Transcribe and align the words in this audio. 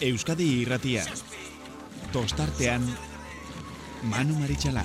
Euskadi 0.00 0.60
irratia. 0.60 1.02
Tostartean, 2.12 2.84
Manu 4.02 4.34
Maritxalar. 4.36 4.84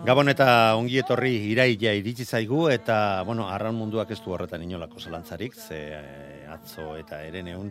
Gabon 0.03 0.27
eta 0.33 0.75
ongi 0.75 0.97
etorri 0.99 1.31
iraila 1.53 1.93
iritsi 1.95 2.25
zaigu 2.27 2.65
eta 2.73 3.23
bueno, 3.23 3.45
arraun 3.47 3.77
munduak 3.79 4.11
ez 4.11 4.17
du 4.25 4.33
horretan 4.35 4.65
inolako 4.65 4.99
zalantzarik, 4.99 5.55
ze 5.55 5.79
eh, 5.95 6.41
atzo 6.51 6.97
eta 6.99 7.21
ereneun. 7.23 7.69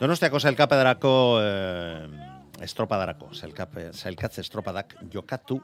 Donostiako 0.00 0.40
zelkapedarako 0.40 1.12
eh, 1.42 2.06
estropadarako, 2.64 3.28
zelkape, 3.36 3.90
zelkatze 3.92 4.40
estropadak 4.40 4.96
jokatu 5.12 5.58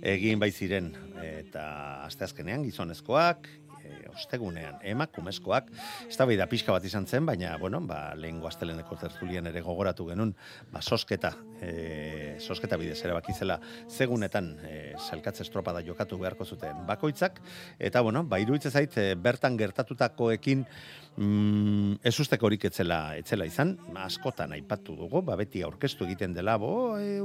egin 0.00 0.40
bai 0.40 0.48
ziren 0.48 0.94
eta 1.20 1.66
asteazkenean 2.06 2.64
gizonezkoak, 2.64 3.44
eh, 3.86 4.10
ostegunean. 4.12 4.78
Emakumezkoak, 4.86 5.70
ez 6.08 6.16
da 6.16 6.46
pixka 6.50 6.72
bat 6.74 6.84
izan 6.84 7.06
zen, 7.06 7.26
baina, 7.26 7.56
bueno, 7.58 7.80
ba, 7.86 8.14
lehen 8.18 8.40
guazteleneko 8.40 8.96
tertulian 9.00 9.46
ere 9.46 9.62
gogoratu 9.62 10.06
genuen, 10.08 10.34
ba, 10.72 10.82
sosketa, 10.82 11.32
e, 11.60 12.36
sosketa 12.40 12.76
bidez 12.76 12.98
erabakizela 13.04 13.58
segunetan 13.88 14.52
e, 14.66 14.76
zelkatze 14.98 15.44
estropada 15.46 15.82
jokatu 15.86 16.18
beharko 16.18 16.44
zuten 16.44 16.84
bakoitzak, 16.88 17.40
eta, 17.78 18.02
bueno, 18.02 18.24
ba, 18.24 18.40
iruditzen 18.42 18.72
zait, 18.72 18.96
e, 18.98 19.14
bertan 19.14 19.56
gertatutakoekin 19.60 20.66
mm, 21.16 22.00
ez 22.04 22.14
usteko 22.20 22.48
horik 22.48 22.68
etzela, 22.70 23.00
etzela 23.18 23.48
izan, 23.48 23.76
askotan 24.06 24.56
aipatu 24.56 24.96
dugu, 24.98 25.22
ba, 25.26 25.38
beti 25.38 25.64
aurkeztu 25.66 26.08
egiten 26.08 26.36
dela, 26.36 26.58
bo, 26.60 26.96
e, 26.98 27.20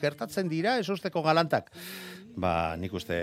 gertatzen 0.00 0.50
dira, 0.52 0.78
ez 0.78 0.88
usteko 0.92 1.24
galantak, 1.24 1.72
ba, 2.36 2.74
nik 2.80 2.94
uste 2.96 3.22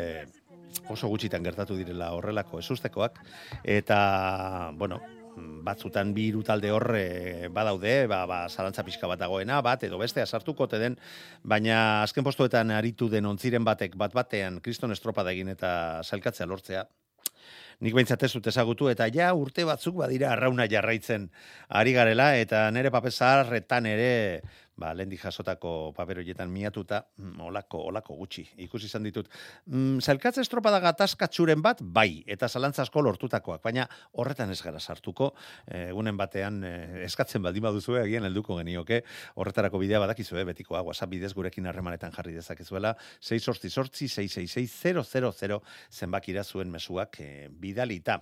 oso 0.89 1.07
gutxitan 1.07 1.43
gertatu 1.45 1.77
direla 1.77 2.11
horrelako 2.17 2.59
ezustekoak. 2.59 3.21
Eta 3.63 4.71
bueno 4.75 4.99
batzutan 5.39 6.13
bi 6.13 6.27
hiru 6.29 6.41
talde 6.43 6.71
horre 6.73 7.47
badaude, 7.53 8.07
ba, 8.11 8.25
ba, 8.29 8.39
zalantza 8.49 8.83
pixka 8.83 9.07
bat 9.07 9.19
dagoena, 9.21 9.61
bat 9.65 9.83
edo 9.87 9.99
bestea 10.01 10.25
sartuko 10.25 10.67
te 10.67 10.79
den, 10.81 10.97
baina 11.43 12.03
azken 12.03 12.25
postuetan 12.27 12.73
aritu 12.75 13.09
den 13.09 13.29
ontziren 13.29 13.63
batek 13.63 13.95
bat 13.95 14.15
batean 14.15 14.59
kriston 14.65 14.91
estropada 14.91 15.31
egin 15.31 15.53
eta 15.53 15.71
zailkatzea 16.03 16.49
lortzea, 16.49 16.85
nik 17.79 17.95
behintzat 17.95 18.23
ez 18.27 18.31
dut 18.33 18.49
ezagutu, 18.51 18.89
eta 18.91 19.07
ja 19.13 19.29
urte 19.33 19.63
batzuk 19.67 20.01
badira 20.01 20.33
arrauna 20.33 20.67
jarraitzen 20.71 21.29
ari 21.69 21.93
garela, 21.95 22.33
eta 22.35 22.67
nere 22.75 22.91
pape 22.91 23.11
zaharretan 23.11 23.87
ere, 23.87 24.41
ba, 24.79 24.93
lehendi 24.95 25.17
jasotako 25.19 25.91
paper 25.97 26.21
horietan 26.23 26.51
miatuta, 26.51 27.03
mm, 27.17 27.41
olako, 27.49 27.83
olako 27.91 28.15
gutxi, 28.19 28.45
ikusi 28.65 28.87
izan 28.89 29.03
ditut. 29.03 29.29
Mm, 29.67 29.99
zailkatze 29.99 30.41
estropada 30.41 30.79
gatazkatxuren 30.83 31.61
bat, 31.61 31.81
bai, 31.81 32.23
eta 32.27 32.47
zalantza 32.47 32.83
asko 32.85 33.03
lortutakoak, 33.05 33.61
baina 33.63 33.87
horretan 34.13 34.51
ez 34.51 34.61
gara 34.63 34.79
sartuko, 34.79 35.33
eh, 35.67 35.89
egunen 35.89 36.17
batean 36.17 36.63
eh, 36.63 37.03
eskatzen 37.05 37.43
baldin 37.43 37.63
baduzu 37.63 37.99
agian 37.99 38.25
helduko 38.29 38.57
genioke, 38.57 39.03
horretarako 39.35 39.79
bidea 39.83 39.99
badakizue, 39.99 40.45
betikoa, 40.45 40.81
WhatsApp 40.87 41.11
bidez 41.11 41.33
gurekin 41.33 41.67
harremanetan 41.67 42.11
jarri 42.15 42.33
dezakezuela, 42.33 42.95
6 43.19 43.43
sortzi 43.43 43.69
sortzi, 43.69 44.07
666 44.07 45.61
zenbakira 45.91 46.43
zuen 46.43 46.71
mesuak 46.71 47.19
eh, 47.19 47.47
bidalita. 47.51 48.21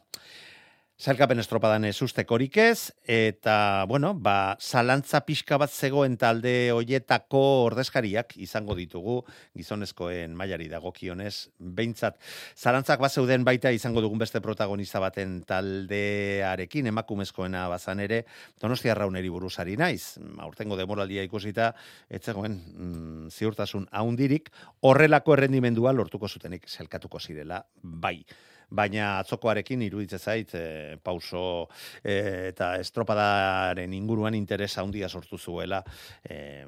Zailkapen 0.98 1.38
estropadan 1.38 1.84
ez 1.86 2.00
ustekorik 2.02 2.56
ez, 2.58 2.90
eta, 3.06 3.86
bueno, 3.86 4.16
ba, 4.18 4.56
zalantza 4.58 5.20
pixka 5.28 5.60
bat 5.62 5.70
zegoen 5.70 6.16
talde 6.18 6.72
hoietako 6.74 7.42
ordezkariak 7.68 8.34
izango 8.42 8.74
ditugu, 8.74 9.20
gizonezkoen 9.54 10.34
mailari 10.34 10.66
dagokionez, 10.72 11.52
behintzat, 11.60 12.18
zalantzak 12.58 13.06
bat 13.06 13.14
zeuden 13.14 13.46
baita 13.46 13.70
izango 13.78 14.02
dugun 14.02 14.18
beste 14.26 14.42
protagonista 14.42 14.98
baten 14.98 15.38
taldearekin, 15.46 16.90
emakumezkoena 16.90 17.68
bazan 17.70 18.02
ere, 18.02 18.24
donostia 18.58 18.98
rauneri 18.98 19.30
buruzari 19.30 19.78
naiz, 19.78 20.18
aurtengo 20.42 20.82
demoraldia 20.82 21.30
ikusita, 21.30 21.76
etzegoen 22.10 22.58
mm, 22.58 23.32
ziurtasun 23.38 23.86
haundirik, 23.94 24.50
horrelako 24.82 25.38
errendimendua 25.38 25.94
lortuko 25.94 26.26
zutenik, 26.26 26.66
zelkatuko 26.66 27.22
zirela, 27.22 27.68
bai 27.86 28.24
baina 28.70 29.18
atzokoarekin 29.22 29.82
iruditzen 29.86 30.20
zait 30.20 30.54
e, 30.56 30.98
pauso 31.04 31.68
e, 32.04 32.50
eta 32.52 32.76
estropadaren 32.82 33.94
inguruan 33.94 34.36
interesa 34.36 34.84
handia 34.84 35.10
sortu 35.10 35.38
zuela 35.38 35.84
e, 36.24 36.66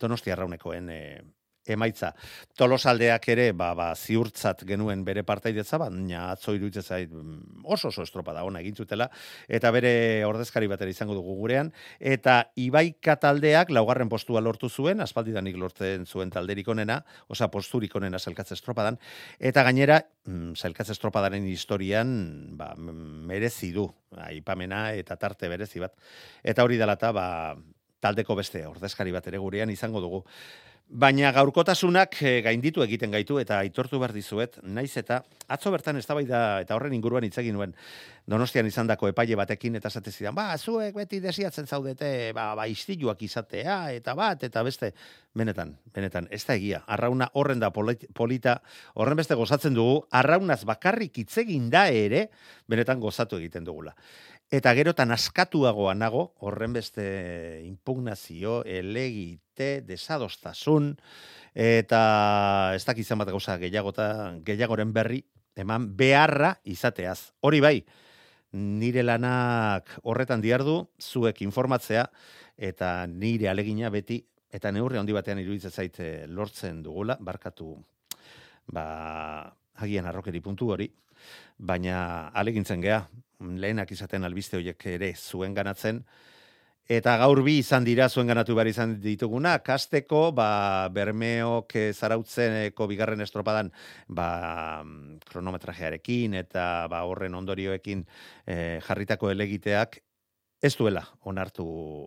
Donostia 0.00 0.34
Arraunekoen 0.36 0.90
e, 0.90 1.02
emaitza. 1.66 2.12
Tolosaldeak 2.58 3.28
ere 3.32 3.50
ba, 3.52 3.72
ba, 3.76 3.90
ziurtzat 3.94 4.64
genuen 4.68 5.04
bere 5.04 5.22
partaidetza, 5.26 5.78
baina 5.80 6.30
atzo 6.32 6.54
iruditzen 6.56 6.82
zait 6.82 7.10
mm, 7.12 7.64
oso 7.64 7.88
oso 7.88 8.04
estropada 8.06 8.44
ona 8.44 8.62
egin 8.64 8.76
zutela 8.76 9.10
eta 9.48 9.70
bere 9.74 10.24
ordezkari 10.24 10.70
batera 10.70 10.90
izango 10.90 11.14
dugu 11.18 11.36
gurean 11.38 11.72
eta 11.98 12.40
Ibaika 12.60 13.16
taldeak 13.20 13.70
laugarren 13.70 14.08
postua 14.08 14.40
lortu 14.40 14.68
zuen, 14.68 15.00
aspaldidanik 15.00 15.56
lortzen 15.56 16.06
zuen 16.06 16.30
talderik 16.30 16.68
onena, 16.68 17.00
osa 17.28 17.50
posturik 17.50 17.94
onena 17.96 18.18
zelkatze 18.18 18.54
estropadan 18.56 18.98
eta 19.38 19.64
gainera 19.66 20.00
mm, 20.24 20.54
zelkatze 20.56 20.96
estropadaren 20.96 21.46
historian 21.48 22.10
ba, 22.56 22.72
merezi 22.76 23.72
du 23.72 23.88
aipamena 24.16 24.90
eta 24.96 25.16
tarte 25.16 25.48
berezi 25.48 25.80
bat. 25.80 25.94
Eta 26.42 26.64
hori 26.64 26.78
dela 26.80 26.96
eta 26.98 27.12
ba, 27.12 27.28
taldeko 28.00 28.34
beste 28.38 28.64
ordezkari 28.66 29.12
bat 29.12 29.26
ere 29.30 29.38
gurean 29.38 29.70
izango 29.70 30.00
dugu. 30.00 30.24
Baina 30.90 31.28
gaurkotasunak 31.30 32.16
eh, 32.26 32.40
gainditu 32.42 32.82
egiten 32.82 33.12
gaitu 33.14 33.36
eta 33.38 33.60
aitortu 33.62 34.00
behar 34.02 34.10
dizuet, 34.10 34.56
naiz 34.66 34.90
eta 34.98 35.20
atzo 35.46 35.70
bertan 35.70 36.00
eztabaida 36.00 36.40
eta 36.64 36.74
horren 36.74 36.96
inguruan 36.96 37.22
hitz 37.22 37.36
egin 37.38 37.54
nuen 37.54 37.76
Donostian 38.26 38.66
izandako 38.66 39.06
epaile 39.12 39.38
batekin 39.38 39.78
eta 39.78 39.86
esate 39.86 40.10
zidan, 40.10 40.34
ba, 40.34 40.48
zuek 40.58 40.96
beti 40.98 41.20
desiatzen 41.22 41.70
zaudete, 41.70 42.32
ba, 42.34 42.48
ba 42.58 42.66
istiluak 42.66 43.22
izatea 43.22 43.78
eta 43.94 44.16
bat 44.18 44.42
eta 44.46 44.64
beste 44.66 44.90
benetan, 45.34 45.76
benetan, 45.94 46.26
ez 46.30 46.42
da 46.48 46.58
egia. 46.58 46.82
Arrauna 46.90 47.30
horren 47.38 47.62
da 47.62 47.70
polit- 47.70 48.08
polita, 48.14 48.56
horren 48.94 49.22
beste 49.22 49.38
gozatzen 49.38 49.78
dugu, 49.78 50.08
arraunaz 50.10 50.64
bakarrik 50.66 51.22
hitz 51.22 51.38
egin 51.44 51.70
da 51.70 51.86
ere, 51.86 52.26
benetan 52.66 52.98
gozatu 52.98 53.38
egiten 53.38 53.62
dugula. 53.62 53.94
Eta 54.50 54.72
gerotan 54.74 55.14
askatuagoa 55.14 55.92
nago, 55.94 56.24
horren 56.42 56.72
beste 56.74 57.04
impugnazio, 57.62 58.64
elegite, 58.66 59.68
desadostasun, 59.86 60.88
eta 61.54 62.00
ez 62.74 62.80
dakizan 62.88 63.22
bat 63.22 63.30
gauza 63.30 63.54
gehiagota, 63.62 64.08
gehiagoren 64.42 64.90
berri, 64.96 65.20
eman 65.54 65.86
beharra 65.94 66.56
izateaz. 66.66 67.30
Hori 67.46 67.62
bai, 67.62 67.76
nire 68.58 69.06
lanak 69.06 69.94
horretan 70.02 70.42
diardu, 70.42 70.80
zuek 70.98 71.44
informatzea, 71.46 72.08
eta 72.58 73.06
nire 73.06 73.52
alegina 73.54 73.86
beti, 73.94 74.18
eta 74.50 74.74
neurri 74.74 74.98
handi 74.98 75.14
batean 75.14 75.38
iruditzen 75.38 75.70
zaite 75.70 76.12
lortzen 76.26 76.82
dugula, 76.82 77.20
barkatu, 77.22 77.76
ba, 78.74 78.84
agian 79.78 80.10
arrokeri 80.10 80.42
puntu 80.42 80.74
hori, 80.74 80.90
baina 81.54 82.32
alegintzen 82.34 82.82
gea, 82.82 83.04
lehenak 83.40 83.90
izaten 83.92 84.24
albiste 84.24 84.58
horiek 84.58 84.86
ere 84.86 85.14
zuen 85.16 85.54
ganatzen, 85.54 86.04
Eta 86.90 87.12
gaur 87.20 87.38
bi 87.46 87.52
izan 87.60 87.84
dira 87.86 88.08
zuen 88.10 88.26
ganatu 88.26 88.56
behar 88.58 88.66
izan 88.66 88.96
dituguna, 88.98 89.52
kasteko, 89.62 90.32
ba, 90.34 90.88
bermeok 90.90 91.76
zarautzeneko 91.94 92.88
bigarren 92.90 93.22
estropadan, 93.22 93.70
ba, 94.08 94.26
kronometrajearekin 95.30 96.34
eta 96.40 96.64
ba, 96.90 97.04
horren 97.06 97.38
ondorioekin 97.38 98.02
eh, 98.50 98.80
jarritako 98.88 99.30
elegiteak 99.30 100.00
ez 100.60 100.76
duela 100.76 101.02
onartu, 101.24 101.64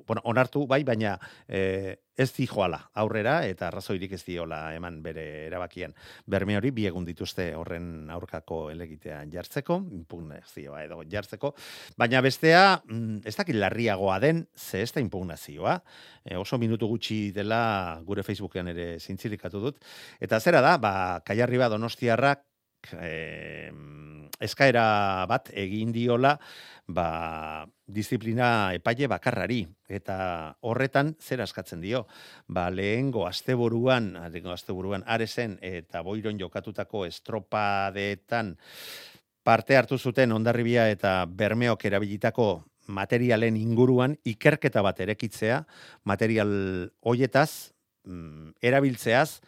bueno, 0.07 0.21
onartu 0.29 0.67
bai, 0.69 0.83
baina 0.85 1.15
e, 1.47 1.97
ez 2.15 2.29
di 2.35 2.45
joala 2.45 2.77
aurrera 3.01 3.39
eta 3.49 3.67
arrazoirik 3.67 4.13
ez 4.13 4.21
diola 4.27 4.59
eman 4.75 4.99
bere 5.01 5.47
erabakian. 5.47 5.95
Berme 6.29 6.57
hori 6.59 6.69
bi 6.71 6.85
egun 6.85 7.05
dituzte 7.07 7.49
horren 7.57 8.11
aurkako 8.13 8.67
elegitea 8.69 9.23
jartzeko, 9.33 9.79
impugnazioa 9.97 10.83
edo 10.85 11.01
jartzeko, 11.09 11.53
baina 11.97 12.21
bestea 12.21 12.63
mm, 12.85 13.25
ez 13.25 13.35
dakit 13.39 13.57
larriagoa 13.57 14.19
den, 14.21 14.45
ze 14.55 14.83
ez 14.85 14.91
da 14.93 15.01
impugnazioa, 15.01 15.79
e, 16.23 16.37
oso 16.37 16.61
minutu 16.61 16.87
gutxi 16.87 17.31
dela 17.33 17.99
gure 18.05 18.23
Facebookean 18.23 18.69
ere 18.75 18.87
zintzilikatu 18.99 19.59
dut, 19.65 19.81
eta 20.21 20.39
zera 20.39 20.61
da, 20.61 20.77
ba, 20.77 20.93
kaiarri 21.25 21.57
bat 21.57 21.73
donostiarrak 21.73 22.45
e, 22.99 23.71
eskaera 24.43 25.25
bat 25.29 25.49
egin 25.53 25.91
diola, 25.95 26.33
ba, 26.87 27.65
disiplina 27.87 28.73
epaile 28.75 29.07
bakarrari. 29.11 29.61
Eta 29.87 30.17
horretan 30.65 31.13
zer 31.21 31.43
askatzen 31.43 31.81
dio? 31.83 32.05
Ba 32.47 32.69
lehengo 32.73 33.27
asteburuan 33.27 34.13
lehengo 34.31 34.51
asteburuan 34.51 35.03
aresen 35.05 35.57
eta 35.61 36.01
boiron 36.01 36.39
jokatutako 36.39 37.05
estropadeetan 37.05 38.57
parte 39.43 39.77
hartu 39.77 39.97
zuten 39.97 40.31
ondarribia 40.31 40.87
eta 40.89 41.25
bermeok 41.27 41.85
erabilitako 41.85 42.63
materialen 42.87 43.57
inguruan 43.59 44.15
ikerketa 44.27 44.81
bat 44.83 44.99
erekitzea 44.99 45.63
material 46.03 46.49
hoietaz 47.03 47.73
mm, 48.03 48.55
erabiltzeaz 48.61 49.41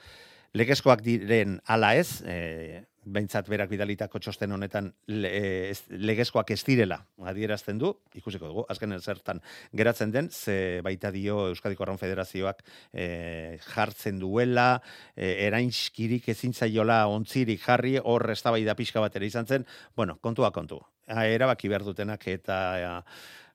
legezkoak 0.56 1.02
diren 1.04 1.60
ala 1.68 1.94
ez 2.00 2.22
e, 2.24 2.84
behintzat 3.06 3.50
berak 3.52 3.70
bidalitako 3.70 4.20
txosten 4.24 4.56
honetan 4.56 4.88
le, 5.12 5.30
ez, 5.70 5.84
legezkoak 5.90 6.50
ez 6.56 6.62
direla 6.66 6.98
adierazten 7.30 7.78
du, 7.82 7.92
ikusiko 8.18 8.50
dugu, 8.50 8.64
azken 8.72 8.96
zertan 8.98 9.42
geratzen 9.78 10.14
den, 10.16 10.32
ze 10.32 10.82
baita 10.86 11.12
dio 11.14 11.50
Euskadiko 11.52 11.86
Arraun 11.86 12.02
Federazioak 12.02 12.64
e, 12.94 13.60
jartzen 13.68 14.20
duela, 14.24 14.82
e, 15.14 15.36
erainskirik 15.46 16.32
ezintzaiola 16.34 17.04
ontzirik 17.12 17.62
jarri, 17.62 17.98
hor 18.02 18.30
ez 18.32 18.42
da 18.42 18.76
pixka 18.76 19.04
bat 19.04 19.16
ere 19.16 19.26
izan 19.26 19.46
zen, 19.46 19.68
bueno, 19.96 20.18
kontua 20.22 20.52
kontu, 20.52 20.82
erabaki 21.08 21.70
behar 21.70 21.84
dutenak 21.86 22.28
eta 22.28 23.04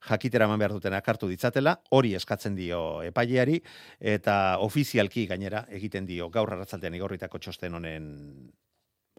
jakitera 0.08 0.46
eman 0.48 0.58
behar 0.58 0.72
dutenak 0.72 1.08
hartu 1.08 1.28
ditzatela, 1.28 1.76
hori 1.90 2.14
eskatzen 2.16 2.54
dio 2.56 3.02
epaileari, 3.06 3.60
eta 4.00 4.58
ofizialki 4.64 5.26
gainera 5.30 5.66
egiten 5.68 6.06
dio 6.08 6.30
gaur 6.30 6.52
arratzaldean 6.54 6.96
igorritako 6.96 7.38
txosten 7.38 7.74
honen 7.74 8.06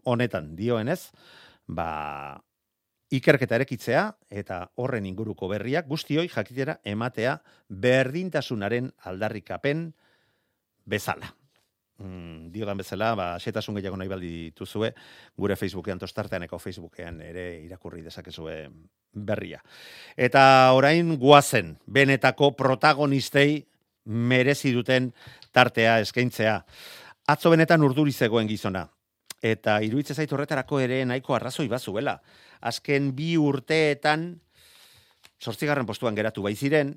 honetan 0.04 0.54
dioenez, 0.58 1.12
ba, 1.68 2.40
ikerketa 3.12 3.58
erekitzea 3.60 4.06
eta 4.32 4.64
horren 4.80 5.06
inguruko 5.06 5.48
berriak 5.52 5.86
guztioi 5.86 6.26
jakitera 6.32 6.78
ematea 6.84 7.36
berdintasunaren 7.68 8.90
aldarrikapen 9.10 9.90
bezala. 10.88 11.34
Mm, 12.02 12.50
diodan 12.50 12.80
bezala, 12.80 13.12
ba, 13.14 13.26
setasun 13.38 13.76
gehiago 13.78 13.94
nahi 14.00 14.08
baldi 14.10 14.30
dituzue, 14.48 14.88
gure 15.38 15.54
Facebookean 15.54 16.00
tostarteaneko 16.02 16.58
Facebookean 16.58 17.20
ere 17.22 17.44
irakurri 17.62 18.02
dezakezue 18.02 18.56
berria. 19.12 19.60
Eta 20.16 20.42
orain 20.74 21.14
guazen, 21.20 21.76
benetako 21.86 22.56
protagonistei 22.58 23.60
merezi 24.04 24.72
duten 24.74 25.12
tartea 25.54 26.00
eskaintzea. 26.02 26.56
Atzo 27.30 27.52
benetan 27.54 27.86
urduri 27.86 28.10
zegoen 28.10 28.50
gizona, 28.50 28.82
eta 29.38 29.76
iruditzen 29.86 30.18
zait 30.18 30.32
horretarako 30.32 30.80
ere 30.82 31.04
nahiko 31.06 31.36
arrazoi 31.36 31.68
bazuela. 31.70 32.16
Azken 32.66 33.12
bi 33.14 33.36
urteetan, 33.38 34.32
sortzigarren 35.38 35.86
postuan 35.86 36.18
geratu 36.18 36.42
bai 36.42 36.56
ziren, 36.56 36.96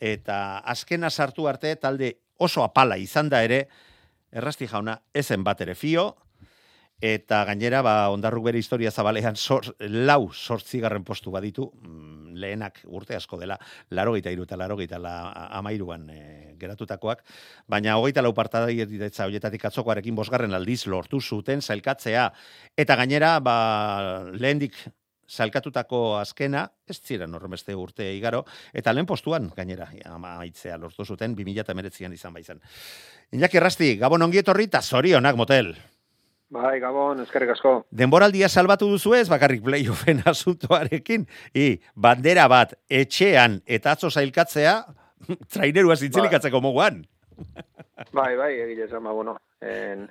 eta 0.00 0.62
azkena 0.64 1.10
sartu 1.10 1.44
arte 1.48 1.74
talde 1.76 2.14
oso 2.38 2.64
apala 2.64 2.96
izan 2.96 3.28
da 3.28 3.42
ere, 3.44 3.66
errasti 4.36 4.68
jauna 4.70 4.98
ezen 5.14 5.44
bat 5.44 5.60
ere 5.64 5.74
fio, 5.74 6.10
eta 7.00 7.42
gainera 7.44 7.82
ba, 7.84 7.94
ondarruk 8.12 8.46
bere 8.48 8.60
historia 8.60 8.90
zabalean 8.90 9.36
sor, 9.36 9.68
lau 9.80 10.30
sortzigarren 10.32 11.04
postu 11.04 11.30
baditu, 11.30 11.68
mm, 11.82 12.36
lehenak 12.36 12.80
urte 12.88 13.16
asko 13.16 13.38
dela, 13.40 13.58
laro 13.90 14.14
gita 14.16 14.32
iru 14.32 14.44
eta 14.44 14.56
laro 14.56 14.76
gita 14.76 14.98
la, 14.98 15.32
amairuan 15.58 16.08
e, 16.10 16.20
geratutakoak, 16.60 17.22
baina 17.68 17.96
hogeita 17.98 18.24
lau 18.24 18.32
partada 18.34 18.68
ditetza 18.68 19.26
horietatik 19.26 19.64
atzokoarekin 19.68 20.16
bosgarren 20.16 20.54
aldiz 20.56 20.86
lortu 20.86 21.20
zuten 21.20 21.60
zailkatzea, 21.60 22.30
eta 22.76 22.96
gainera 22.96 23.38
ba, 23.40 23.56
lehendik 24.32 24.76
salkatutako 25.26 26.16
azkena, 26.18 26.66
ez 26.88 27.00
ziren 27.02 27.34
horremeste 27.34 27.74
urte 27.74 28.06
igaro, 28.14 28.44
eta 28.72 28.92
lehen 28.94 29.06
postuan, 29.06 29.50
gainera, 29.56 29.88
amaitzea 30.10 30.78
lortu 30.78 31.04
zuten, 31.04 31.34
2000 31.36 32.06
an 32.06 32.12
izan 32.12 32.32
baizan. 32.32 32.60
Iñaki 33.32 33.58
Errasti, 33.58 33.96
Gabon 33.98 34.22
ongietorri, 34.22 34.64
eta 34.70 34.82
zorionak 34.82 35.36
motel. 35.36 35.74
Bai, 36.48 36.78
Gabon, 36.78 37.20
eskerrik 37.24 37.50
asko. 37.56 37.72
Denboraldia 37.90 38.48
salbatu 38.48 38.86
duzu 38.88 39.16
ez, 39.18 39.26
bakarrik 39.28 39.64
playoffen 39.66 40.22
asuntoarekin, 40.32 41.26
i, 41.54 41.80
bandera 41.94 42.46
bat, 42.48 42.76
etxean, 42.88 43.60
eta 43.66 43.96
atzo 43.96 44.10
zailkatzea, 44.10 44.78
trainerua 45.52 45.96
zintzilikatzeko 45.96 46.60
bai. 46.60 46.68
moguan. 46.68 47.02
bai, 48.12 48.32
bai, 48.38 48.52
egile 48.62 48.86
esan, 48.86 49.02
ba, 49.02 49.12
bueno, 49.12 49.36
en, 49.60 50.06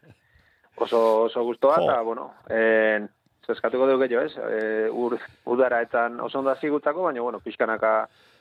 oso, 0.76 1.00
oso 1.30 1.44
guztua, 1.48 1.80
eta, 1.84 2.02
bueno, 2.02 2.34
en, 2.50 3.08
zeskatuko 3.46 3.88
dugu 3.88 4.06
gehiago, 4.06 4.26
ez, 4.26 4.36
e, 4.38 4.90
ur, 4.90 5.18
udara 5.46 5.82
etan 5.86 6.20
oso 6.20 6.40
ondo 6.40 6.56
zigutako, 6.60 7.08
baina, 7.08 7.22
bueno, 7.22 7.40
pixkanaka 7.40 7.96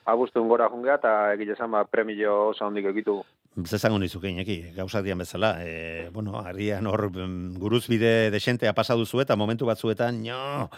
abuztun 0.04 0.48
gora 0.48 0.68
jungea, 0.68 0.98
eta 1.00 1.14
egile 1.36 1.56
esan, 1.56 1.70
ba, 1.70 1.84
premio 1.84 2.50
oso 2.50 2.66
ondik 2.66 2.92
egitu 2.92 3.22
zezango 3.62 3.98
nizuke 4.02 4.28
ineki, 4.28 4.74
gauza 4.74 5.02
dian 5.02 5.18
bezala. 5.18 5.56
E, 5.62 6.10
bueno, 6.12 6.40
harrian 6.40 6.86
hor 6.90 7.06
mm, 7.10 7.54
guruzbide 7.62 8.30
desentea 8.34 8.74
pasadu 8.74 9.06
zu 9.06 9.20
eta 9.22 9.36
momentu 9.36 9.66
batzuetan, 9.66 10.22
no, 10.26 10.70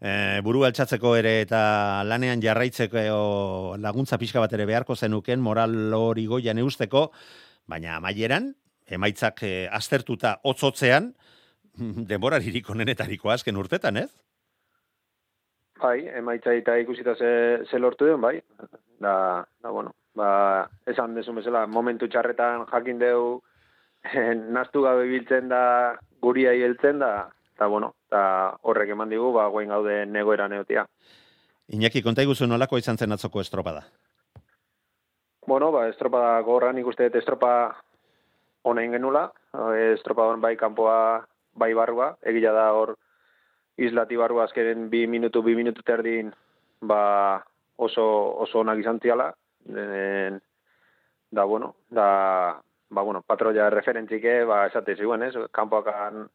e, 0.00 0.40
buru 0.42 0.64
altxatzeko 0.66 1.14
ere 1.16 1.40
eta 1.44 2.02
lanean 2.04 2.42
jarraitzeko 2.42 3.76
laguntza 3.78 4.18
pixka 4.18 4.42
bat 4.42 4.52
ere 4.52 4.66
beharko 4.66 4.96
zenuken, 4.96 5.40
moral 5.40 5.94
hori 5.94 6.26
goian 6.26 6.58
eusteko, 6.58 7.10
baina 7.66 7.96
amaieran, 8.00 8.54
emaitzak 8.86 9.42
e, 9.42 9.54
aztertuta 9.70 10.40
otzotzean, 10.42 11.12
denbora 12.10 12.38
liriko 12.38 12.74
nenetariko 12.74 13.30
azken 13.30 13.56
urtetan, 13.56 13.96
ez? 13.96 14.10
Bai, 15.80 16.06
emaitza 16.08 16.54
eta 16.56 16.78
ikusita 16.80 17.14
ze, 17.16 17.30
ze 17.68 17.78
lortu 17.78 18.06
den, 18.08 18.20
bai. 18.20 18.40
Da, 18.98 19.44
da, 19.60 19.70
bueno, 19.70 19.92
ba, 20.16 20.30
esan 20.88 21.14
desu 21.14 21.34
mesela, 21.36 21.66
momentu 21.66 22.08
txarretan 22.08 22.64
jakin 22.70 22.98
deu 23.02 23.42
eh, 24.02 24.32
naztu 24.34 24.82
gabe 24.86 25.04
biltzen 25.10 25.52
da 25.52 25.62
guria 26.22 26.54
heltzen 26.56 26.98
da, 27.04 27.28
eta 27.54 27.68
bueno, 27.68 27.92
eta 28.08 28.22
horrek 28.62 28.94
eman 28.96 29.12
digu, 29.12 29.30
ba, 29.36 29.48
guen 29.52 29.68
gaude 29.68 30.04
negoera 30.06 30.48
neotia. 30.48 30.86
Iñaki, 31.76 32.00
konta 32.02 32.24
iguzu 32.24 32.46
nolako 32.46 32.78
izan 32.78 32.96
zen 32.96 33.12
atzoko 33.12 33.42
estropada? 33.42 33.84
Bueno, 35.46 35.70
ba, 35.74 35.86
estropada 35.90 36.40
gorran 36.46 36.78
ikuste 36.78 37.10
dut 37.10 37.20
estropa 37.20 37.52
honein 38.66 38.96
genula, 38.96 39.28
estropa 39.92 40.24
hon 40.30 40.40
bai 40.40 40.56
kanpoa 40.56 40.96
bai 41.56 41.72
barrua, 41.74 42.14
egila 42.22 42.52
da 42.52 42.70
hor 42.76 42.96
islati 43.76 44.16
barrua 44.16 44.44
azkeren 44.44 44.88
bi 44.90 45.06
minutu, 45.06 45.42
bi 45.42 45.56
minutu 45.56 45.82
terdin, 45.82 46.32
ba, 46.80 47.42
oso, 47.76 48.06
oso 48.44 48.60
onak 48.60 48.80
izan 48.80 49.00
ziala, 49.00 49.32
da 49.66 51.44
bueno, 51.44 51.74
da 51.90 52.60
ba 52.88 53.02
bueno, 53.02 53.22
patroia 53.22 53.68
referentzike, 53.70 54.44
ba 54.44 54.66
esate 54.66 54.94
zuen, 54.96 55.22
ez? 55.26 55.34
Kanpoak 55.52 55.88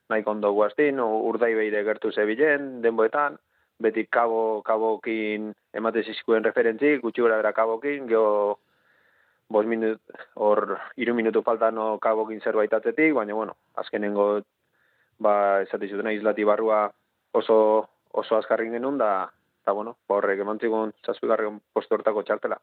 nahi 0.09 0.23
kondo 0.23 0.51
guaztin, 0.53 0.99
urdai 0.99 1.53
beire 1.55 1.83
gertu 1.87 2.11
zebilen, 2.11 2.81
denboetan, 2.83 3.37
beti 3.81 4.05
kabo, 4.11 4.61
kabokin 4.65 5.53
emate 5.73 6.03
zizkuen 6.03 6.43
referentzik, 6.43 7.01
gutxi 7.01 7.23
gura 7.23 7.39
bera 7.39 7.53
kabokin, 7.53 8.05
geho 8.07 8.59
bos 9.51 9.65
minut, 9.65 9.99
hor, 10.35 10.77
iru 10.97 11.15
minutu 11.15 11.41
falta 11.43 11.71
no 11.71 11.97
kabokin 11.99 12.41
zerbait 12.43 12.73
atzetik, 12.73 13.13
baina, 13.15 13.33
bueno, 13.33 13.55
azkenengo, 13.75 14.41
ba, 15.21 15.61
esate 15.65 15.89
zuten, 15.89 16.09
islati 16.15 16.45
barrua 16.47 16.87
oso, 17.37 17.57
oso 18.11 18.37
azkarrin 18.37 18.73
genuen, 18.77 18.97
da, 19.01 19.29
eta, 19.61 19.73
bueno, 19.77 19.97
ba, 20.09 20.17
horrek 20.17 20.41
emantzikun 20.41 20.93
zazpigarren 21.05 21.59
postu 21.73 21.95
hortako 21.95 22.23
txartela. 22.25 22.57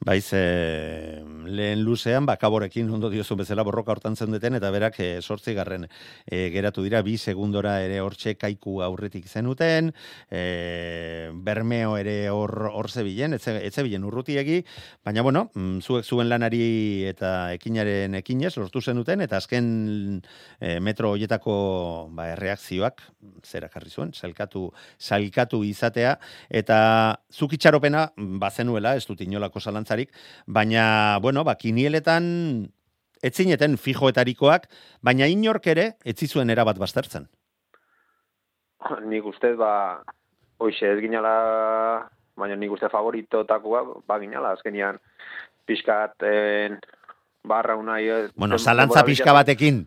Baiz, 0.00 0.32
e, 0.32 1.20
lehen 1.44 1.82
luzean, 1.84 2.24
bakaborekin 2.24 2.88
ondo 2.88 3.10
diozun 3.12 3.36
bezala 3.42 3.62
borroka 3.62 3.92
hortan 3.92 4.14
deten 4.32 4.56
eta 4.56 4.70
berak 4.72 4.94
e, 4.98 5.20
sortzi 5.20 5.52
garren 5.54 5.84
e, 6.24 6.48
geratu 6.50 6.82
dira, 6.82 7.02
bi 7.02 7.18
segundora 7.18 7.82
ere 7.84 8.00
hortxe 8.00 8.34
kaiku 8.40 8.80
aurretik 8.82 9.28
zenuten, 9.28 9.92
e, 10.30 11.30
bermeo 11.34 11.98
ere 11.98 12.30
hor, 12.30 12.70
hor 12.72 12.88
zebilen, 12.90 13.34
etze, 13.36 13.58
etze 13.66 13.84
bilen 13.84 14.04
urrutiegi, 14.08 14.64
baina 15.04 15.22
bueno, 15.22 15.50
mm, 15.54 15.80
zuek 15.84 16.08
zuen 16.08 16.30
lanari 16.32 17.04
eta 17.10 17.52
ekinaren 17.52 18.16
ekinez, 18.22 18.56
lortu 18.56 18.80
zenuten, 18.80 19.20
eta 19.20 19.36
azken 19.36 20.22
e, 20.58 20.80
metro 20.80 21.12
hoietako 21.12 22.08
ba, 22.16 22.30
erreakzioak, 22.32 23.04
zera 23.44 23.68
karri 23.68 23.92
zuen, 23.92 24.14
salkatu, 24.16 24.70
salkatu 24.98 25.62
izatea, 25.68 26.16
eta 26.48 27.20
zukitxaropena, 27.32 28.10
bazenuela, 28.16 28.94
ez 28.96 29.06
dut 29.06 29.20
inolako 29.20 29.60
zalantza 29.60 29.90
zalantzarik, 29.90 30.12
baina, 30.46 31.18
bueno, 31.20 31.44
ba, 31.44 31.56
kinieletan 31.56 32.70
etzineten 33.22 33.76
fijoetarikoak, 33.76 34.68
baina 35.02 35.26
inork 35.26 35.66
ere 35.66 35.96
etzizuen 36.04 36.50
erabat 36.50 36.78
baztertzen. 36.78 37.28
Nik 39.04 39.26
uste, 39.26 39.54
ba, 39.56 40.02
hoxe 40.58 40.94
ez 40.94 41.00
ginala, 41.00 42.08
baina 42.36 42.56
nik 42.56 42.72
uste 42.72 42.88
favoritotakoa, 42.88 43.82
ba, 44.06 44.18
ginala, 44.20 44.54
azkenian, 44.56 44.98
pixkaten, 45.66 46.80
barra 47.44 47.76
unai... 47.76 48.08
Eh, 48.08 48.30
bueno, 48.36 48.58
zalantza 48.58 49.04
pixka 49.04 49.32
batekin, 49.32 49.86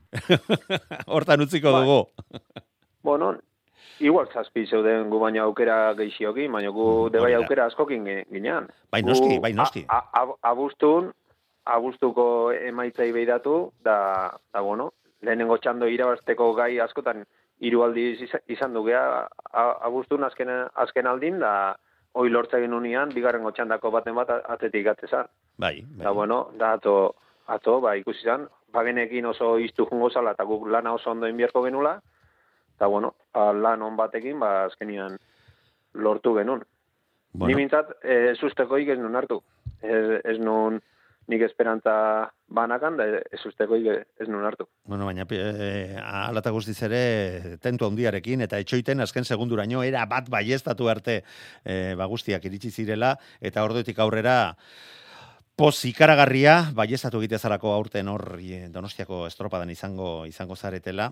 hortan 1.13 1.41
utziko 1.41 1.73
dugu. 1.73 1.99
bueno, 3.03 3.33
Igual 3.99 4.27
zazpi 4.33 4.65
zeuden 4.65 5.09
gu 5.09 5.19
baina 5.19 5.43
aukera 5.43 5.93
geixioki, 5.97 6.47
baina 6.47 6.71
gu 6.73 6.87
mm, 6.87 7.11
debai 7.13 7.33
aukera 7.37 7.67
askokin 7.69 8.07
ginean. 8.31 8.67
Bai 8.91 9.01
noski, 9.01 9.39
bai 9.39 9.53
noski. 9.53 9.85
Abustun, 10.41 11.11
abuztuko 11.65 12.25
emaitzai 12.53 13.11
behiratu, 13.11 13.71
da, 13.85 13.97
da 14.53 14.61
bueno, 14.61 14.91
lehenengo 15.21 15.57
txando 15.57 15.87
irabazteko 15.87 16.51
gai 16.57 16.79
askotan 16.83 17.23
hiru 17.63 17.83
aldi 17.85 18.05
izan 18.51 18.73
du 18.73 18.83
gea 18.87 19.27
abuztun 19.53 20.23
azken, 20.27 20.51
azken 20.73 21.07
aldin, 21.07 21.39
da 21.39 21.75
hoi 22.13 22.29
lortza 22.29 22.59
genunian, 22.61 23.13
bigarren 23.13 23.45
txandako 23.45 23.91
baten 23.91 24.15
bat 24.15 24.29
atetik 24.43 24.85
gatzezan. 24.89 25.29
Bai, 25.57 25.81
bai. 25.81 26.03
Da 26.05 26.11
bueno, 26.11 26.47
da 26.59 26.73
ato, 26.77 27.15
ato, 27.47 27.79
ba, 27.81 27.95
ikusi 27.97 28.25
zan, 28.25 28.47
bagenekin 28.73 29.25
oso 29.25 29.57
iztu 29.61 29.87
jungo 29.89 30.09
zala, 30.09 30.33
eta 30.33 30.45
guk 30.49 30.67
lana 30.67 30.93
oso 30.93 31.11
ondo 31.11 31.29
inbierko 31.29 31.63
genula, 31.63 31.99
eta 32.75 32.87
bueno, 32.87 33.13
lan 33.33 33.81
on 33.81 33.97
batekin, 33.97 34.39
ba, 34.39 34.65
azkenian 34.65 35.17
lortu 35.93 36.33
genuen. 36.35 36.63
Bueno. 37.33 37.49
Ni 37.49 37.63
mintzat, 37.63 37.95
ez 38.03 38.41
usteko 38.43 38.77
ez 38.77 38.99
nun 38.99 39.15
hartu. 39.15 39.41
Ez, 39.81 40.21
ez 40.23 40.39
nun 40.39 40.79
nik 41.27 41.41
esperantza 41.45 41.93
banakan, 42.51 42.97
da 42.99 43.05
ez 43.07 43.39
usteko 43.47 43.77
ez 43.79 44.27
nun 44.27 44.43
hartu. 44.45 44.67
Bueno, 44.85 45.05
baina 45.05 45.25
e, 45.29 45.97
alata 45.97 46.51
guztiz 46.51 46.77
ere 46.83 47.57
tentu 47.63 47.87
handiarekin, 47.87 48.41
eta 48.41 48.59
etxoiten 48.59 48.99
azken 48.99 49.25
segunduraino 49.25 49.83
era 49.83 50.05
bat 50.05 50.29
baiestatu 50.29 50.89
arte 50.89 51.21
e, 51.63 51.95
ba 51.95 52.05
guztiak 52.05 52.45
iritsi 52.45 52.71
zirela, 52.71 53.15
eta 53.41 53.63
orduetik 53.63 53.99
aurrera 53.99 54.55
Poz 55.53 55.85
ikaragarria, 55.85 56.71
baiestatu 56.73 57.19
egitezarako 57.21 57.69
aurten 57.75 58.07
hor 58.09 58.23
donostiako 58.73 59.27
estropadan 59.27 59.69
izango 59.69 60.25
izango 60.25 60.55
zaretela, 60.57 61.11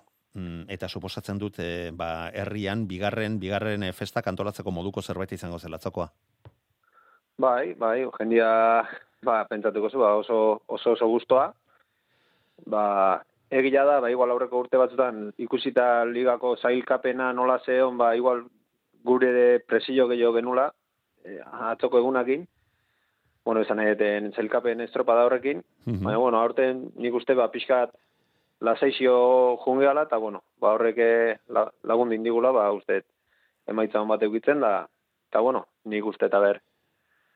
eta 0.72 0.88
suposatzen 0.88 1.38
dut 1.38 1.60
e, 1.60 1.92
ba, 1.92 2.30
herrian 2.34 2.88
bigarren 2.88 3.40
bigarren 3.40 3.84
e, 3.84 3.92
festa 3.92 4.22
kantolatzeko 4.22 4.72
moduko 4.72 5.02
zerbait 5.02 5.32
izango 5.32 5.60
zelatzokoa. 5.60 6.08
Bai, 7.38 7.74
bai, 7.74 8.06
jendia 8.18 8.84
ba, 9.24 9.46
pentsatuko 9.50 9.90
zu, 9.90 10.00
ba, 10.00 10.16
oso, 10.16 10.62
oso 10.68 10.92
oso 10.94 11.08
gustoa. 11.08 11.52
Ba, 12.66 13.22
egia 13.50 13.84
da, 13.84 14.00
ba, 14.00 14.10
igual 14.10 14.32
aurreko 14.32 14.64
urte 14.64 14.78
batzutan 14.78 15.34
ikusita 15.38 16.06
ligako 16.06 16.56
zailkapena 16.56 17.32
nola 17.34 17.60
zeon, 17.66 17.98
ba, 17.98 18.16
igual 18.16 18.46
gure 19.04 19.32
de 19.34 19.60
presio 19.60 20.08
gehiago 20.08 20.38
genula, 20.38 20.72
e, 21.26 21.40
atzoko 21.72 22.00
egunakin, 22.00 22.48
bueno, 23.44 23.62
esan 23.66 23.82
egiten 23.82 24.32
zailkapen 24.38 24.82
estropada 24.82 25.26
horrekin, 25.26 25.64
mm 25.86 25.94
-hmm. 25.94 26.04
baina, 26.06 26.18
bueno, 26.20 26.40
aurten 26.40 26.92
nik 26.96 27.14
uste, 27.14 27.34
ba, 27.34 27.52
pixkat, 27.52 27.92
lasaizio 28.62 29.58
jungeala, 29.58 30.03
eta 30.03 30.18
bueno, 30.18 30.44
ba 30.62 30.74
horreke 30.75 31.08
eh, 31.32 31.38
la, 31.50 31.65
lagun 31.84 32.10
dindigula, 32.10 32.51
ba 32.51 32.72
uste 32.72 33.01
emaitza 33.68 34.01
hon 34.01 34.10
bat 34.10 34.24
eukitzen 34.24 34.62
da, 34.62 34.88
eta 35.30 35.41
bueno, 35.41 35.65
nik 35.86 36.06
uste 36.06 36.30
eta 36.30 36.39
ber, 36.39 36.62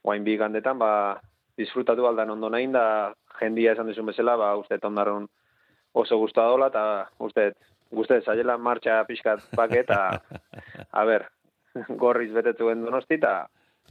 guain 0.03 0.24
bi 0.24 0.38
gandetan, 0.38 0.77
ba, 0.79 1.20
disfrutatu 1.58 2.05
aldan 2.08 2.36
ondo 2.36 2.50
nahin, 2.50 2.75
da 2.75 3.13
jendia 3.39 3.74
esan 3.74 3.89
dizun 3.89 4.05
bezala, 4.12 4.36
ba 4.38 4.55
uste 4.60 4.79
ondarun 4.84 5.27
oso 5.94 6.17
guztua 6.22 6.48
dola, 6.51 6.70
eta 6.70 7.10
uste, 7.20 7.53
uste 7.91 8.22
zailela 8.22 8.58
martxa 8.58 9.01
pixkat 9.08 9.50
paket, 9.55 9.89
eta, 9.89 10.22
a 11.00 11.05
ber, 11.10 11.29
gorriz 11.98 12.32
betetzen 12.34 12.86
donosti, 12.86 13.17
eta 13.17 13.48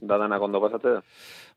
da 0.07 0.19
dana 0.19 0.39
ondo 0.39 0.61
pasatze 0.61 1.01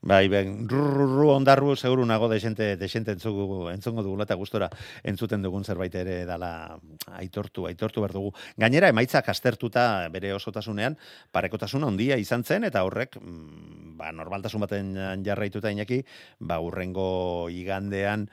Bai, 0.01 0.27
ben, 0.29 0.67
rurru 0.69 1.31
ondarru 1.33 1.75
seguru 1.75 2.05
nago 2.05 2.27
de 2.29 2.39
gente 2.39 2.75
de 2.77 2.87
gente 2.87 3.11
entzugu 3.11 3.69
entzongo 3.71 4.03
dugu 4.05 4.21
eta 4.21 4.35
gustora 4.37 4.69
entzuten 5.03 5.41
dugun 5.41 5.65
zerbait 5.65 5.95
ere 5.95 6.23
dala 6.25 6.77
aitortu, 7.17 7.65
aitortu 7.65 8.01
ber 8.01 8.13
dugu. 8.13 8.31
Gainera 8.57 8.91
emaitza 8.93 9.23
kastertuta 9.25 10.07
bere 10.13 10.33
osotasunean 10.33 10.97
parekotasuna 11.31 11.87
handia 11.87 12.17
izan 12.17 12.43
zen 12.43 12.69
eta 12.69 12.83
horrek 12.85 13.17
mm, 13.17 13.97
ba 13.97 14.11
normaltasun 14.11 14.61
baten 14.61 14.93
jarraituta 15.25 15.73
inaki, 15.73 16.03
ba 16.39 16.59
urrengo 16.61 17.49
igandean 17.49 18.29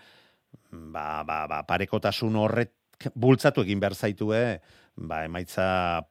ba, 0.71 1.25
ba, 1.25 1.47
ba 1.49 1.63
parekotasun 1.65 2.37
horret 2.37 2.75
bultzatu 3.15 3.65
egin 3.65 3.81
behar 3.81 3.95
zaitue, 3.95 4.61
ba 4.97 5.25
emaitza 5.25 6.05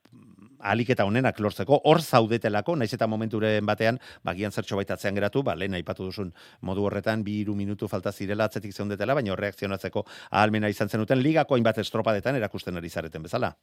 alik 0.64 0.94
eta 0.96 1.06
honenak 1.06 1.40
lortzeko, 1.40 1.82
hor 1.90 2.02
zaudetelako, 2.02 2.76
naiz 2.80 2.94
eta 2.96 3.08
momenturen 3.08 3.66
batean, 3.66 4.00
bagian 4.24 4.52
zertxo 4.52 4.80
baita 4.80 4.98
geratu, 5.04 5.44
ba, 5.44 5.56
lehen 5.56 5.74
aipatu 5.74 6.06
duzun 6.06 6.34
modu 6.62 6.86
horretan, 6.86 7.24
bi 7.24 7.42
iru 7.42 7.56
minutu 7.56 7.88
falta 7.88 8.12
zirela 8.12 8.46
atzetik 8.46 8.74
zeundetela, 8.74 9.14
baina 9.14 9.36
reakzionatzeko 9.36 10.06
ahalmena 10.32 10.70
izan 10.70 10.90
zenuten, 10.90 11.22
ligako 11.22 11.56
hainbat 11.56 11.78
estropadetan 11.78 12.36
erakusten 12.36 12.78
ari 12.78 12.90
zareten 12.90 13.24
bezala. 13.24 13.54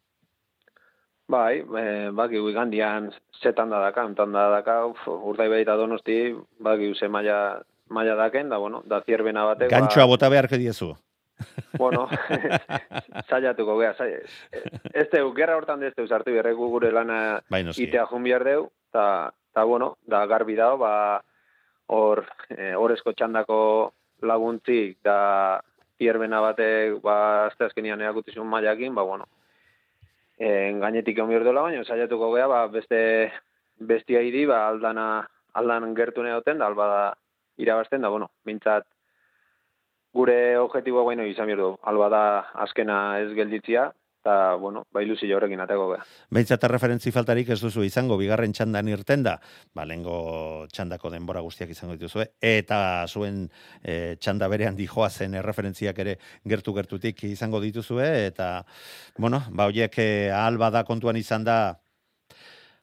Bai, 1.31 1.61
e, 1.63 2.11
baki 2.11 2.41
gandian 2.53 3.13
zetan 3.43 3.71
da 3.71 3.79
daka, 3.81 4.05
entan 4.05 4.33
da 4.33 4.49
daka, 4.51 4.81
uf, 4.91 5.05
urdai 5.07 5.49
baita 5.49 5.77
donosti, 5.77 6.35
baki 6.59 6.95
ze 6.99 7.09
maila, 7.09 7.63
maila 7.89 8.17
daken, 8.17 8.49
da, 8.51 8.59
bueno, 8.59 8.83
da 8.85 9.01
zierbena 9.07 9.45
batek. 9.53 9.71
Gantxoa 9.71 10.07
ba... 10.09 10.11
bota 10.17 10.31
beharko 10.33 10.59
diezu. 10.59 10.95
Bueno, 11.79 12.09
saiatuko 13.31 13.79
gea, 13.81 13.95
sai. 13.95 14.13
Este 14.93 15.23
gerra 15.37 15.57
hortan 15.57 15.81
deste 15.81 16.03
usartu 16.03 16.35
berregu 16.35 16.69
gure 16.69 16.93
lana 16.93 17.41
bai, 17.49 17.65
itea 17.77 18.07
jun 18.11 18.25
behar 18.25 18.45
deu, 18.45 18.71
ta, 18.91 19.33
ta 19.53 19.65
bueno, 19.65 19.97
da 20.07 20.27
garbi 20.27 20.57
dao, 20.57 20.77
ba, 20.79 21.23
hor, 21.87 22.27
eh, 22.51 22.75
txandako 23.17 23.93
laguntzik, 24.23 24.99
da, 25.03 25.61
pierbena 26.01 26.41
bate, 26.41 26.97
ba, 27.05 27.47
azte 27.47 27.67
azkenian 27.67 28.01
erakutizun 28.01 28.49
maiakin, 28.49 28.95
ba, 28.95 29.03
bueno, 29.03 29.29
en 30.41 30.81
gainetik 30.81 31.19
egon 31.19 31.29
behar 31.29 31.45
dela, 31.45 31.65
baina 31.67 31.85
saiatuko 31.85 32.33
gea, 32.35 32.47
ba, 32.49 32.63
beste, 32.73 33.01
bestia 33.77 34.23
idi, 34.25 34.47
ba, 34.49 34.63
aldana, 34.71 35.27
aldan 35.61 35.93
gertu 35.99 36.25
neoten, 36.25 36.59
da, 36.63 36.71
alba 36.73 36.87
da, 36.89 37.03
irabazten, 37.61 38.01
da, 38.01 38.09
bueno, 38.09 38.31
mintzat, 38.49 38.87
gure 40.13 40.59
objektiboa 40.59 41.03
bueno 41.03 41.25
izan 41.27 41.47
berdu. 41.47 41.77
Alba 41.83 42.09
da 42.09 42.23
azkena 42.67 43.21
ez 43.21 43.33
gelditzia 43.35 43.91
eta 44.21 44.55
bueno, 44.61 44.83
ba 44.93 45.01
ilusio 45.01 45.37
horrekin 45.37 45.63
ateko 45.65 45.87
ga. 45.95 46.03
Beintzat 46.29 46.65
referentzi 46.69 47.11
faltarik 47.11 47.49
ez 47.55 47.61
duzu 47.63 47.87
izango 47.87 48.19
bigarren 48.21 48.53
txandan 48.53 48.89
irten 48.93 49.23
da. 49.25 49.39
Ba 49.75 49.87
lengo 49.89 50.67
txandako 50.73 51.11
denbora 51.15 51.41
guztiak 51.41 51.73
izango 51.73 51.97
dituzue 51.97 52.27
eta 52.41 53.07
zuen 53.09 53.47
e, 53.83 54.17
txanda 54.21 54.49
berean 54.53 54.77
dijoa 54.77 55.09
zen 55.09 55.39
erreferentziak 55.41 55.99
ere 56.05 56.19
gertu 56.45 56.77
gertutik 56.77 57.25
izango 57.25 57.63
dituzue 57.65 58.11
eta 58.27 58.67
bueno, 59.17 59.43
ba 59.51 59.71
hoiek 59.71 59.99
e, 59.99 60.11
alba 60.31 60.71
da 60.71 60.85
kontuan 60.85 61.17
izan 61.17 61.45
da 61.49 61.81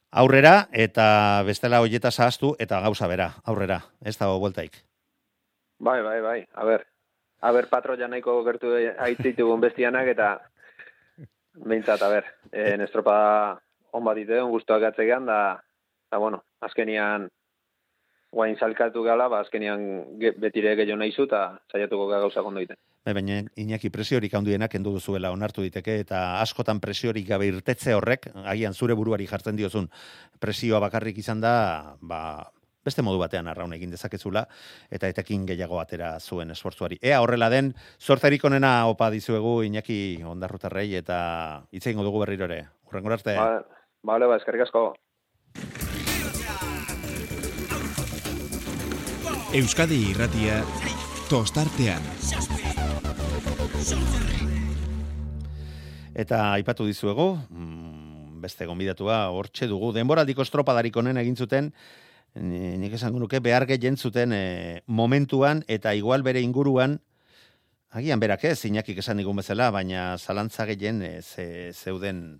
aurrera 0.10 0.68
eta 0.74 1.44
bestela 1.46 1.84
hoieta 1.86 2.10
sahaztu 2.12 2.56
eta 2.58 2.82
gauza 2.82 3.08
bera, 3.08 3.34
aurrera, 3.46 3.84
ez 4.02 4.18
dago 4.18 4.40
bueltaik. 4.40 4.82
Bai, 5.78 6.02
bai, 6.02 6.22
bai. 6.22 6.40
A 6.58 6.66
ber, 6.66 6.88
Aber 7.42 7.68
patroia 7.70 8.08
nahiko 8.08 8.40
gertu 8.46 8.74
aitzitugun 8.98 9.62
bestianak 9.62 10.08
eta 10.14 10.30
behintzat, 11.66 12.02
a 12.02 12.10
ber, 12.10 12.30
en 12.74 12.82
estropa 12.86 13.18
on 13.94 14.06
bat 14.06 14.18
dite, 14.18 14.42
on 14.42 14.52
guztuak 14.54 14.84
atzegean, 14.90 15.26
da, 15.30 15.58
da, 16.12 16.20
bueno, 16.22 16.44
azkenian 16.62 17.30
guain 18.34 18.58
zalkatu 18.60 19.02
gala, 19.06 19.30
ba, 19.32 19.40
azkenian 19.46 19.82
betire 20.20 20.76
gehiago 20.76 21.00
nahi 21.00 21.14
zu, 21.16 21.26
eta 21.30 21.60
zaiatuko 21.72 22.10
gauza 22.12 22.44
kondo 22.44 22.62
ite. 22.62 22.76
Bai, 23.08 23.14
baina 23.16 23.40
inaki 23.56 23.90
presiorik 23.90 24.34
handienak 24.36 24.74
kendu 24.74 24.92
duzuela 24.98 25.32
onartu 25.32 25.64
diteke, 25.64 25.96
eta 26.04 26.42
askotan 26.42 26.82
presiorik 26.84 27.28
gabe 27.30 27.48
irtetze 27.48 27.96
horrek, 27.96 28.28
agian 28.44 28.76
zure 28.76 28.98
buruari 29.00 29.30
jartzen 29.30 29.56
diozun 29.56 29.88
presioa 30.44 30.82
bakarrik 30.84 31.18
izan 31.24 31.42
da, 31.42 31.96
ba, 32.02 32.52
beste 32.88 33.04
modu 33.06 33.20
batean 33.22 33.50
arraun 33.52 33.76
egin 33.76 33.92
dezakezula, 33.94 34.46
eta 34.94 35.10
etekin 35.12 35.46
gehiago 35.50 35.82
atera 35.82 36.14
zuen 36.20 36.54
esfortzuari. 36.56 37.00
Ea 37.04 37.20
horrela 37.24 37.52
den, 37.54 37.74
sortzerik 38.00 38.46
onena 38.48 38.74
opa 38.88 39.12
dizuegu 39.14 39.60
Iñaki 39.68 40.24
ondarrutarrei, 40.26 40.90
eta 41.02 41.18
itzein 41.72 42.00
dugu 42.00 42.24
berriro 42.24 42.48
ere. 42.48 42.64
Urrengo 42.88 43.12
arte. 43.12 43.36
Ba, 43.36 43.60
bale, 44.08 44.32
ba, 44.32 44.40
eskerrik 44.40 44.68
asko. 44.68 44.94
Euskadi 49.58 50.02
irratia 50.12 50.62
tostartean. 51.30 52.04
Eta 56.18 56.40
aipatu 56.56 56.88
dizuegu, 56.88 57.30
mm, 57.50 58.42
beste 58.42 58.66
gonbidatua 58.66 59.28
hortxe 59.36 59.68
dugu, 59.70 59.92
denboraldiko 59.96 60.44
estropadarik 60.44 60.96
onen 60.98 61.20
egin 61.22 61.36
zuten, 61.36 61.72
nik 62.42 62.94
esango 62.94 63.20
nuke 63.20 63.40
behar 63.44 63.66
gehien 63.70 63.98
zuten 63.98 64.34
e, 64.34 64.82
momentuan 64.86 65.64
eta 65.68 65.94
igual 65.96 66.24
bere 66.24 66.42
inguruan, 66.42 67.00
agian 67.90 68.20
berak 68.20 68.44
ez, 68.46 68.60
inakik 68.66 69.00
esan 69.02 69.18
digun 69.18 69.38
bezala, 69.40 69.72
baina 69.72 70.18
zalantza 70.18 70.66
gehien 70.70 71.02
e, 71.02 71.22
ze, 71.22 71.72
zeuden 71.74 72.40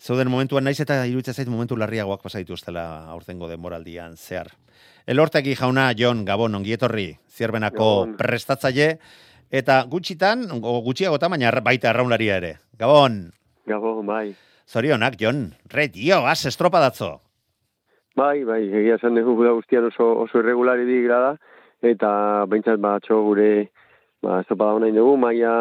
zeuden 0.00 0.30
momentuan 0.32 0.64
naiz 0.64 0.80
eta 0.80 1.02
iruditzen 1.06 1.36
zait 1.36 1.48
momentu 1.48 1.76
larriagoak 1.76 2.22
pasaitu 2.24 2.56
estela 2.56 3.04
aurtengo 3.12 3.48
denboraldian 3.50 4.16
zehar. 4.16 4.54
Elortegi 5.06 5.54
jauna, 5.56 5.90
Jon, 5.96 6.24
Gabon, 6.24 6.54
ongietorri, 6.54 7.18
zierbenako 7.28 7.88
Gabon. 7.88 8.16
prestatzaile, 8.16 8.94
eta 9.50 9.82
gutxitan, 9.90 10.46
o 10.56 10.78
gutxiagotan, 10.84 11.36
baina 11.36 11.52
baita 11.60 11.90
arraunlaria 11.90 12.38
ere. 12.40 12.54
Gabon, 12.78 13.26
Gabo, 13.66 14.00
bai. 14.02 14.34
zorionak, 14.68 15.18
Jon, 15.20 15.50
re, 15.68 15.88
tio, 15.88 16.24
az 16.26 16.46
estropadatzo. 16.46 17.20
Bai, 18.18 18.42
bai, 18.44 18.64
egia 18.66 18.96
esan 18.98 19.14
dugu 19.14 19.36
guda 19.38 19.52
guztian 19.54 19.86
oso, 19.86 20.06
oso 20.24 20.40
irregulari 20.42 20.84
di 20.84 20.98
grada, 21.04 21.36
eta 21.80 22.44
behintzat 22.50 22.80
batxo 22.82 23.20
gure 23.22 23.70
ba, 24.22 24.40
estopada 24.42 24.74
hona 24.74 24.90
dugu, 24.90 25.16
maia 25.16 25.52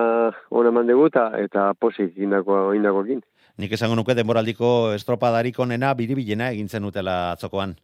hona 0.49 0.71
eman 0.73 0.87
dugu, 0.89 1.07
eta, 1.11 1.29
eta 1.37 1.73
posik 1.79 2.17
indako, 2.17 2.73
indakoekin. 2.73 3.21
Nik 3.59 3.75
esango 3.75 3.95
nuke 3.95 4.15
denboraldiko 4.15 4.93
estropadarik 4.95 5.59
onena 5.59 5.93
biribilena 5.93 6.49
egin 6.55 6.67
zen 6.67 6.87
utela 6.89 7.33
atzokoan. 7.35 7.75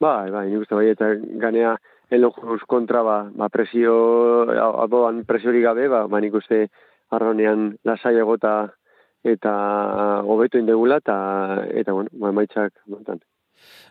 Bai, 0.00 0.30
bai, 0.30 0.48
nik 0.50 0.66
uste 0.66 0.76
bai, 0.76 0.90
eta 0.92 1.14
ganea 1.40 1.76
elojuz 2.12 2.60
kontra, 2.68 3.02
ba, 3.02 3.18
ba 3.32 3.48
presio, 3.48 3.94
aboan 4.82 5.24
presiori 5.24 5.62
gabe, 5.64 5.88
ba, 5.88 6.04
ba 6.06 6.20
nik 6.20 6.36
uste 6.36 6.66
arraunean 7.10 7.72
lasai 7.88 8.18
egota 8.20 8.58
eta 9.24 9.54
hobeto 10.22 10.60
indegula, 10.60 11.00
eta, 11.00 11.16
eta 11.72 11.96
bueno, 11.96 12.12
ba, 12.20 12.34
maitzak, 12.36 12.76
montan. 12.86 13.24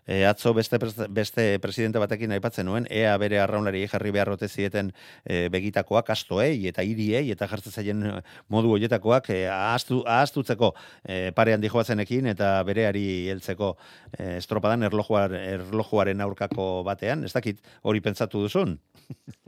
E, 0.05 0.25
atzo 0.25 0.53
beste, 0.53 0.77
beste 1.09 1.45
presidente 1.59 1.99
batekin 2.01 2.35
aipatzen 2.35 2.67
nuen, 2.69 2.85
ea 2.93 3.15
bere 3.17 3.39
arraunari 3.41 3.85
jarri 3.89 4.11
beharrote 4.13 4.47
zieten 4.47 4.91
e, 5.25 5.47
begitakoak 5.49 6.11
astoei 6.13 6.67
eta 6.69 6.85
iriei 6.85 7.31
eta 7.33 7.47
jartzen 7.49 7.73
zaien 7.73 8.03
e, 8.05 8.13
modu 8.53 8.75
hoietakoak 8.75 9.31
e, 9.33 9.39
ahaztu, 9.49 10.03
ahaztutzeko 10.05 10.73
e, 11.03 11.31
parean 11.35 11.63
dijoazenekin 11.63 12.29
eta 12.35 12.51
bereari 12.67 13.05
heltzeko 13.33 13.75
e, 14.17 14.35
estropadan 14.37 14.85
erlojuar, 14.85 15.33
erlojuaren 15.39 16.21
aurkako 16.21 16.83
batean, 16.85 17.25
ez 17.25 17.33
dakit 17.33 17.63
hori 17.81 18.03
pentsatu 18.05 18.45
duzun? 18.45 18.77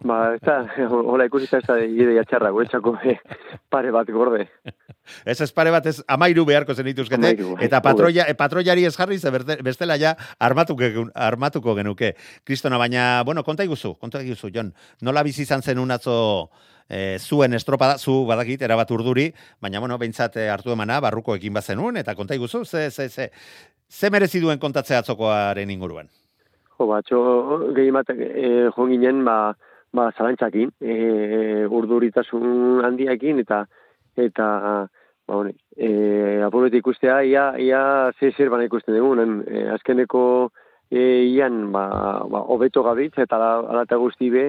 Ba, 0.05 0.17
ez 0.35 0.41
da, 0.45 0.59
hola 1.11 1.25
ikusita 1.29 1.61
ez 1.61 1.67
da 1.67 1.77
ideia 1.81 2.23
txarra, 2.27 2.51
guretzako 2.55 2.97
eh, 3.09 3.17
pare 3.73 3.93
bat 3.95 4.09
gorde. 4.13 4.45
Ez 5.25 5.39
ez 5.41 5.51
pare 5.51 5.71
bat 5.71 5.85
ez 5.85 6.01
amairu 6.07 6.45
beharko 6.45 6.73
zen 6.73 6.85
bai. 7.21 7.35
eta 7.61 7.81
patroia, 7.81 8.25
e, 8.27 8.33
patroiari 8.35 8.85
ez 8.85 8.95
jarri, 8.95 9.19
ze 9.19 9.31
bestela 9.63 9.97
ja 9.97 10.15
armatuko, 10.39 11.09
armatuko 11.13 11.75
genuke. 11.75 12.15
Kristona, 12.43 12.77
baina, 12.77 13.23
bueno, 13.23 13.43
konta 13.43 13.63
iguzu, 13.63 13.95
konta 13.95 14.21
iguzu, 14.21 14.49
Jon, 14.53 14.73
nola 15.01 15.23
bizi 15.23 15.41
izan 15.41 15.61
zen 15.61 15.79
unatzo 15.79 16.49
e, 16.89 17.17
zuen 17.19 17.53
estropada, 17.53 17.97
zu 17.97 18.25
badakit, 18.27 18.61
erabat 18.61 18.91
urduri, 18.91 19.27
baina, 19.61 19.79
bueno, 19.79 19.97
behintzat 19.97 20.37
eh, 20.37 20.49
hartu 20.49 20.71
emana, 20.73 20.99
barrukoekin 21.03 21.53
bazenun, 21.53 21.97
eta 21.97 22.15
konta 22.15 22.35
iguzu, 22.35 22.63
ze, 22.65 22.89
ze, 22.91 23.09
ze, 23.09 23.29
ze 23.89 24.09
merezi 24.11 24.41
duen 24.41 24.59
kontatzea 24.59 25.03
atzokoaren 25.03 25.69
inguruan. 25.71 26.09
Jo, 26.77 26.87
ba, 26.87 27.01
txo, 27.01 27.21
gehi 27.75 27.91
bat, 27.91 28.11
e, 28.13 28.69
jo 28.75 28.87
ginen, 28.89 29.23
ba, 29.25 29.55
ba, 29.95 30.11
zalantzakin, 30.17 30.71
e, 30.81 31.65
urduritasun 31.67 32.85
handiakin, 32.85 33.43
eta, 33.45 33.65
eta, 34.17 34.47
ba, 35.27 35.35
hone, 35.35 35.53
e, 35.75 36.41
apurbet 36.45 36.77
ikustea, 36.79 37.21
ia, 37.23 37.51
ia, 37.59 37.81
ze 38.19 38.31
zer 38.31 38.49
bana 38.49 38.65
ikusten 38.65 38.95
dugun, 38.95 39.43
e, 39.47 39.67
azkeneko, 39.75 40.23
e, 40.89 41.01
ian, 41.27 41.71
ba, 41.71 41.87
ba, 42.31 42.41
hobeto 42.47 42.83
gabitz, 42.83 43.17
eta 43.17 43.35
ala, 43.35 43.51
ala 43.67 43.83
eta 43.83 43.99
guzti 43.99 44.31
be, 44.31 44.47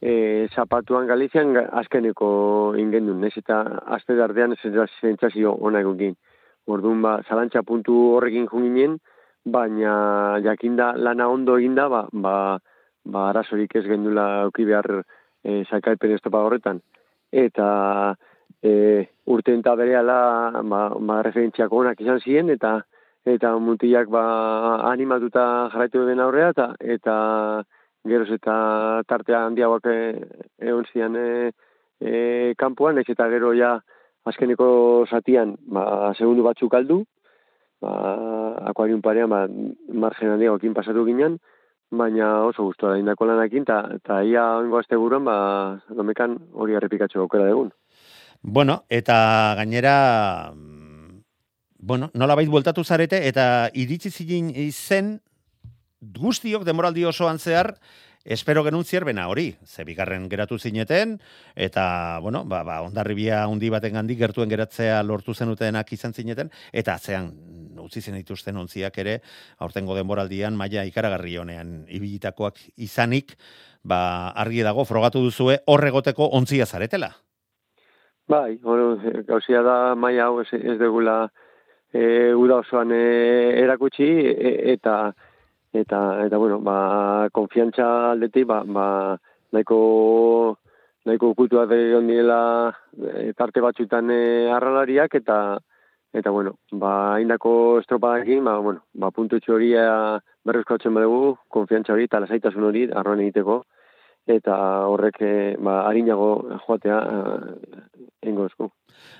e, 0.00 0.48
zapatuan 0.54 1.06
Galizian 1.06 1.52
ga- 1.54 1.68
azkeneko 1.82 2.74
ingendun, 2.78 3.24
ez 3.24 3.34
eta 3.36 3.60
azte 3.98 4.16
dardean 4.16 4.54
zentzazio 4.56 5.52
ona 5.60 5.80
egukin. 5.80 6.16
Orduan, 6.66 7.02
ba, 7.02 7.20
zalantza 7.28 7.62
puntu 7.62 7.96
horrekin 8.16 8.46
junginen, 8.46 8.98
baina 9.44 10.38
jakinda 10.44 10.92
lana 10.96 11.28
ondo 11.28 11.58
eginda, 11.58 11.88
ba, 11.88 12.06
ba, 12.12 12.34
ba 13.04 13.28
arazorik 13.30 13.74
ez 13.76 13.86
gendula 13.86 14.44
euki 14.44 14.64
behar 14.64 15.02
e, 15.42 15.64
sakalpen 15.64 16.12
estopa 16.16 16.44
horretan. 16.44 16.80
Eta 17.32 18.16
e, 18.62 19.06
urte 19.26 19.54
enta 19.54 19.74
berehala 19.76 20.62
ba, 20.62 20.80
ba, 20.98 21.20
referentziak 21.22 21.72
onak 21.72 22.00
izan 22.00 22.20
ziren, 22.20 22.50
eta 22.50 22.80
eta 23.28 23.52
mutilak 23.60 24.08
ba, 24.08 24.24
animatuta 24.90 25.44
jarraitu 25.72 26.06
den 26.08 26.20
aurrea, 26.24 26.50
eta, 26.54 26.70
eta 26.80 27.14
geroz 28.08 28.30
eta 28.36 28.56
tartea 29.08 29.44
handiagoak 29.46 29.86
e, 29.86 29.98
egon 30.72 30.88
zian 30.92 31.16
e, 31.16 31.52
e, 32.00 32.54
kanpoan, 32.58 32.98
ez 32.98 33.08
eta 33.08 33.28
gero 33.32 33.52
ja 33.54 33.76
azkeneko 34.24 35.06
zatian 35.10 35.56
ba, 35.68 36.12
segundu 36.16 36.44
batzuk 36.46 36.74
aldu, 36.74 37.02
ba, 37.80 37.92
akuarium 38.72 39.02
parean, 39.04 39.30
ba, 39.30 39.46
margen 39.92 40.36
handiagoekin 40.36 40.76
pasatu 40.76 41.04
ginen, 41.08 41.38
baina 41.90 42.46
oso 42.46 42.64
gustora 42.64 42.98
indako 42.98 43.26
lanakin, 43.26 43.66
eta 43.66 43.98
ta 44.06 44.22
ia 44.22 44.44
oingo 44.62 44.78
azte 44.78 44.96
buruan, 44.96 45.24
ba, 45.26 45.36
domekan 45.88 46.38
hori 46.54 46.76
errepikatxo 46.78 47.20
aukera 47.20 47.50
dugun. 47.50 47.72
Bueno, 48.42 48.86
eta 48.88 49.54
gainera, 49.56 50.52
mm, 50.54 51.22
bueno, 51.78 52.10
nola 52.14 52.34
bait 52.34 52.48
bueltatu 52.48 52.84
zarete, 52.84 53.26
eta 53.28 53.68
iritsi 53.74 54.10
zinen 54.10 54.48
izen 54.56 55.20
guztiok 56.00 56.64
demoraldi 56.64 57.04
osoan 57.04 57.38
zehar, 57.38 57.74
espero 58.24 58.64
genuen 58.64 58.84
zierbena 58.84 59.28
hori, 59.28 59.56
ze 59.66 59.84
bigarren 59.84 60.28
geratu 60.30 60.58
zineten, 60.58 61.18
eta, 61.54 62.18
bueno, 62.22 62.44
ba, 62.46 62.62
ba, 62.64 62.80
ondarribia 62.82 63.46
hundi 63.46 63.68
baten 63.68 63.92
gandik 63.92 64.18
gertuen 64.18 64.48
geratzea 64.48 65.02
lortu 65.02 65.34
zenutenak 65.34 65.92
izan 65.92 66.14
zineten, 66.14 66.50
eta 66.72 66.94
atzean 66.94 67.32
utzi 67.80 68.00
zen 68.00 68.16
dituzten 68.16 68.56
ontziak 68.56 68.96
ere, 68.98 69.20
aurtengo 69.58 69.94
denboraldian 69.96 70.56
maila 70.56 70.84
ikaragarri 70.88 71.36
honean 71.36 71.84
ibilitakoak 71.88 72.56
izanik, 72.76 73.36
ba, 73.84 74.30
argi 74.32 74.62
dago, 74.64 74.84
frogatu 74.84 75.20
duzue 75.28 75.60
horregoteko 75.66 76.32
ontzia 76.40 76.64
zaretela. 76.64 77.14
Bai, 78.30 78.60
bueno, 78.62 78.96
gauzia 79.26 79.60
da 79.66 79.96
maia 79.98 80.28
hau 80.28 80.36
ez, 80.38 80.52
ez 80.54 80.76
degula 80.78 81.14
e, 81.90 82.30
uda 82.38 82.60
osoan 82.62 82.92
e, 82.94 83.00
erakutsi 83.58 84.06
e, 84.06 84.52
eta 84.70 84.92
eta 85.74 85.98
eta 86.26 86.38
bueno, 86.38 86.60
ba 86.62 87.26
konfiantza 87.34 87.88
aldetik 88.12 88.46
ba, 88.46 88.60
ba 88.62 88.84
nahiko 89.50 89.80
nahiko 91.10 91.32
ukutua 91.34 91.66
de 91.66 91.80
ondiela 91.98 92.70
e, 92.94 93.32
tarte 93.34 93.66
batzuetan 93.66 94.14
e, 94.14 94.20
arralariak 94.54 95.18
eta 95.18 95.40
eta 96.14 96.30
bueno, 96.30 96.54
ba 96.70 97.18
indako 97.18 97.80
estropadakin, 97.80 98.44
ba 98.44 98.60
bueno, 98.62 98.84
ba 98.94 99.10
puntutxo 99.10 99.58
horia 99.58 100.22
berrezkotzen 100.46 100.94
badugu, 100.94 101.34
konfiantza 101.48 101.98
hori 101.98 102.06
eta 102.06 102.22
lasaitasun 102.22 102.70
hori 102.70 102.86
arroan 102.94 103.26
egiteko 103.26 103.64
eta 104.26 104.56
horrek 104.86 105.20
eh, 105.22 105.56
ba 105.58 105.86
arinago 105.88 106.58
joatea 106.66 106.98
eh, 106.98 107.82
engo 108.22 108.46
esku. 108.46 108.70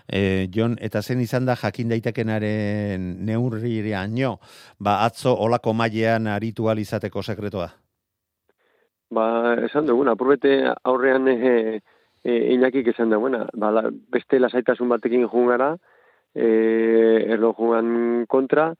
E, 0.08 0.48
Jon, 0.52 0.76
eta 0.80 1.02
zen 1.02 1.20
izan 1.20 1.46
da 1.46 1.56
jakin 1.56 1.88
daitekenaren 1.88 3.24
neurriaino, 3.26 4.38
ba 4.78 5.04
atzo 5.04 5.34
olako 5.34 5.72
mailean 5.72 6.26
aritu 6.26 6.68
izateko 6.76 7.22
sekretoa. 7.22 7.70
Ba, 9.10 9.56
esan 9.66 9.86
duguna, 9.86 10.12
apurbete 10.12 10.72
aurrean 10.84 11.26
e, 11.28 11.80
e, 12.22 12.32
inakik 12.54 12.92
esan 12.92 13.10
dagoena. 13.10 13.46
Ba, 13.54 13.70
la, 13.70 13.82
beste 13.90 14.38
lasaitasun 14.38 14.88
batekin 14.88 15.26
jungara, 15.26 15.76
e, 16.34 16.46
erlo 17.26 17.52
jungan 17.58 18.26
kontra, 18.28 18.74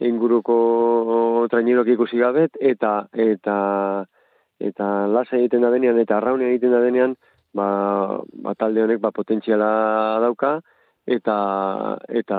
inguruko 0.00 1.46
trainirok 1.50 1.88
ikusi 1.94 2.18
gabet, 2.18 2.58
eta 2.60 3.06
eta 3.12 3.56
eta 4.58 5.06
lasa 5.06 5.36
egiten 5.36 5.64
da 5.64 5.70
denean, 5.70 5.98
eta 5.98 6.18
arraunean 6.18 6.50
egiten 6.50 6.72
da 6.72 6.80
denean, 6.80 7.16
ba, 7.56 8.20
ba 8.44 8.54
talde 8.54 8.82
honek 8.84 9.00
ba, 9.00 9.12
potentziala 9.12 10.20
dauka, 10.24 10.60
eta 11.06 11.36
eta 12.08 12.38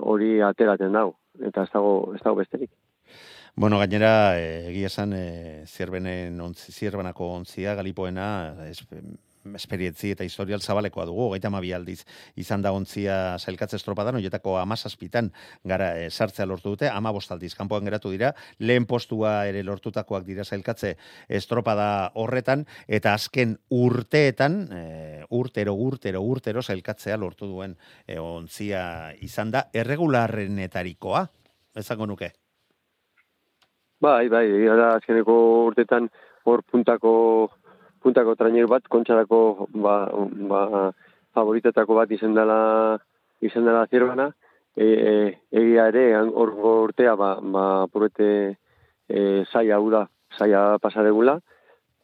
hori 0.00 0.40
ateraten 0.44 0.92
dau. 0.92 1.14
Eta 1.40 1.64
ez 1.64 1.72
dago, 1.72 1.94
ez 2.14 2.22
dago 2.22 2.38
besterik. 2.42 2.70
Bueno, 3.56 3.78
gainera, 3.78 4.38
eh, 4.38 4.70
egia 4.70 4.88
esan, 4.90 5.12
e, 5.14 5.62
zierbenen 5.66 6.40
ontzi, 6.42 6.72
zierbenako 6.72 7.28
ontzia, 7.36 7.74
galipoena, 7.78 8.26
es, 8.66 8.82
esperientzi 9.52 10.12
eta 10.14 10.24
historial 10.24 10.60
zabalekoa 10.60 11.04
dugu, 11.08 11.30
gaita 11.34 11.50
aldiz 11.76 12.04
izan 12.36 12.62
da 12.62 12.72
ontzia 12.72 13.36
zailkatze 13.38 13.76
estropadan, 13.76 14.16
oietako 14.16 14.56
amazazpitan 14.58 15.30
gara 15.64 15.92
e, 15.98 16.10
sartzea 16.10 16.46
lortu 16.46 16.70
dute, 16.70 16.88
ama 16.88 17.12
bostaldiz 17.12 17.54
kanpoan 17.54 17.84
geratu 17.84 18.10
dira, 18.10 18.34
lehen 18.58 18.86
postua 18.86 19.46
ere 19.46 19.62
lortutakoak 19.62 20.24
dira 20.24 20.44
zailkatze 20.44 20.96
estropada 21.28 22.10
horretan, 22.14 22.64
eta 22.88 23.14
azken 23.14 23.58
urteetan, 23.70 24.60
e, 24.72 25.24
urtero, 25.30 25.74
urtero, 25.74 26.22
urtero 26.22 26.62
zailkatzea 26.62 27.16
lortu 27.16 27.46
duen 27.46 27.76
e, 28.06 28.18
ontzia 28.18 29.12
izan 29.20 29.50
da, 29.50 29.68
erregularrenetarikoa, 29.72 31.26
ezango 31.76 32.06
nuke? 32.06 32.32
Bai, 34.04 34.28
bai, 34.28 34.46
gara 34.66 34.94
azkeneko 34.98 35.34
urtetan 35.68 36.10
hor 36.44 36.62
puntako 36.70 37.12
puntako 38.04 38.36
trainer 38.36 38.68
bat, 38.68 38.84
kontxarako 38.92 39.68
ba, 39.80 39.94
ba, 40.50 40.60
favoritetako 41.34 41.96
bat 41.96 42.10
izan 42.12 42.36
dela 42.36 42.98
izan 43.44 43.64
dela 43.64 43.86
zirbana, 43.88 44.28
e, 44.76 44.84
e, 44.84 45.14
egia 45.62 45.88
ere, 45.92 46.04
hor 46.20 46.52
urtea, 46.74 47.16
ba, 47.16 47.36
ba 47.40 47.64
purete 47.92 48.28
e, 49.08 49.44
saia 49.50 49.80
hau 49.80 50.06
saia 50.38 50.78
pasaregula, 50.82 51.38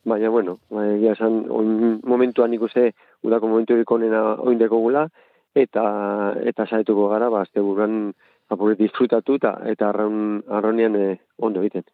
baina, 0.04 0.30
bueno, 0.30 0.58
ba, 0.70 0.86
egia 0.96 1.12
esan, 1.18 1.44
on, 1.50 2.00
momentuan 2.04 2.54
ikuste, 2.54 2.92
udako 3.22 3.48
momentu 3.48 3.76
ikonena 3.76 4.40
oindeko 4.40 4.80
gula, 4.80 5.08
eta, 5.54 6.34
eta 6.46 6.66
saetuko 6.66 7.08
gara, 7.12 7.28
ba, 7.30 7.42
azte 7.42 7.60
burran, 7.60 8.14
apure 8.50 8.76
disfrutatu 8.78 9.36
eta 9.38 9.54
eta 9.70 9.88
arraun 9.90 10.42
arronean 10.48 10.96
e, 10.98 11.08
ondo 11.38 11.62
egiten. 11.62 11.86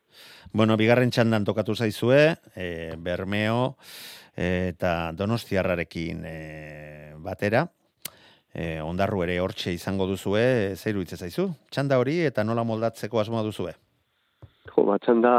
Bueno, 0.53 0.77
bigarren 0.81 1.13
txandan 1.13 1.45
tokatu 1.45 1.77
zaizue, 1.77 2.37
e, 2.57 2.69
Bermeo 2.99 3.77
eta 4.37 5.13
Donostiarrarekin 5.17 6.23
e, 6.25 6.37
batera. 7.25 7.67
E, 8.57 8.81
ondarru 8.81 9.21
ere 9.27 9.37
hortxe 9.41 9.75
izango 9.77 10.07
duzue, 10.09 10.75
zeiru 10.77 11.03
hitze 11.05 11.19
zaizu? 11.21 11.51
Txanda 11.69 11.99
hori 12.01 12.23
eta 12.25 12.45
nola 12.45 12.65
moldatzeko 12.65 13.21
asmoa 13.21 13.43
duzue? 13.45 13.75
Jo, 14.73 14.87
ba, 14.89 14.97
txanda 15.03 15.33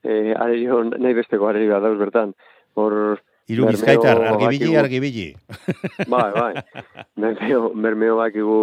e, 0.00 0.32
arerio, 0.32 0.80
nahi 0.94 1.18
besteko 1.18 1.50
arerio 1.50 1.80
dauz 1.80 1.98
bertan. 2.00 2.32
Hor, 2.80 3.20
Iru 3.52 3.66
bizkaitar, 3.68 4.20
argibili, 4.30 4.76
argibili. 4.80 5.26
Bai, 6.08 6.30
bai. 6.32 6.52
Bermeo, 7.20 7.72
bermeo 7.74 8.16
bakigu, 8.22 8.58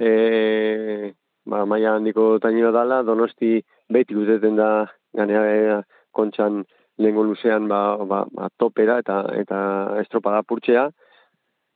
e, 0.00 1.12
ba, 1.44 1.64
maia 1.66 1.94
handiko 1.98 2.38
tainero 2.40 2.72
dala, 2.72 3.02
donosti 3.04 3.60
beti 3.92 4.16
guztetzen 4.16 4.56
da 4.56 4.70
ganea 5.16 5.82
kontxan 6.16 6.64
lehenko 6.98 7.24
luzean 7.28 7.68
ba, 7.68 7.96
ba, 8.12 8.24
ba, 8.32 8.48
topera 8.58 8.98
eta 9.04 9.22
eta 9.42 9.60
estropada 10.02 10.42
purtzea, 10.42 10.88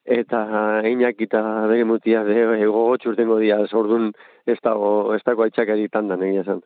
eta 0.05 0.41
einak 0.85 1.21
eta 1.27 1.43
bere 1.71 1.85
mutia 1.89 2.25
de, 2.25 2.37
ego 2.61 2.87
txurtengo 3.01 3.39
dia, 3.41 3.61
zordun 3.67 4.13
ez 4.47 4.59
dago, 4.63 5.15
ez 5.15 5.23
dago 5.25 5.45
aitzakari 5.45 5.89
tandan 5.89 6.23
egia 6.23 6.45
zen. 6.45 6.65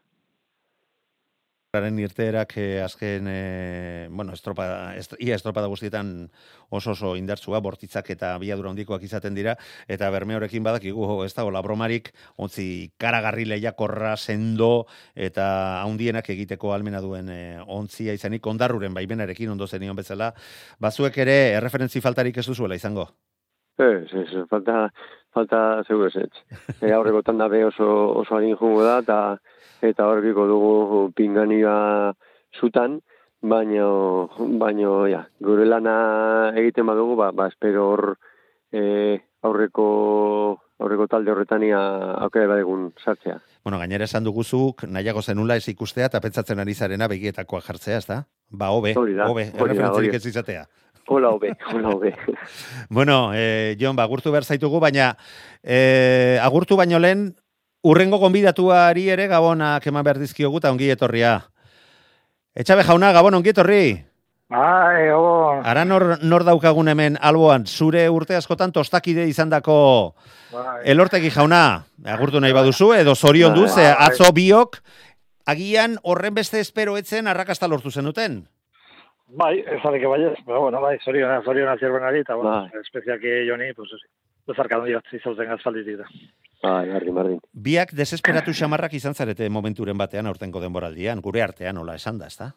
Garen 1.76 1.98
irteerak 2.00 2.54
eh, 2.56 2.80
azken, 2.80 3.26
eh, 3.28 4.08
bueno, 4.08 4.32
estropa, 4.32 4.94
est, 4.96 5.12
ia 5.20 5.34
estropada 5.36 5.68
guztietan 5.68 6.30
oso 6.72 6.94
oso 6.94 7.10
indartsua, 7.20 7.60
bortitzak 7.60 8.08
eta 8.14 8.30
biadura 8.40 8.70
hondikoak 8.70 9.04
izaten 9.04 9.36
dira, 9.36 9.52
eta 9.84 10.08
bermeorekin 10.08 10.64
badakigu 10.64 11.26
ez 11.26 11.34
dago 11.36 11.50
labromarik, 11.52 12.08
ontzi 12.40 12.88
karagarri 12.96 13.44
lehiakorra, 13.50 14.14
sendo, 14.16 14.86
eta 15.12 15.82
haundienak 15.82 16.30
egiteko 16.32 16.72
almena 16.72 17.02
duen 17.04 17.28
eh, 17.28 17.60
ontzia 17.66 18.16
izanik, 18.16 18.48
ondarruren 18.48 18.96
baimenarekin 18.96 19.52
ondo 19.52 19.68
zenion 19.68 20.00
bezala, 20.00 20.32
bazuek 20.80 21.20
ere 21.20 21.36
erreferentzi 21.58 22.00
faltarik 22.00 22.40
ez 22.40 22.46
duzuela 22.48 22.80
izango? 22.80 23.10
Ez, 23.76 24.08
ez, 24.08 24.40
falta, 24.48 24.88
falta 25.36 25.62
zeu 25.84 26.00
ez, 26.08 26.16
ez. 26.24 26.80
E, 26.80 26.94
aurreko 26.96 27.20
tanda 27.28 27.52
be 27.52 27.60
oso, 27.68 27.92
oso 28.24 28.40
harin 28.40 28.56
jungo 28.56 28.80
da, 28.88 29.02
eta 29.04 29.20
eta 29.82 30.06
horriko 30.08 30.46
dugu 30.46 31.12
pingania 31.16 32.14
zutan, 32.58 33.00
baino, 33.40 34.28
baino, 34.58 35.06
ja, 35.08 35.24
gure 35.40 35.66
lana 35.66 36.52
egiten 36.56 36.86
badugu, 36.86 37.16
ba, 37.16 37.30
ba 37.32 37.48
espero 37.48 37.88
hor 37.90 38.04
e, 38.72 39.20
aurreko 39.42 39.86
aurreko 40.78 41.08
talde 41.10 41.32
horretania 41.32 41.78
aukera 42.22 42.46
badegun 42.46 42.92
sartzea. 43.02 43.38
Bueno, 43.64 43.78
gainera 43.80 44.06
esan 44.06 44.26
duguzuk, 44.26 44.84
nahiago 44.86 45.22
zenula 45.22 45.56
ez 45.58 45.66
ikustea 45.68 46.06
eta 46.06 46.20
pentsatzen 46.22 46.62
ari 46.62 46.74
zarena 46.74 47.08
begietakoa 47.10 47.60
jartzea, 47.66 47.98
ez 47.98 48.06
da? 48.06 48.20
Ba, 48.48 48.70
hobe, 48.70 48.94
hobe, 48.94 49.48
erreferentzirik 49.54 50.14
ez 50.14 50.26
izatea. 50.30 50.68
Hola, 51.08 51.32
hobe, 51.32 51.54
hola, 51.72 51.90
hobe. 51.96 52.12
bueno, 52.90 53.32
eh, 53.34 53.76
Jon, 53.80 53.96
ba, 53.96 54.04
agurtu 54.04 54.30
behar 54.30 54.44
zaitugu, 54.44 54.78
baina 54.80 55.14
eh, 55.62 56.38
agurtu 56.42 56.76
baino 56.76 57.00
lehen, 57.02 57.32
Urrengo 57.86 58.18
gonbidatuari 58.18 59.06
ere 59.14 59.28
gabonak 59.30 59.86
eman 59.86 60.02
behar 60.04 60.18
dizkiogu 60.18 60.58
eta 60.58 60.72
ongi 60.74 60.90
etorria. 60.90 61.38
Etxabe 62.58 62.82
jauna, 62.82 63.12
gabon 63.14 63.38
ongi 63.38 63.52
etorri. 63.54 63.82
Bai, 64.50 65.06
gabon. 65.06 65.60
Ara 65.68 65.84
nor, 65.84 66.04
nor 66.24 66.42
daukagun 66.42 66.88
hemen 66.90 67.18
alboan, 67.22 67.66
zure 67.66 68.08
urte 68.10 68.34
askotan 68.34 68.72
tostakide 68.74 69.28
izan 69.30 69.52
dako 69.52 69.76
bai. 70.50 70.80
elortegi 70.90 71.30
jauna. 71.30 71.84
Agurtu 72.16 72.40
nahi 72.40 72.56
baduzu, 72.56 72.94
edo 72.96 73.14
zorion 73.14 73.54
duz, 73.54 73.74
bai, 73.76 73.86
atzo 74.08 74.32
biok, 74.34 74.80
agian 75.46 75.98
horren 76.02 76.34
beste 76.34 76.58
espero 76.58 76.96
etzen 76.98 77.28
arrakasta 77.28 77.68
lortu 77.68 77.92
zenuten. 77.92 78.40
Bai, 79.28 79.58
ez 79.60 79.80
aleke 79.84 80.08
bai 80.08 80.22
ez, 80.32 80.34
bueno, 80.46 80.80
bai, 80.80 80.96
zorion, 81.04 81.30
zorion 81.44 81.68
azierbenari, 81.68 82.24
eta 82.26 82.34
bueno, 82.34 82.64
bai. 82.72 82.82
espeziaki 82.82 83.44
joni, 83.46 83.70
pues, 83.76 83.92
bezarkadun 84.48 84.88
diot, 84.88 85.12
izauten 85.12 85.52
gazfalditik 85.52 86.00
da. 86.00 86.08
Bai, 86.62 86.88
Martin, 86.90 87.14
Martin. 87.14 87.40
Biak 87.52 87.92
desesperatu 87.94 88.52
xamarrak 88.52 88.94
izan 88.98 89.14
zarete 89.14 89.46
momenturen 89.48 89.98
batean 89.98 90.26
aurtengo 90.26 90.60
denboraldian, 90.60 91.20
gure 91.22 91.42
artean 91.42 91.78
nola 91.78 91.94
esan 91.94 92.18
da, 92.18 92.26
ezta? 92.26 92.50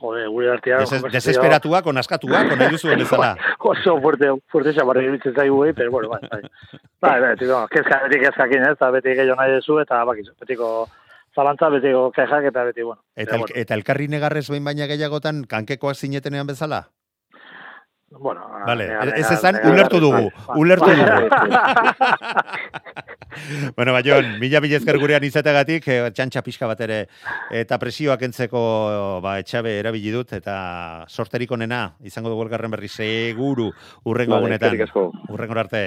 Jode, 0.00 0.24
gure 0.32 0.48
artean... 0.54 0.86
Des, 0.88 1.02
desesperatuak, 1.12 1.90
onaskatuak, 1.92 2.54
nahi 2.56 2.70
duzu 2.72 2.88
bezala. 2.94 3.34
Oso 3.72 3.98
fuerte, 4.00 4.30
fuerte 4.48 4.72
xamarrak 4.78 5.04
iruditzen 5.04 5.36
zaigu, 5.36 5.58
eh, 5.66 5.74
pero 5.76 5.90
bueno, 5.92 6.08
bai, 6.14 6.22
bai. 6.30 6.40
Bai, 7.04 7.18
bai, 7.26 7.34
tiko, 7.36 7.60
kezka, 7.74 8.00
beti 8.06 8.22
kezkakin, 8.24 8.64
ez, 8.70 8.72
eta 8.78 8.88
beti 8.96 9.12
gehiago 9.18 9.36
nahi 9.42 9.58
duzu, 9.58 9.76
eta 9.84 10.00
bakizu, 10.08 10.32
betiko 10.40 10.70
zalantza, 11.36 11.68
betiko 11.76 12.06
kejak, 12.16 12.48
eta 12.48 12.64
beti, 12.70 12.88
bueno. 12.88 13.02
Eta, 13.14 13.36
el, 13.36 13.44
eta 13.66 13.76
elkarri 13.76 14.08
negarrez 14.08 14.46
behin 14.48 14.64
baina 14.64 14.88
gehiagotan, 14.88 15.44
kankekoak 15.50 16.00
zinetenean 16.00 16.48
bezala? 16.48 16.86
Bueno, 18.10 18.42
vale, 18.66 18.88
ez 19.20 19.30
ezan, 19.30 19.60
ulertu 19.70 20.00
dugu, 20.02 20.32
ulertu 20.58 20.90
dugu. 20.90 21.28
bueno, 23.76 23.92
Baion, 23.94 24.32
mila 24.42 24.58
bilezker 24.60 24.98
gurean 24.98 25.22
izategatik, 25.22 25.86
eh, 25.86 26.10
txantxa 26.10 26.42
pixka 26.42 26.66
bat 26.66 26.82
ere, 26.82 26.98
eta 27.54 27.78
presioak 27.78 28.24
entzeko 28.26 28.60
ba, 29.22 29.36
etxabe 29.38 29.76
erabili 29.78 30.10
dut, 30.10 30.34
eta 30.34 31.06
sorterik 31.06 31.54
onena, 31.54 31.84
izango 32.02 32.34
dugu 32.34 32.48
elgarren 32.48 32.74
berri, 32.74 32.90
seguru, 32.90 33.70
urrengo 34.02 34.40
vale, 34.40 34.58
gunetan. 34.58 34.74
Urrengo 35.30 35.58
arte. 35.62 35.84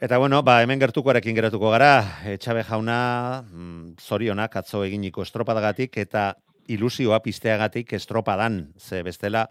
Eta 0.00 0.18
bueno, 0.20 0.42
ba, 0.44 0.60
hemen 0.62 0.84
gertukoarekin 0.84 1.34
geratuko 1.40 1.72
gara, 1.72 1.94
etxabe 2.28 2.62
jauna, 2.68 3.00
mm, 3.48 3.96
zorionak 4.04 4.60
atzo 4.60 4.84
eginiko 4.84 5.24
estropadagatik, 5.24 5.96
eta 6.04 6.34
ilusioa 6.74 7.20
pizteagatik 7.24 7.92
estropadan, 7.98 8.72
ze 8.78 9.02
bestela, 9.06 9.48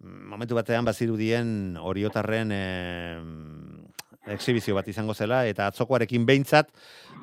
mm, 0.00 0.30
momentu 0.32 0.56
batean 0.58 0.84
bazirudien 0.88 1.76
oriotarren 1.80 2.52
e, 2.52 2.62
exhibizio 4.32 4.74
bat 4.74 4.88
izango 4.88 5.14
zela, 5.14 5.44
eta 5.50 5.66
atzokoarekin 5.70 6.26
behintzat, 6.26 6.72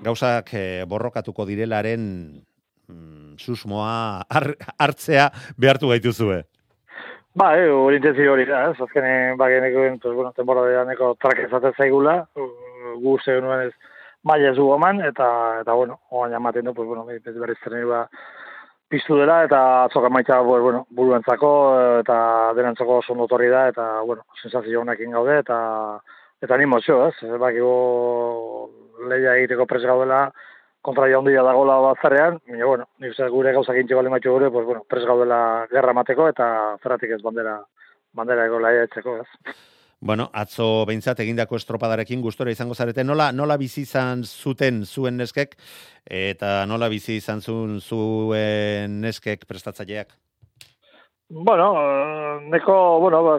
gauzak 0.04 0.54
e, 0.54 0.64
borrokatuko 0.88 1.46
direlaren 1.50 2.06
mm, 2.88 3.36
susmoa 3.40 4.24
hartzea 4.30 5.30
behartu 5.58 5.92
gaituzue. 5.94 6.44
Ba, 7.40 7.54
e, 7.56 7.70
hori 7.70 8.00
intenzio 8.02 8.34
hori 8.34 8.46
da, 8.50 8.66
ez, 8.72 8.80
azkenen, 8.82 9.38
ba, 9.38 9.48
geneko, 9.52 9.86
pues, 10.02 10.16
bueno, 10.16 10.34
temporada 10.36 10.84
neko 10.86 11.14
trak 11.22 11.46
ezaten 11.46 11.78
zaigula, 11.78 12.24
gu 13.00 13.16
zeu 13.24 13.40
nuen 13.42 13.68
ez, 13.68 13.74
maia 14.24 14.52
ez 14.52 14.58
eta, 15.08 15.28
eta, 15.62 15.74
bueno, 15.74 16.00
oan 16.10 16.32
jamaten 16.32 16.66
du, 16.66 16.74
pues, 16.74 16.88
bueno, 16.88 17.06
berriz 17.06 17.58
zeren 17.64 17.88
ba, 17.88 18.10
piztu 18.90 19.20
dela 19.20 19.44
eta 19.46 19.86
atzok 19.86 20.08
pues, 20.10 20.62
bueno, 20.62 20.86
buruentzako 20.90 21.52
eta 22.00 22.54
denantzako 22.56 22.98
oso 22.98 23.16
notorri 23.16 23.50
da 23.50 23.68
eta 23.70 24.02
bueno, 24.02 24.24
sensazio 24.42 24.82
honekin 24.82 25.12
gaude 25.12 25.40
eta 25.40 26.02
eta 26.42 26.58
ni 26.58 26.66
mozio, 26.66 27.08
ez? 27.08 27.16
Bakigo 27.40 28.70
leia 29.10 29.36
egiteko 29.38 29.66
pres 29.66 29.84
gaudela 29.84 30.32
kontra 30.82 31.10
jaundia 31.12 31.44
dagoela 31.44 31.78
bazarrean, 31.84 32.40
baina 32.48 32.66
bueno, 32.66 32.86
uste 33.10 33.28
gure 33.30 33.54
gauzak 33.54 33.78
intxe 33.78 33.96
bali 33.96 34.10
matxo 34.10 34.32
gure, 34.32 34.50
pues, 34.50 34.66
bueno, 34.66 34.84
pres 34.88 35.06
gaudela 35.06 35.68
gerra 35.72 35.94
mateko 35.94 36.30
eta 36.30 36.78
zerratik 36.82 37.12
ez 37.12 37.22
bandera 37.22 37.60
bandera 38.14 38.46
ego 38.46 38.60
laia 38.60 38.88
etzeko, 38.88 39.20
ez? 39.22 39.28
Bueno, 40.02 40.30
atzo 40.32 40.86
behintzat 40.88 41.20
egindako 41.20 41.58
estropadarekin 41.60 42.22
gustora 42.24 42.54
izango 42.54 42.76
zarete. 42.76 43.04
Nola, 43.04 43.34
nola 43.36 43.58
bizi 43.60 43.84
izan 43.84 44.24
zuten 44.24 44.86
zuen 44.86 45.20
neskek 45.20 45.58
eta 46.06 46.64
nola 46.72 46.88
bizi 46.88 47.18
izan 47.20 47.44
zuen 47.44 47.82
zuen 47.84 49.02
neskek 49.04 49.44
prestatzaileak? 49.50 50.16
Bueno, 51.30 51.66
neko, 52.50 52.76
bueno, 53.04 53.20
ba, 53.22 53.36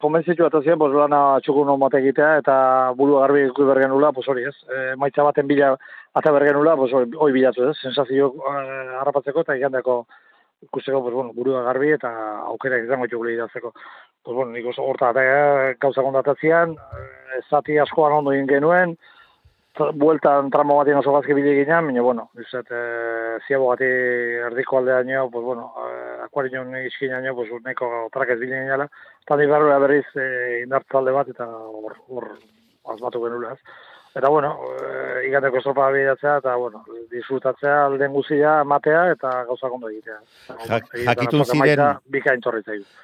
konbentzitu 0.00 0.46
eta 0.46 0.62
ziren, 0.62 0.78
pues, 0.80 0.94
lana 0.96 1.36
txukun 1.44 1.68
mate 1.78 1.98
egitea, 2.00 2.30
eta 2.40 2.54
buru 2.96 3.18
garbi 3.20 3.42
ikusi 3.50 3.66
bergenula, 3.68 4.08
pues 4.16 4.24
hori 4.32 4.46
ez, 4.48 4.54
e, 4.72 4.94
maitza 4.96 5.26
baten 5.26 5.50
bila 5.50 5.74
ata 6.16 6.32
bergenula, 6.32 6.78
pues 6.80 6.94
hori 6.96 7.34
bilatu 7.34 7.66
ez, 7.68 7.74
sensazio 7.82 8.30
eh, 8.40 8.96
harrapatzeko 9.02 9.44
eta 9.44 9.56
igandeko 9.58 9.98
ikusteko, 10.62 11.02
pues 11.02 11.14
bueno, 11.14 11.32
burua 11.34 11.62
garbi 11.62 11.92
eta 11.92 12.10
aukera 12.52 12.78
izango 12.82 13.06
txukule 13.06 13.34
idazteko. 13.34 13.72
Pues 14.22 14.34
bueno, 14.34 14.52
nik 14.52 14.66
oso 14.66 14.82
horta, 14.82 15.10
eta 15.10 15.74
gauza 15.80 16.02
kontatazioan, 16.02 16.74
e, 16.74 17.42
zati 17.50 17.78
askoan 17.78 18.18
ondo 18.18 18.32
egin 18.32 18.48
genuen, 18.50 18.96
bueltan 19.94 20.50
tramo 20.50 20.78
batien 20.78 20.98
oso 20.98 21.12
gazki 21.12 21.34
bide 21.36 21.52
ginen, 21.58 21.90
baina, 21.90 22.02
bueno, 22.02 22.30
izet, 22.40 22.70
e, 22.72 23.38
ziago 23.46 23.68
gati 23.70 23.90
erdiko 24.48 24.78
aldeaino, 24.78 25.28
pues, 25.30 25.44
bueno, 25.44 25.72
e, 25.84 26.22
akuarion 26.24 26.74
izkinaino, 26.86 27.34
pues, 27.36 27.52
neko 27.64 28.08
trakez 28.12 28.38
bide 28.40 28.62
ginela, 28.64 28.88
eta 29.22 29.36
ni 29.36 29.46
barrura 29.46 29.78
berriz 29.78 30.06
e, 30.16 30.62
indartzalde 30.64 31.12
bat, 31.12 31.28
eta 31.28 31.46
hor, 31.46 31.98
hor 32.08 32.32
asmatu 32.94 33.22
genula, 33.26 33.52
ez. 33.52 33.60
Eta, 34.16 34.30
bueno, 34.32 34.54
e, 34.80 35.26
igandeko 35.28 35.58
estropa 35.60 35.90
bidatzea, 35.92 36.38
eta, 36.40 36.54
bueno, 36.56 36.80
disfrutatzea 37.12 37.82
alden 37.84 38.14
guzia, 38.14 38.62
matea, 38.64 39.02
eta 39.12 39.32
gauza 39.44 39.68
kondo 39.68 39.90
egitea. 39.92 40.16
Egia 40.54 40.78
jakitun 41.10 41.44
ziren- 41.44 42.00
Bikain. 42.08 42.40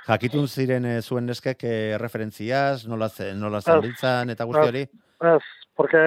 Jakitun 0.08 0.48
ziren 0.48 0.86
eh, 0.86 1.00
zuen 1.02 1.26
neskek 1.28 1.64
eh, 1.68 1.98
referentziaz, 2.00 2.86
nola, 2.88 3.10
nola 3.36 3.60
zenbiltzan 3.60 4.32
eta 4.32 4.48
guzti 4.48 4.68
hori? 4.72 4.86
Ez, 5.34 5.42
porque 5.76 6.00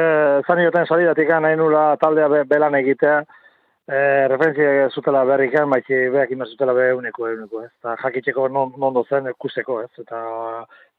zan 0.47 0.63
ioten 0.63 0.87
salidatik 0.87 1.29
nahi 1.29 1.55
nula 1.55 1.97
taldea 2.01 2.27
be, 2.27 2.43
belan 2.49 2.75
egitea, 2.81 3.21
e, 3.87 4.27
referentzia 4.27 4.89
zutela 4.89 5.23
berrikan, 5.23 5.69
baitzi 5.69 6.09
beak 6.09 6.31
inber 6.33 6.49
zutela 6.49 6.73
be 6.73 6.89
euneko 6.89 7.29
euneko, 7.29 7.63
ez. 7.63 7.71
Eta 7.79 7.95
jakiteko 8.01 8.49
non, 8.49 8.73
nondo 8.81 9.05
zen 9.09 9.29
ikusteko, 9.29 9.81
ez. 9.85 9.91
Eta 10.01 10.21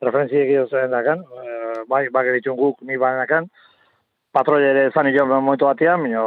referentzia 0.02 0.44
egiten 0.46 0.68
zen 0.70 0.94
dakan, 0.94 1.24
e, 1.42 1.84
bai, 1.90 2.06
geritxun 2.14 2.56
guk 2.56 2.82
ni 2.82 2.96
bainakan, 2.96 3.50
patroia 4.36 4.72
ere 4.74 4.90
zan 4.92 5.08
ioten 5.08 5.32
momentu 5.32 5.68
batean, 5.70 6.02
mino 6.04 6.24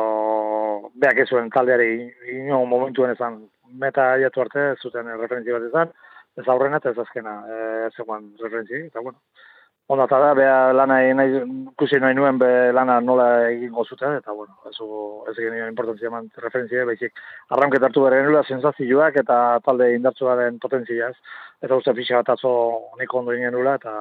beak 1.01 1.21
ez 1.23 1.27
zuen 1.29 1.51
taldeari 1.53 1.91
ino 2.33 2.63
momentuen 2.65 3.13
ezan 3.13 3.43
meta 3.83 4.15
jatu 4.23 4.41
arte, 4.45 4.65
zuten 4.81 5.11
referentzia 5.19 5.59
bat 5.59 5.67
ezan, 5.67 5.93
ez 6.41 6.47
aurrena 6.47 6.79
eta 6.81 6.93
ez 6.95 7.03
azkena, 7.03 7.35
e, 7.45 7.59
zegoen 7.95 8.31
referentzia, 8.41 8.87
eta 8.89 9.05
bueno. 9.05 9.21
Onda 9.89 10.05
eta 10.05 10.19
da, 10.21 10.33
beha 10.37 10.57
lana 10.77 10.99
nahi, 11.17 11.29
ikusi 11.71 11.97
nahi 12.01 12.13
nuen 12.13 12.37
be 12.37 12.49
lana 12.77 12.99
nola 13.01 13.29
egingo 13.49 13.85
zuten, 13.85 14.19
eta 14.21 14.35
bueno, 14.37 14.53
ez, 14.69 14.75
ez 15.31 15.35
egin 15.37 15.55
nioen 15.57 15.71
importantzia 15.73 16.11
eman 16.11 16.27
referentzia, 16.43 16.85
baizik 16.89 17.23
arraunket 17.55 17.87
hartu 17.87 18.05
behar 18.05 18.19
genula 18.19 18.43
sensazioak 18.45 19.17
eta 19.23 19.39
talde 19.65 19.89
indartsuaren 19.95 20.59
potentziaz. 20.65 21.15
Eta 21.65 21.81
uste 21.81 21.97
pixa 21.97 22.21
bat 22.21 22.35
atzo 22.35 22.51
niko 23.01 23.23
ondo 23.23 23.33
egin 23.33 23.49
genula, 23.49 23.79
eta 23.81 23.95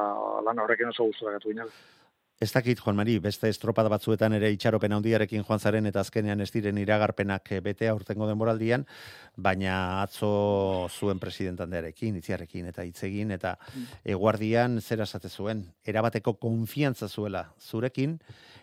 lana 0.44 0.66
horrekin 0.66 0.92
oso 0.92 1.08
guztu 1.08 1.32
gatu 1.32 1.54
ginen. 1.54 1.72
Ez 2.38 2.52
dakit, 2.54 2.78
Juan 2.78 2.94
Mari, 2.94 3.16
beste 3.18 3.48
estropada 3.50 3.90
batzuetan 3.90 4.36
ere 4.36 4.52
itxaropen 4.54 4.92
handiarekin 4.94 5.42
joan 5.42 5.58
zaren 5.58 5.88
eta 5.90 6.04
azkenean 6.04 6.38
ez 6.38 6.52
diren 6.54 6.76
iragarpenak 6.78 7.50
eh, 7.50 7.58
bete 7.58 7.88
aurtengo 7.90 8.28
denboraldian, 8.28 8.84
baina 9.34 10.02
atzo 10.04 10.28
zuen 10.86 11.18
presidentandearekin, 11.18 12.20
itziarekin 12.20 12.68
eta 12.70 12.84
hitzegin 12.86 13.34
eta 13.34 13.56
eguardian 14.06 14.78
zera 14.78 15.02
esate 15.02 15.26
zuen, 15.28 15.64
erabateko 15.82 16.36
konfiantza 16.38 17.08
zuela 17.08 17.42
zurekin, 17.58 18.14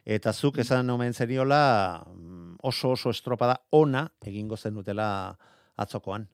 eta 0.05 0.31
zuk 0.31 0.61
esan 0.63 0.89
omen 0.95 1.11
zeniola 1.11 1.59
mm, 1.99 2.61
oso 2.63 2.93
oso 2.95 3.11
estropada 3.11 3.57
ona 3.71 4.05
egingo 4.23 4.55
zenutela 4.55 5.09
atzokoan. 5.75 6.29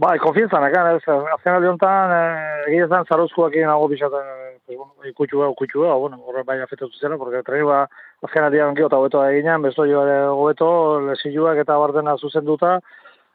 Bai, 0.00 0.16
konfientzan, 0.18 0.64
ekan, 0.72 0.96
ez, 0.96 1.04
azken 1.36 1.52
aldi 1.52 1.68
honetan, 1.68 2.16
eh, 2.16 3.04
zaruzkoak 3.12 3.52
egin 3.52 3.68
nago 3.68 3.92
pixaten, 3.92 4.43
pues, 4.66 4.78
bueno, 4.78 4.92
ikutxu 5.04 5.38
behar, 5.38 5.52
ikutxu 5.52 5.80
behar, 5.80 5.98
bueno, 5.98 6.18
horre 6.26 6.42
bai 6.44 6.60
afetatu 6.60 6.92
zela, 7.00 7.18
porque 7.18 7.42
treni 7.42 7.64
ba, 7.64 7.84
azken 8.22 8.44
aldian 8.44 8.76
gio 8.76 8.86
eta 8.86 8.98
hobeto 8.98 9.24
eginean, 9.28 9.62
besto 9.62 9.86
jo 9.86 10.02
ere 10.06 10.18
hobeto, 10.26 10.68
lesiluak 11.08 11.58
eta 11.62 11.76
bardena 11.78 12.16
zuzenduta, 12.16 12.78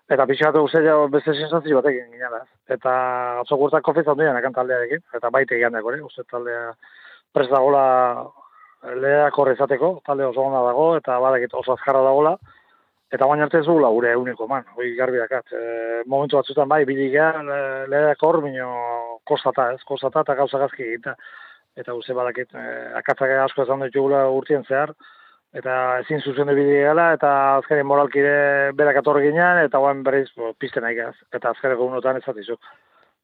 eta 0.10 0.26
pixatu 0.26 0.64
guztia 0.66 0.96
beste 1.14 1.34
sensazio 1.34 1.82
batekin 1.82 2.12
ginela, 2.12 2.44
ez. 2.44 2.76
Eta 2.78 2.94
atzo 3.42 3.58
gurtak 3.58 3.84
konfientzan 3.86 4.18
duan, 4.18 4.38
ekan 4.38 4.54
taldearekin, 4.54 5.04
eta 5.16 5.30
baite 5.30 5.56
egian 5.56 5.74
dago, 5.74 5.94
uste 6.06 6.24
taldea 6.30 6.74
prest 7.34 7.52
dagola 7.52 7.84
leheak 8.96 9.38
horrezateko, 9.38 10.00
talde 10.06 10.26
oso 10.26 10.42
ona 10.42 10.64
dago, 10.66 10.96
eta 10.98 11.20
badakit 11.20 11.54
oso 11.54 11.74
azkarra 11.76 12.02
dagola, 12.06 12.38
Eta 13.10 13.26
baina 13.26 13.48
arte 13.48 13.58
ez 13.58 13.66
dugula 13.66 13.90
gure 13.90 14.12
euneko 14.14 14.46
man, 14.46 14.68
hori 14.78 14.92
garbi 14.94 15.18
dakat. 15.18 15.48
E, 15.50 16.04
momentu 16.06 16.38
batzutan 16.38 16.70
bai, 16.70 16.84
biligean, 16.86 17.48
e, 17.50 17.62
leheak 17.90 18.22
hor, 18.22 18.38
bino 18.44 18.68
kostata 19.30 19.70
ez, 19.76 19.80
kostata 19.88 20.26
eta 20.26 20.36
gauza 20.42 20.62
gazki 20.66 20.86
egita. 20.88 21.16
Eta 21.80 21.96
uste 21.96 22.16
badakit, 22.18 22.52
e, 22.58 22.66
akatzak 23.00 23.32
asko 23.46 23.64
esan 23.64 23.86
ditugula 23.86 24.24
urtien 24.34 24.66
zehar, 24.66 24.94
eta 25.56 25.74
ezin 26.04 26.22
zuzen 26.22 26.50
bideala, 26.58 27.12
eta 27.18 27.32
azkaren 27.60 27.88
moralkide 27.88 28.34
berak 28.78 29.00
atorri 29.02 29.30
ginean, 29.30 29.62
eta 29.66 29.82
guan 29.82 30.04
berriz 30.04 30.28
bo, 30.36 30.54
pizten 30.60 30.84
nahi 30.86 30.98
gaz. 30.98 31.16
Eta 31.34 31.54
azkareko 31.54 31.88
unotan 31.88 32.20
ez 32.20 32.26
zatizu. 32.26 32.58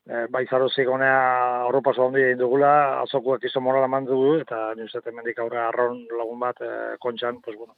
E, 0.05 0.27
bai 0.29 0.45
zarozik 0.45 0.89
honea 0.93 1.17
Europa 1.65 1.95
handi 1.97 2.21
egin 2.27 2.39
dugula, 2.45 2.71
azokuak 3.01 3.43
izo 3.49 3.61
moral 3.65 3.89
eman 3.89 4.05
dugu, 4.05 4.37
eta 4.45 4.71
nire 4.77 5.11
mendik 5.11 5.41
aurre 5.41 5.59
arron 5.65 5.99
lagun 6.21 6.39
bat 6.39 6.61
e, 6.61 6.71
kontxan, 7.01 7.41
pues 7.41 7.57
bueno, 7.57 7.75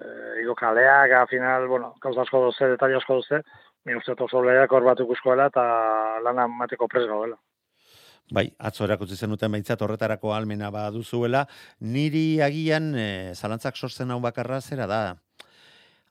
eh, 0.00 0.42
igo 0.42 0.54
kaleak, 0.54 1.12
a 1.12 1.26
final, 1.26 1.66
bueno, 1.68 1.94
gauza 2.00 2.22
asko 2.22 2.40
doze, 2.48 2.68
detalle 2.74 2.96
asko 2.96 3.20
doze, 3.20 3.42
mi 3.86 3.94
uste 3.94 4.16
oso 4.18 4.42
lehiak 4.42 4.72
hor 4.72 4.84
bat 4.84 5.00
ikuskoela 5.00 5.46
eta 5.52 5.64
lana 6.24 6.48
mateko 6.50 6.88
pres 6.90 7.06
gaudela. 7.06 7.38
Bai, 8.34 8.48
atzo 8.58 8.82
erakutsi 8.88 9.14
zenuten 9.14 9.52
behintzat 9.54 9.82
horretarako 9.86 10.32
almena 10.34 10.72
baduzuela, 10.74 11.44
niri 11.78 12.40
agian 12.42 12.90
e, 12.98 13.06
zalantzak 13.38 13.78
sortzen 13.78 14.10
hau 14.10 14.18
bakarra 14.24 14.58
zera 14.60 14.88
da. 14.90 15.00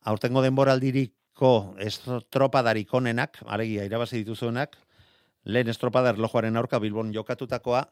Aurtengo 0.07 0.39
denboraldiriko 0.45 1.51
estropadarik 1.83 2.93
onenak, 2.95 3.41
alegia 3.51 3.83
irabazi 3.83 4.21
dituzuenak, 4.21 4.77
lehen 5.45 5.69
estropada 5.69 6.09
erlojuaren 6.09 6.57
aurka 6.57 6.79
Bilbon 6.79 7.13
jokatutakoa, 7.13 7.83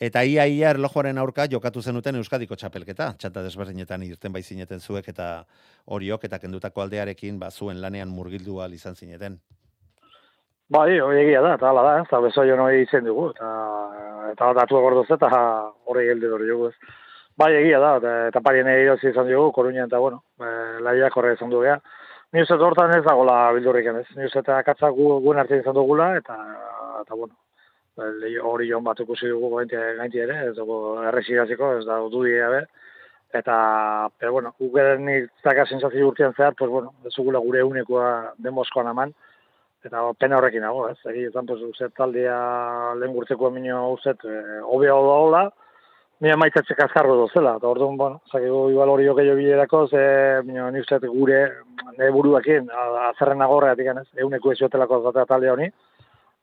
eta 0.00 0.22
ia 0.22 0.46
ia 0.46 0.70
erlojuaren 0.70 1.18
aurka 1.18 1.46
jokatu 1.50 1.82
zenuten 1.82 2.16
Euskadiko 2.16 2.56
txapelketa, 2.56 3.14
txanta 3.18 3.42
desberdinetan 3.42 4.02
irten 4.02 4.32
bai 4.32 4.42
zineten 4.42 4.80
zuek 4.80 5.08
eta 5.08 5.44
horiok 5.86 6.24
eta 6.24 6.38
kendutako 6.38 6.84
aldearekin 6.84 7.38
ba, 7.38 7.50
zuen 7.50 7.80
lanean 7.80 8.08
murgildu 8.08 8.60
ahal 8.60 8.76
izan 8.76 8.94
zineten. 8.94 9.40
Bai, 10.68 11.00
hori 11.00 11.22
egia 11.22 11.40
da, 11.40 11.54
eta 11.56 11.70
hala 11.70 11.82
da, 11.82 11.92
eta 12.04 12.18
bezo 12.20 12.44
jo 12.44 12.56
noi 12.60 12.82
izen 12.82 13.06
dugu, 13.08 13.30
eta, 13.32 13.52
eta 14.34 14.52
datu 14.58 14.82
gordoz 14.84 15.06
eta 15.14 15.30
hori 15.88 16.04
geldi 16.10 16.28
dori 16.28 16.48
dugu 16.50 16.68
ez. 16.68 16.74
Bai, 17.40 17.54
egia 17.56 17.78
da, 17.80 17.94
eta, 18.28 18.42
parien 18.44 18.68
egirozi 18.68 19.08
izan 19.08 19.30
dugu, 19.30 19.48
koruñan 19.56 19.88
eta, 19.88 20.00
bueno, 20.02 20.20
e, 20.36 20.50
laiak 20.84 21.16
horre 21.16 21.32
izan 21.38 21.54
dugu, 21.54 21.64
ja. 21.70 21.78
Ni 22.34 22.42
uste 22.44 22.58
hortan 22.60 22.92
ez 22.92 23.04
dagoela 23.06 23.36
bildurrik 23.56 23.86
ez. 23.94 24.04
Ni 24.18 24.26
uste 24.26 24.42
akatzak 24.52 24.92
gu, 24.92 25.06
guen 25.24 25.40
arte 25.40 25.56
izan 25.62 25.78
dugula, 25.78 26.10
eta, 26.18 26.36
eta 27.02 27.14
bueno, 27.14 27.34
lehi- 28.20 28.38
hori 28.42 28.68
joan 28.70 28.84
bat 28.84 29.00
ikusi 29.00 29.28
dugu 29.28 29.50
gainti, 29.56 30.18
ere, 30.18 30.48
ez 30.50 30.54
dugu 30.56 31.02
errexiraziko, 31.02 31.78
ez 31.78 31.84
da 31.86 31.96
dudi 31.98 32.36
gabe. 32.38 32.66
Eta, 33.32 34.08
pero 34.18 34.32
bueno, 34.32 34.54
guk 34.58 34.76
ere 34.78 34.98
nik 34.98 35.30
zaka 35.44 35.66
sensazio 35.66 36.08
urtean 36.08 36.32
zehar, 36.34 36.54
pues 36.56 36.70
bueno, 36.70 36.94
ez 37.04 37.12
dugula 37.16 37.38
gure 37.38 37.62
unekoa 37.62 38.32
demoskoan 38.38 38.86
aman, 38.86 39.12
eta 39.84 40.00
pena 40.18 40.38
horrekin 40.38 40.62
nago, 40.64 40.88
ez? 40.88 40.96
Egi, 41.04 41.24
ezan, 41.28 41.44
pues, 41.46 41.60
uste 41.60 41.90
taldea 41.90 42.94
lehen 42.96 43.12
gurtzeko 43.12 43.50
minio 43.50 43.90
uste, 43.92 44.10
eh, 44.24 44.60
hobea 44.62 44.94
dagoela, 44.94 45.48
Mira 46.20 46.34
maitatzek 46.34 46.80
azkarro 46.82 47.14
dozela, 47.14 47.52
eta 47.60 47.68
orduan, 47.68 47.96
bueno, 47.96 48.16
zakigu 48.32 48.70
igual 48.72 48.88
hori 48.90 49.04
jokeio 49.06 49.36
bilerako, 49.36 49.84
ze, 49.86 50.42
minio, 50.42 50.68
ni 50.74 50.80
uste 50.80 50.98
gure, 51.06 51.44
nire 51.92 52.08
buruakin, 52.10 52.66
a- 52.74 53.10
azerren 53.10 53.40
agorreatik, 53.40 53.86
ez, 53.86 54.08
euneko 54.24 54.50
ez 54.50 54.58
jotelako 54.58 54.98
zatea 55.04 55.26
talde 55.26 55.50
honi, 55.52 55.68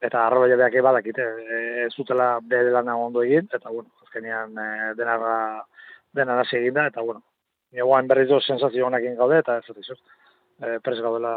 eta 0.01 0.25
arroba 0.25 0.49
jabeak 0.51 0.75
badakite, 0.83 1.23
e, 1.23 1.85
ez 1.85 1.93
zutela 1.93 2.39
bere 2.41 2.71
lana 2.71 2.97
ondo 2.97 3.23
egin, 3.23 3.47
eta, 3.53 3.69
bueno, 3.69 3.89
azkenean 4.03 4.57
e, 4.57 4.67
denara, 4.99 5.63
denara 6.13 6.43
egin 6.51 6.73
da, 6.73 6.87
eta, 6.91 7.01
bueno, 7.01 7.23
Egoan 7.75 8.07
berriz 8.07 8.29
do 8.29 8.39
sensazio 8.39 8.85
honekin 8.87 9.17
gaude, 9.19 9.41
eta 9.41 9.57
ez 9.59 9.65
dut, 9.67 9.99
e, 10.61 10.77
pres 10.83 11.01
gaudela, 11.03 11.33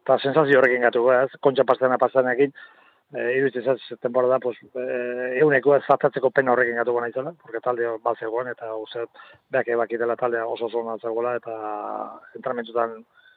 eta 0.00 0.16
sensazio 0.18 0.58
horrekin 0.58 0.86
gatu, 0.86 1.04
ez, 1.12 1.28
kontxa 1.44 1.66
pastena 1.68 1.98
pastanekin, 2.00 2.54
e, 3.12 3.24
iruditzen 3.38 3.64
zaz, 3.64 3.98
temporada, 4.00 4.38
pues, 4.40 4.56
e, 4.62 4.86
euneko 5.42 5.74
ez 5.76 5.82
zatatzeko 5.84 6.30
pena 6.30 6.54
horrekin 6.54 6.80
gatu 6.80 6.94
gana 6.96 7.10
izela, 7.12 7.34
porque 7.42 7.60
talde 7.60 7.90
bat 8.04 8.18
zegoen, 8.18 8.48
eta 8.54 8.72
uste, 8.80 9.04
beak 9.50 9.68
ebakitela 9.76 10.16
taldea 10.16 10.46
oso 10.46 10.70
oso 10.70 10.80
ona 10.80 10.96
zegoela, 11.02 11.36
eta 11.36 11.58
entramentutan 12.40 12.96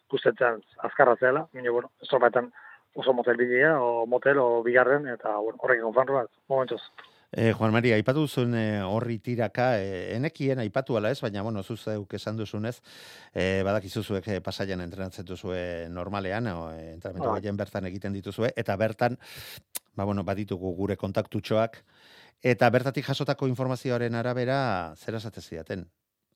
guztetzen 0.10 0.64
azkarra 0.88 1.18
zela, 1.20 1.48
minu, 1.54 1.74
bueno, 1.74 1.92
estropaetan 2.02 2.52
oso 2.98 3.14
motel 3.14 3.38
bidea, 3.38 3.78
o 3.80 4.08
motel, 4.10 4.40
o 4.42 4.64
bigarren, 4.66 5.06
eta 5.14 5.38
bueno, 5.38 5.60
horrekin 5.62 5.86
konfanru 5.86 6.16
bat, 6.18 6.32
momentuz. 6.50 6.82
E, 7.30 7.52
Juan 7.52 7.74
Maria, 7.76 7.94
aipatu 8.00 8.24
zuen 8.28 8.56
e, 8.58 8.80
horri 8.82 9.20
tiraka, 9.22 9.68
e, 9.78 10.16
enekien 10.16 10.58
aipatu 10.64 10.98
ala 10.98 11.12
ez, 11.14 11.20
baina, 11.22 11.44
bueno, 11.46 11.62
zuzeuk 11.62 12.16
esan 12.18 12.40
duzunez, 12.40 12.80
e, 13.36 13.62
badakizu 13.68 14.02
zuek 14.02 14.30
e, 14.34 14.40
pasaian 14.42 14.82
entrenatzen 14.82 15.28
duzue 15.28 15.60
normalean, 15.94 16.50
o, 16.56 16.72
e, 16.72 16.96
entrenamentu 16.96 17.30
Bai. 17.30 17.44
gehien 17.44 17.60
bertan 17.60 17.86
egiten 17.92 18.18
dituzue, 18.18 18.50
eta 18.58 18.80
bertan, 18.82 19.20
ba, 19.94 20.08
bueno, 20.10 20.26
baditugu 20.26 20.74
gure 20.80 20.98
kontaktutxoak, 20.98 21.78
eta 22.42 22.72
bertatik 22.74 23.06
jasotako 23.06 23.52
informazioaren 23.52 24.18
arabera, 24.18 24.60
zer 24.98 25.22
esate 25.22 25.46
zidaten? 25.46 25.86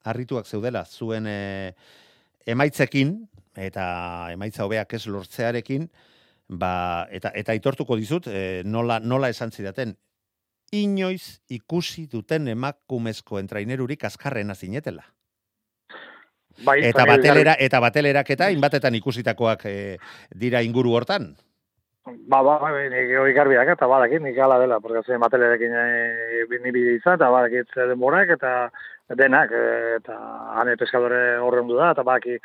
Arrituak 0.06 0.46
zeudela, 0.46 0.86
zuen 0.86 1.26
e, 1.26 1.74
emaitzekin, 2.46 3.18
eta 3.58 4.30
emaitza 4.36 4.70
hobeak 4.70 5.00
ez 5.00 5.06
lortzearekin, 5.08 5.90
ba, 6.52 7.08
eta, 7.12 7.32
eta 7.36 7.56
aitortuko 7.56 7.96
dizut, 7.98 8.28
e, 8.28 8.62
nola, 8.66 9.00
nola 9.00 9.32
esan 9.32 9.52
zidaten, 9.52 9.96
inoiz 10.72 11.42
ikusi 11.52 12.08
duten 12.12 12.48
emakumezko 12.52 13.40
entrainerurik 13.40 14.04
azkarrena 14.08 14.56
zinetela. 14.56 15.04
Bai, 16.66 16.82
Eta 16.86 17.06
batelera 17.08 17.56
eta 17.60 17.80
batelerak 17.80 18.30
eta 18.36 18.50
inbatetan 18.52 18.96
ikusitakoak 19.00 19.64
e, 19.66 19.76
dira 20.36 20.62
inguru 20.62 20.92
hortan. 20.94 21.32
Ba, 22.04 22.42
ba, 22.42 22.58
ba, 22.60 22.72
nik 22.92 23.12
hori 23.22 23.34
garbiak 23.34 23.70
eta 23.76 23.88
badakit, 23.88 24.24
nik 24.26 24.38
ala 24.42 24.58
dela, 24.60 24.80
porque 24.82 25.04
zein 25.06 25.22
matelerekin 25.22 25.76
e, 25.78 26.48
ni 26.64 26.74
bide 26.74 26.96
izan, 26.98 27.20
eta 27.20 27.30
badakit 27.32 27.70
ze 27.74 27.86
denborak, 27.92 28.34
eta 28.36 28.54
denak, 29.20 29.54
e, 29.54 29.98
eta 30.00 30.18
hane 30.58 30.76
peskadore 30.82 31.38
horren 31.40 31.70
du 31.70 31.78
da, 31.78 31.92
eta 31.96 32.04
badakit, 32.04 32.42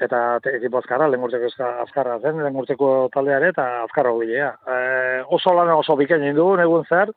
eta 0.00 0.18
ekipo 0.52 0.80
azkarra, 0.82 1.08
lehen 1.08 1.24
urteko 1.24 1.48
azkarra 1.84 2.18
zen, 2.20 2.42
lehen 2.42 2.58
urteko 2.60 3.08
taldeare, 3.14 3.52
eta 3.54 3.64
azkarra 3.84 4.12
gilea. 4.18 4.50
E, 4.66 4.76
oso 5.32 5.54
lan 5.56 5.72
oso 5.76 5.96
bikain 5.96 6.26
du, 6.36 6.50
negun 6.60 6.84
zer, 6.84 7.12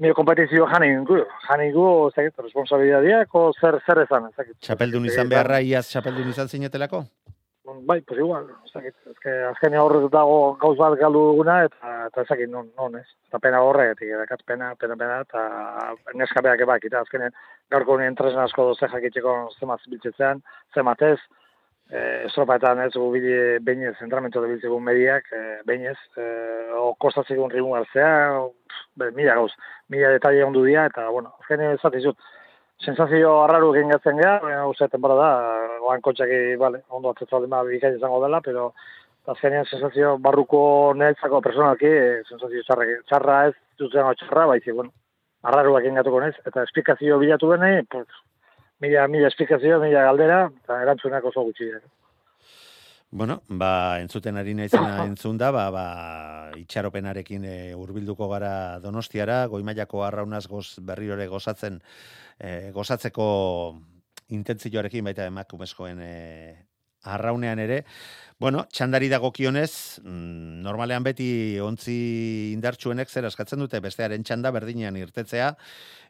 nire 0.00 0.16
kompetizio 0.16 0.66
jani 0.72 0.90
ingu, 0.94 1.20
jani 1.46 1.70
ingu, 1.70 1.86
ez 2.08 2.16
dakit, 2.16 2.42
responsabilidadiak, 2.48 3.34
o 3.34 3.50
zer, 3.60 3.80
zer 3.86 4.02
ezan, 4.04 4.30
ez 4.30 4.36
dakit. 4.36 4.56
Txapeldun 4.64 5.08
izan 5.08 5.32
beharra 5.32 5.60
iaz 5.60 5.86
txapeldun 5.90 6.32
izan 6.32 6.48
zinetelako? 6.48 7.04
Bai, 7.86 8.00
pues 8.06 8.20
igual, 8.20 8.44
ez 8.64 8.72
dakit, 8.72 8.94
ezke 9.10 9.32
azken 9.48 9.74
hor 9.80 9.96
dago 10.12 10.54
gauz 10.60 10.76
bat 10.78 10.94
galdu 11.00 11.22
duguna, 11.32 11.58
eta, 11.66 11.94
eta 12.06 12.22
ez 12.22 12.28
dakit 12.28 12.50
non, 12.52 12.68
non 12.78 12.94
ez. 13.00 13.06
Eta 13.26 13.40
pena 13.42 13.60
horregatik, 13.66 14.12
edakat 14.16 14.44
pena, 14.46 14.70
pena, 14.80 14.96
pena, 15.00 15.16
eta 15.26 16.12
neskabeak 16.14 16.62
ebak, 16.62 16.86
eta 16.86 17.02
azkenen 17.02 17.34
gaurko 17.74 17.98
nien 17.98 18.14
tresna 18.16 18.46
asko 18.46 18.68
doze 18.70 18.88
jakitxeko 18.92 19.34
zemat 19.58 19.82
biltzetzean, 19.90 20.44
zemat 20.76 21.02
ez, 21.02 21.18
e, 21.90 22.02
estropaetan 22.26 22.80
ez 22.84 22.92
gu 22.94 23.10
bile 23.14 23.58
bainez, 23.66 23.94
entramento 24.02 24.40
da 24.42 24.50
biltzegun 24.50 24.84
mediak, 24.84 25.28
e, 25.32 25.60
bainez, 25.68 25.96
e, 26.16 26.26
o 26.76 26.94
kostatzegun 26.98 27.52
rimu 27.52 27.76
hartzea, 27.78 28.10
o, 28.40 28.50
pff, 28.66 28.88
be, 28.98 29.10
mila 29.18 29.36
gauz, 29.38 29.52
mila 29.92 30.10
detalle 30.16 30.44
ondu 30.44 30.64
dira, 30.66 30.86
eta, 30.90 31.08
bueno, 31.14 31.34
azkenen 31.40 31.76
ez 31.76 31.80
zatizut, 31.80 32.18
sensazio 32.82 33.38
arraru 33.44 33.72
egin 33.74 33.94
gatzen 33.94 34.20
geha, 34.20 34.36
baina 34.42 34.66
uste 34.68 34.88
temporada, 34.92 35.30
oan 35.86 36.02
kotxaki, 36.04 36.56
bale, 36.60 36.82
ondo 36.90 37.14
atzetzalden 37.14 37.50
ba, 37.50 37.64
bikain 37.64 37.96
izango 37.96 38.20
dela, 38.24 38.42
pero 38.44 38.72
azkenean 39.32 39.66
sensazio 39.66 40.16
barruko 40.22 40.60
netzako 40.94 41.40
personalki, 41.42 41.88
eh, 41.88 42.22
sensazio 42.28 42.62
txarra, 42.66 42.86
txarra 43.08 43.40
ez, 43.48 43.54
zuzen 43.78 44.14
txarra, 44.20 44.46
baizik, 44.52 44.74
bueno, 44.74 44.92
arraruak 45.46 45.84
egin 45.84 45.98
gatuko 45.98 46.20
nez, 46.22 46.34
eta 46.46 46.62
esplikazio 46.66 47.18
bilatu 47.22 47.50
denei, 47.54 47.82
pues, 47.90 48.06
mila, 48.80 49.06
mila 49.08 49.28
esplikazio, 49.28 49.80
mila 49.82 50.04
galdera, 50.08 50.40
eta 50.64 50.80
erantzunak 50.82 51.24
oso 51.30 51.44
gutxi. 51.48 51.70
Bueno, 53.16 53.40
ba, 53.48 54.00
entzuten 54.02 54.36
ari 54.36 54.54
naizena 54.58 55.04
entzun 55.08 55.38
da, 55.38 55.52
ba, 55.54 55.68
ba, 55.70 55.86
itxaropenarekin 56.58 57.44
e, 57.46 57.56
hurbilduko 57.78 58.28
gara 58.32 58.78
donostiara, 58.82 59.44
goimaiako 59.52 60.02
arraunaz 60.04 60.46
goz, 60.50 60.66
berrirore 60.82 61.28
gozatzen, 61.30 61.80
e, 62.38 62.72
gozatzeko 62.76 63.26
intentzioarekin 64.36 65.06
baita 65.06 65.28
emakumezkoen 65.30 66.02
e, 66.02 66.14
arraunean 67.06 67.62
ere. 67.62 67.84
Bueno, 68.38 68.66
txandari 68.68 69.08
dagokionez, 69.08 70.02
mm, 70.02 70.60
normalean 70.64 71.04
beti 71.06 71.28
ontzi 71.64 72.52
indartsuenek 72.52 73.08
zer 73.08 73.24
askatzen 73.24 73.62
dute 73.62 73.80
bestearen 73.80 74.26
txanda 74.28 74.52
berdinean 74.52 74.98
irtetzea, 75.00 75.54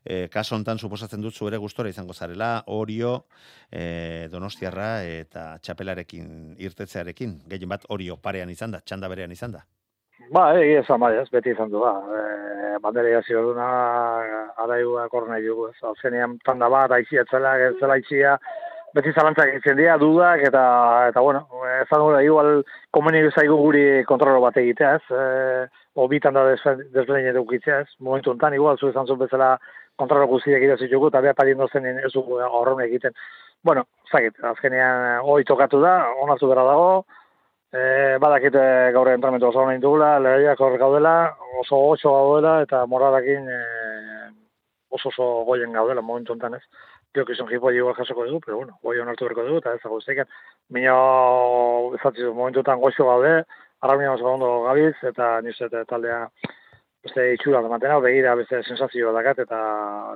e, 0.03 0.27
kaso 0.33 0.57
hontan 0.57 0.79
suposatzen 0.83 1.23
dut 1.23 1.35
zu 1.35 1.47
ere 1.47 1.61
gustora 1.63 1.89
izango 1.89 2.15
zarela, 2.15 2.65
Orio, 2.67 3.27
e, 3.71 4.27
Donostiarra 4.33 5.05
eta 5.05 5.47
txapelarekin 5.63 6.57
irtetzearekin. 6.59 7.41
Gehien 7.47 7.71
bat 7.71 7.87
Orio 7.95 8.17
parean 8.17 8.51
izan 8.51 8.75
da, 8.75 8.83
txanda 8.83 9.09
berean 9.09 9.31
izan 9.31 9.55
da. 9.55 9.63
Ba, 10.33 10.49
egia 10.59 10.81
esan 10.83 10.99
bai, 10.99 11.15
ez, 11.21 11.29
beti 11.31 11.53
izan 11.55 11.71
du, 11.71 11.79
ba. 11.79 11.95
E, 12.11 12.79
bandera 12.83 13.21
jazio 13.21 13.43
duna, 13.53 13.67
araiua 14.65 15.07
korna 15.13 15.39
dugu, 15.45 15.69
ez. 15.71 15.79
Azkenean 15.95 16.41
tanda 16.45 16.69
bat, 16.73 16.91
aizia 16.91 17.23
etzela, 17.23 17.55
ez 17.69 17.75
zela 17.79 18.01
aizia, 18.01 18.39
beti 18.97 19.13
zalantzak 19.13 19.51
egiten 19.53 19.77
dira, 19.79 19.97
dudak, 20.01 20.43
eta, 20.49 20.63
eta 21.11 21.23
bueno, 21.25 21.45
ezan 21.83 22.03
dura, 22.03 22.23
igual, 22.25 22.63
komunik 22.97 23.29
zaigu 23.35 23.57
guri 23.61 23.85
kontrolo 24.09 24.41
bat 24.45 24.57
egitea, 24.61 24.95
ez. 24.97 25.05
E, 25.11 25.67
o 25.97 26.07
bitan 26.09 26.37
da 26.37 26.45
desberdin 26.51 27.31
edukitzea, 27.33 27.83
ez. 27.85 27.99
Momentu 28.05 28.33
enten, 28.33 28.57
igual, 28.57 28.81
zu 28.81 28.91
izan 28.93 29.09
zuen 29.09 29.21
bezala 29.25 29.57
kontrolo 30.01 30.29
guztiak 30.33 30.65
idazi 30.65 30.89
jugu, 30.93 31.11
eta 31.13 31.23
beha 31.25 31.37
parien 31.37 31.61
dozen 31.61 31.87
ez 31.93 32.13
horren 32.17 32.83
egiten. 32.87 33.17
Bueno, 33.65 33.87
zakit, 34.13 34.41
azkenean, 34.45 35.23
hoi 35.25 35.45
tokatu 35.45 35.81
da, 35.85 35.99
onartu 36.25 36.53
bera 36.53 36.67
dago, 36.73 36.91
E, 37.77 38.17
badakite 38.23 38.61
gaur 38.95 39.09
entramentu 39.11 39.49
oso 39.49 39.65
nahi 39.67 39.81
dugula, 39.83 40.15
lehiak 40.23 40.61
hor 40.63 40.77
gaudela, 40.81 41.35
oso 41.61 41.81
oso 41.91 42.13
gaudela, 42.15 42.61
eta 42.63 42.85
moradakin 42.89 43.51
e, 43.53 43.59
oso 44.97 45.11
oso 45.11 45.27
goien 45.49 45.75
gaudela 45.75 46.01
momentu 46.01 46.37
enten 46.37 46.55
ez. 46.55 46.63
Gio 47.17 47.25
kizun 47.25 47.49
jipo 47.49 47.71
igual 47.73 47.95
jasoko 47.97 48.27
dugu, 48.27 48.43
pero 48.45 48.59
bueno, 48.59 48.75
goi 48.85 48.99
onartu 49.01 49.25
berko 49.25 49.45
dugu, 49.47 49.63
eta 49.63 49.73
ez 49.73 49.81
dago 49.81 50.03
zeiken. 50.03 50.29
Mino, 50.77 50.97
ezatzizu, 51.97 52.35
momentu 52.37 52.61
enten 52.61 52.83
goxo 52.83 53.07
gaude, 53.09 53.31
arraunia 53.81 54.13
oso 54.13 54.27
ondo 54.35 54.51
gabiz, 54.67 54.93
eta 55.11 55.31
nizet 55.41 55.73
taldea 55.89 56.27
beste 57.07 57.25
itxura 57.39 57.63
da 57.65 57.73
mantena, 57.73 57.97
begira 58.05 58.35
beste 58.37 58.61
sensazioa 58.67 59.15
dakat, 59.17 59.41
eta 59.47 59.61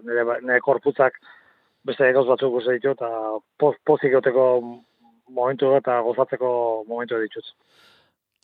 nire, 0.04 0.26
ba, 0.28 0.36
nire 0.44 0.60
korputzak 0.60 1.16
beste 1.88 2.12
gauz 2.12 2.26
batzuk 2.28 2.60
uste 2.60 2.76
ditu, 2.76 2.92
eta 2.92 3.08
poz, 3.56 3.78
pozik 3.86 4.12
egoteko 4.12 4.44
momentu 5.32 5.72
eta 5.78 6.00
gozatzeko 6.04 6.50
momentu 6.88 7.20
ditut. 7.22 7.48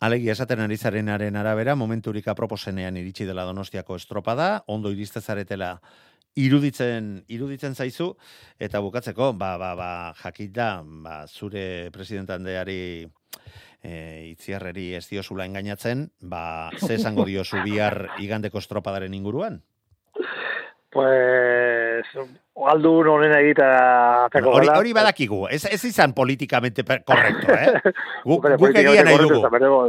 Alegi 0.01 0.29
esaten 0.29 0.59
ari 0.61 0.77
zarenaren 0.77 1.37
arabera, 1.37 1.73
momenturik 1.75 2.27
aproposenean 2.29 2.97
iritsi 2.97 3.25
dela 3.25 3.45
Donostiako 3.45 3.95
estropada, 3.97 4.63
ondo 4.67 4.91
iriste 4.93 5.21
zaretela 5.21 5.75
iruditzen 6.37 7.23
iruditzen 7.33 7.75
zaizu 7.75 8.11
eta 8.59 8.81
bukatzeko 8.85 9.33
ba 9.33 9.57
ba 9.57 9.73
ba 9.75 9.91
jakita 10.21 10.83
ba 10.85 11.25
zure 11.27 11.89
presidentandeari 11.91 13.07
e, 13.83 13.93
itziarreri 14.33 14.91
ez 14.97 15.05
diozula 15.09 15.45
engainatzen, 15.47 16.07
ba 16.21 16.69
ze 16.79 16.95
esango 16.97 17.25
diozu 17.25 17.61
bihar 17.65 18.09
igandeko 18.23 18.61
estropadaren 18.63 19.13
inguruan? 19.13 19.61
Pues, 20.97 22.07
galdu 22.57 22.91
honen 23.13 23.33
egita 23.37 23.65
ateko 24.25 24.49
Hori, 24.57 24.65
gala. 24.65 24.77
hori 24.81 24.93
badakigu, 24.97 25.43
ez, 25.53 25.59
ez 25.69 25.79
izan 25.85 26.13
politikamente 26.17 26.81
korrekto, 27.05 27.53
eh? 27.53 27.91
Guk, 28.29 28.47
guk 28.57 28.79
egia 28.81 29.03
nahi 29.05 29.19
dugu. 29.21 29.43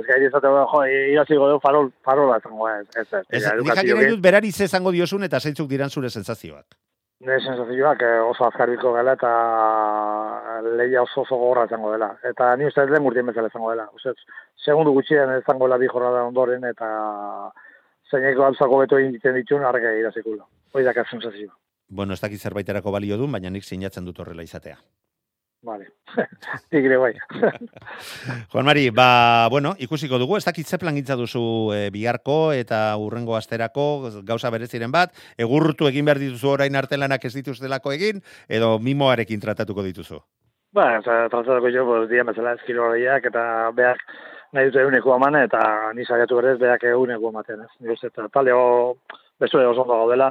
ez 0.05 0.19
esateko, 0.29 0.67
jo, 0.75 0.83
iraziko 1.15 1.49
dugu 1.49 1.63
farol, 1.65 1.89
farola 2.05 2.37
zango, 2.45 2.69
ez, 2.69 2.85
ez, 2.95 3.07
ez, 3.13 3.25
Ez, 3.31 3.47
nik 3.63 3.73
jakin 3.73 3.95
nahi 3.97 4.05
gen. 4.05 4.13
dut 4.17 4.21
berari 4.27 4.53
ze 4.53 4.65
esango 4.69 4.93
diozun 4.93 5.25
eta 5.25 5.41
zeintzuk 5.41 5.69
diran 5.71 5.89
zure 5.91 6.11
sensazioak. 6.11 6.67
Nire 7.25 7.41
sensazioak 7.43 8.03
eh, 8.07 8.19
oso 8.23 8.45
azkarbiko 8.47 8.93
gela 8.95 9.17
eta 9.17 9.31
lehia 10.79 11.03
oso 11.03 11.25
oso 11.25 11.35
gogorra 11.41 11.65
izango 11.67 11.91
dela. 11.97 12.13
Eta 12.23 12.53
ni 12.57 12.69
uste 12.69 12.85
den 12.87 13.07
urtien 13.09 13.27
bezala 13.27 13.49
izango 13.51 13.73
dela. 13.73 13.89
Uste, 13.97 14.13
segundu 14.65 14.93
gutxien 14.95 15.33
izango 15.41 15.67
dela 15.67 15.81
bi 15.83 15.89
jorrada 15.91 16.23
ondoren 16.29 16.69
eta 16.69 16.91
zeineko 18.11 18.47
altzako 18.47 18.85
beto 18.85 18.99
egiten 18.99 19.37
ditun 19.41 19.65
arreka 19.65 19.93
irazikulo. 20.01 20.47
Hoi 20.73 20.85
daka 20.85 21.05
sensazioa. 21.11 21.55
Bueno, 21.89 22.13
ez 22.13 22.21
dakit 22.21 22.41
zerbaiterako 22.41 22.93
balio 22.93 23.17
dun, 23.17 23.33
baina 23.33 23.51
nik 23.51 23.65
sinatzen 23.65 24.05
dut 24.05 24.19
horrela 24.21 24.45
izatea. 24.45 24.77
Vale. 25.63 25.89
Tigre 26.71 26.97
bai. 26.97 27.15
Juan 28.53 28.65
Mari, 28.65 28.91
ba, 28.95 29.49
bueno, 29.51 29.75
ikusiko 29.79 30.19
dugu, 30.21 30.37
ez 30.37 30.45
dakit 30.45 30.67
ze 30.67 30.79
plangintza 30.79 31.17
duzu 31.19 31.73
e, 31.75 31.89
biharko 31.91 32.53
eta 32.55 32.97
urrengo 32.97 33.35
asterako 33.37 33.87
gauza 34.23 34.53
bereziren 34.55 34.93
bat, 34.95 35.17
egurrutu 35.37 35.89
egin 35.89 36.07
behar 36.07 36.23
dituzu 36.23 36.53
orain 36.55 36.77
artelanak 36.79 37.25
ez 37.25 37.35
dituztelako 37.35 37.93
egin, 37.97 38.23
edo 38.49 38.77
mimoarekin 38.79 39.41
tratatuko 39.41 39.83
dituzu. 39.83 40.21
Ba, 40.77 40.93
eta 41.01 41.25
tratatuko 41.33 41.73
jo, 41.75 41.87
pues, 41.89 42.09
dian 42.13 42.29
bezala 42.29 42.55
eskilo 42.61 42.93
horiak 42.93 43.27
eta 43.33 43.43
beak 43.75 44.05
nahi 44.53 44.69
dute 44.69 44.83
eguneko 44.83 45.17
eman 45.17 45.37
eta 45.43 45.63
ni 45.97 46.05
saiatu 46.05 46.39
berez 46.41 46.59
beak 46.61 46.85
eguneko 46.91 47.33
ematen, 47.33 47.65
ez? 47.65 47.73
Ni 47.81 47.93
uste, 47.93 48.11
eta 48.13 48.29
talde 48.33 48.55
ho, 48.57 48.97
bezue 49.41 49.67
oso 49.67 49.83
ondo 49.85 49.99
gaudela, 50.03 50.31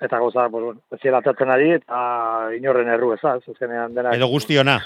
eta 0.00 0.18
gauza, 0.18 0.48
pues, 0.48 0.64
bueno, 0.64 0.80
ez 0.90 1.14
atatzen 1.14 1.50
ari, 1.50 1.72
eta 1.78 2.50
inorren 2.56 2.88
erru 2.88 3.12
ez, 3.14 3.20
ez 3.24 3.54
azkenean 3.54 3.94
denak... 3.94 4.14
Edo 4.16 4.30
guztiona. 4.32 4.78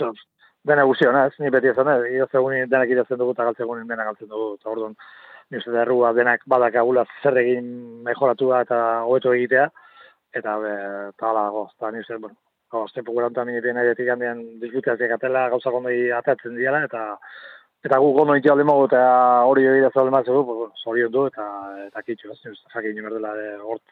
Dena 0.64 0.86
guztiona, 0.88 1.26
ez, 1.28 1.34
ni 1.38 1.52
beti 1.52 1.68
ezan, 1.70 1.90
ez, 1.92 2.14
idazte 2.16 2.40
egunin 2.40 2.70
denak 2.70 2.90
idazten 2.90 3.20
dugu 3.20 3.34
eta 3.36 3.44
galtze 3.50 3.62
egunin 3.66 3.86
denak 3.86 4.08
galtzen 4.10 4.30
dugu, 4.30 4.54
eta 4.58 4.72
orduan, 4.72 4.96
ni 5.50 5.60
uste 5.60 5.76
errua 5.82 6.14
denak 6.16 6.46
badakagula 6.48 7.04
zer 7.22 7.36
egin 7.44 7.68
mejoratua 8.06 8.62
eta 8.64 8.80
hobeto 9.04 9.34
egitea, 9.36 9.68
eta 10.34 10.56
be, 10.58 10.72
eta 11.12 11.30
hala 11.30 11.46
dago, 11.50 11.68
eta 11.76 11.92
ni 11.92 12.00
uste, 12.00 12.18
bueno, 12.18 12.40
Gau, 12.74 12.88
azte 12.88 13.04
pokurantan 13.06 13.46
nire 13.46 13.70
nahi 13.76 13.92
etik 13.92 14.08
handian 14.10 14.40
diskutiazioak 14.58 15.12
atela 15.14 15.44
gauza 15.52 15.70
kondoi 15.70 16.08
atatzen 16.16 16.56
diala, 16.58 16.80
eta 16.88 17.02
eta 17.84 17.98
gu 18.00 18.12
gondo 18.16 18.36
iti 18.36 18.48
alde 18.48 18.64
eta 18.86 19.02
hori 19.44 19.66
egitea 19.66 19.90
zalde 19.92 20.10
mazu, 20.10 20.44
pues, 20.44 20.72
zorion 20.82 21.12
du, 21.12 21.26
eta, 21.26 21.44
eta 21.86 22.02
kitxo, 22.02 22.32
ez, 22.32 22.56
jakin 22.74 22.94
nimerdela 22.96 23.34
dela 23.34 23.62
hort, 23.62 23.82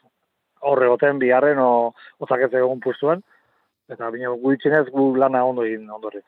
horre 0.61 0.89
goten 0.89 1.19
biharren, 1.19 1.59
o, 1.59 1.93
ozak 2.19 2.47
ez 2.47 2.53
egon 2.55 2.81
pustuan, 2.81 3.23
eta 3.91 4.09
bine 4.11 4.33
guitxinez 4.43 4.87
gu 4.91 5.15
lana 5.17 5.45
ondo 5.45 5.65
egin 5.65 5.91
ondorez. 5.91 6.25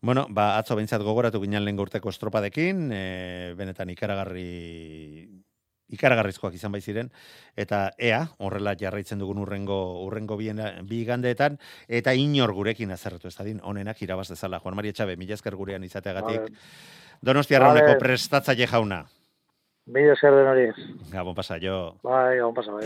Bueno, 0.00 0.26
ba, 0.28 0.58
atzo 0.58 0.76
behintzat 0.76 1.02
gogoratu 1.02 1.40
ginen 1.40 1.64
lehen 1.64 1.80
urteko 1.80 2.12
estropadekin, 2.12 2.90
e, 2.92 3.54
benetan 3.58 3.90
ikaragarri 3.90 5.26
ikaragarrizkoak 5.94 6.54
izan 6.58 6.72
bai 6.74 6.80
ziren 6.82 7.10
eta 7.56 7.90
ea 7.98 8.20
horrela 8.38 8.74
jarraitzen 8.78 9.18
dugun 9.22 9.40
urrengo 9.44 9.78
urrengo 10.04 10.36
bien 10.36 10.60
bi 10.88 11.04
gandeetan 11.08 11.58
eta 11.88 12.14
inor 12.14 12.52
gurekin 12.54 12.90
azerretu 12.94 13.28
ez 13.28 13.36
dadin 13.36 13.60
onenak 13.62 14.02
irabaz 14.02 14.28
dezala. 14.28 14.60
Juan 14.60 14.76
Maria 14.76 14.92
Txabe 14.92 15.16
mila 15.16 15.34
esker 15.34 15.54
gurean 15.56 15.84
izateagatik. 15.84 16.50
Donostia 17.24 17.58
Arrauneko 17.58 17.98
prestatzaile 18.00 18.66
jauna. 18.66 19.04
Mila 19.86 20.12
esker 20.16 20.32
den 20.32 20.46
hori 20.48 20.68
Gabon 21.12 21.34
pasa 21.34 21.58
jo. 21.60 21.98
Bai, 22.02 22.38
gabon 22.38 22.54
pasa 22.54 22.72
bai 22.72 22.84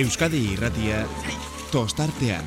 Euskadi 0.00 0.52
Irratia 0.52 1.02
tostartean 1.72 2.44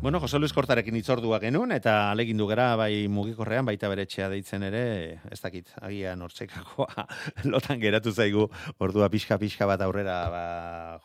Bueno, 0.00 0.20
José 0.20 0.38
Luis 0.38 0.52
Kortarekin 0.54 0.94
itzordua 0.94 1.40
genuen, 1.42 1.72
eta 1.74 2.12
alegindu 2.12 2.44
gara, 2.46 2.68
bai 2.78 3.08
mugikorrean, 3.10 3.66
baita 3.66 3.88
bere 3.90 4.04
txea 4.06 4.28
deitzen 4.30 4.62
ere, 4.62 4.82
ez 5.26 5.40
dakit, 5.42 5.72
agian 5.82 6.20
hortzekakoa 6.22 7.06
lotan 7.50 7.80
geratu 7.82 8.12
zaigu, 8.14 8.44
ordua 8.78 9.08
pixka-pixka 9.10 9.66
bat 9.66 9.80
aurrera 9.82 10.18
ba, 10.30 10.42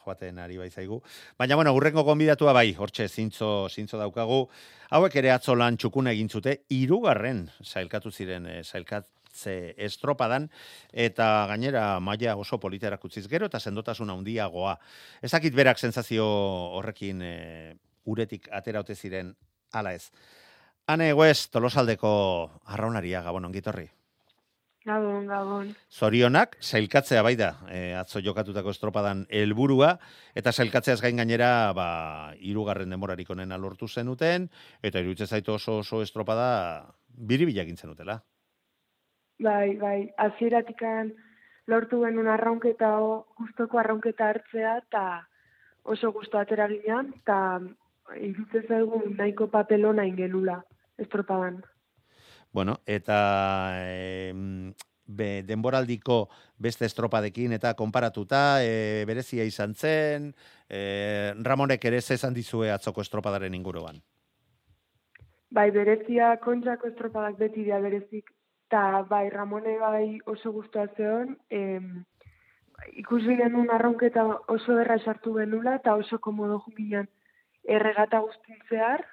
joaten 0.04 0.38
ari 0.44 0.60
bai 0.62 0.68
zaigu. 0.70 1.00
Baina, 1.42 1.58
bueno, 1.58 1.74
urrengo 1.74 2.04
konbidatua 2.06 2.54
bai, 2.54 2.76
hortxe, 2.78 3.08
zintzo, 3.10 3.66
zintzo 3.74 3.98
daukagu, 3.98 4.44
hauek 4.94 5.18
ere 5.24 5.32
atzolan 5.34 5.80
txukuna 5.82 6.14
egin 6.14 6.30
zute, 6.30 6.60
irugarren 6.70 7.48
sailkatu 7.64 8.12
ziren, 8.14 8.46
e, 8.46 8.60
sailkatze 8.62 9.56
estropadan, 9.88 10.46
eta 10.94 11.48
gainera 11.50 11.88
maila 11.98 12.38
oso 12.38 12.62
politerak 12.62 13.10
utziz 13.10 13.26
gero, 13.26 13.50
eta 13.50 13.58
sendotasun 13.58 14.14
handiagoa. 14.14 14.76
Ez 15.24 15.32
dakit 15.34 15.58
berak 15.58 15.82
sensazio 15.82 16.30
horrekin... 16.78 17.26
E, 17.26 17.34
uretik 18.06 18.48
ateraute 18.52 18.96
ziren 18.96 19.34
ala 19.72 19.94
ez. 19.94 20.10
Hane 20.88 21.10
egoez, 21.14 21.50
tolosaldeko 21.50 22.14
arraunaria, 22.66 23.22
gabon, 23.24 23.46
ongitorri. 23.46 23.88
Gabon, 24.84 25.28
gabon. 25.32 25.70
Zorionak, 25.88 26.58
sailkatzea 26.60 27.22
bai 27.24 27.38
da, 27.40 27.54
e, 27.72 27.94
atzo 27.96 28.20
jokatutako 28.20 28.74
estropadan 28.76 29.22
helburua 29.32 29.94
eta 30.36 30.52
sailkatzeaz 30.52 30.98
gain 31.06 31.22
gainera, 31.22 31.72
ba, 31.78 31.88
irugarren 32.44 32.92
demorarik 32.92 33.32
onen 33.32 33.56
alortu 33.56 33.88
zenuten, 33.88 34.50
eta 34.84 35.00
irutze 35.00 35.28
zaitu 35.28 35.56
oso 35.56 35.78
oso 35.86 36.02
estropada 36.04 36.48
biribilak 37.08 37.70
gintzen 37.72 37.94
utela. 37.96 38.20
Bai, 39.40 39.78
bai, 39.80 40.00
aziratikan 40.20 41.14
lortu 41.72 42.02
genuen 42.04 42.28
arraunketa, 42.28 42.92
guztoko 43.40 43.80
arraunketa 43.80 44.34
hartzea, 44.34 44.76
eta 44.84 45.06
oso 45.96 46.12
guztu 46.12 46.42
atera 46.42 46.68
ginean, 46.68 47.14
eta 47.24 47.38
irutze 48.20 48.64
zaigu 48.68 49.02
nahiko 49.18 49.48
papelona 49.52 50.06
ingenula 50.06 50.64
estropadan. 50.98 51.64
Bueno, 52.54 52.78
eta 52.86 53.18
e, 53.82 54.34
be, 55.06 55.42
denboraldiko 55.48 56.28
beste 56.62 56.86
estropadekin 56.86 57.56
eta 57.58 57.74
konparatuta, 57.74 58.62
e, 58.62 59.04
berezia 59.10 59.46
izan 59.50 59.74
zen, 59.74 60.34
e, 60.70 61.34
Ramonek 61.42 61.86
ere 61.90 62.02
zezan 62.02 62.34
dizue 62.34 62.72
atzoko 62.72 63.02
estropadaren 63.02 63.56
inguruan. 63.58 64.02
Bai, 65.54 65.70
berezia 65.72 66.36
kontrako 66.42 66.90
estropadak 66.90 67.38
beti 67.42 67.64
dira 67.64 67.80
berezik, 67.82 68.30
eta 68.68 69.04
bai, 69.10 69.30
Ramone 69.30 69.78
bai 69.82 70.20
oso 70.26 70.54
guztua 70.54 70.88
zeon, 70.98 71.36
e, 71.50 71.80
ikusi 73.02 73.36
genuen 73.38 73.70
arronketa 73.74 74.26
oso 74.50 74.80
erra 74.82 74.98
esartu 75.02 75.36
genula, 75.38 75.76
eta 75.82 75.96
oso 75.98 76.20
komodo 76.22 76.62
juminan 76.68 77.10
erregata 77.64 78.20
guztin 78.20 78.60
zehar, 78.70 79.06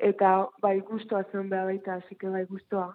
eta 0.00 0.48
bai 0.62 0.80
guztua 0.80 1.22
zen 1.30 1.48
beha 1.50 1.64
baita, 1.68 2.00
hasi 2.00 2.16
bai 2.22 2.44
guztua. 2.48 2.88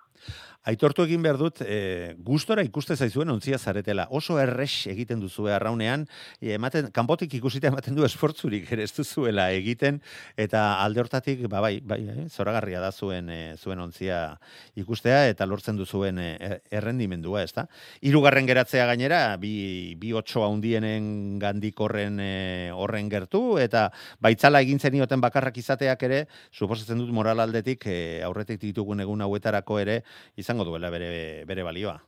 Aitortu 0.66 1.04
egin 1.06 1.22
behar 1.22 1.38
dut, 1.38 1.60
e, 1.62 2.16
gustora 2.26 2.64
ikuste 2.66 2.96
zaizuen 2.98 3.30
ontzia 3.30 3.60
zaretela. 3.62 4.08
Oso 4.18 4.40
errex 4.42 4.88
egiten 4.90 5.20
duzu 5.22 5.46
arraunean, 5.54 6.08
e, 6.40 6.56
ematen, 6.56 6.88
kanpotik 6.96 7.36
ikusita 7.38 7.70
ematen 7.70 7.94
du 7.94 8.06
esfortzurik 8.08 8.72
ere 8.74 8.88
ez 8.88 8.90
duzuela 8.96 9.52
egiten, 9.54 10.00
eta 10.42 10.64
alde 10.82 11.04
hortatik, 11.04 11.44
ba, 11.52 11.62
bai, 11.62 11.76
bai, 11.86 12.00
eh, 12.10 12.26
zoragarria 12.34 12.82
da 12.82 12.90
zuen, 12.92 13.30
e, 13.30 13.54
zuen 13.62 13.84
ontzia 13.84 14.40
ikustea, 14.74 15.28
eta 15.30 15.46
lortzen 15.46 15.78
duzuen 15.78 16.18
e, 16.18 16.32
errendimendua, 16.74 17.46
ez 17.46 17.54
da? 17.54 17.68
Irugarren 18.02 18.50
geratzea 18.50 18.88
gainera, 18.90 19.22
bi, 19.38 19.94
bi 20.02 20.16
otxo 20.18 20.48
handienen 20.48 21.38
gandik 21.44 21.78
horren, 21.78 22.18
e, 22.18 22.72
horren 22.74 23.14
gertu, 23.14 23.60
eta 23.62 23.92
baitzala 24.18 24.66
egin 24.66 24.82
zenioten 24.82 25.22
bakarrak 25.22 25.62
izateak 25.62 26.10
ere, 26.10 26.24
suposatzen 26.50 26.95
dut 27.02 27.12
moral 27.12 27.40
aldetik, 27.40 27.86
e, 27.88 28.24
aurretik 28.24 28.60
ditugun 28.62 29.00
egun 29.00 29.22
hauetarako 29.22 29.80
ere, 29.80 30.02
izan 30.36 30.56
izango 30.56 30.66
duela 30.70 30.90
bere, 30.90 31.44
bere 31.46 31.64
balioa. 31.64 32.00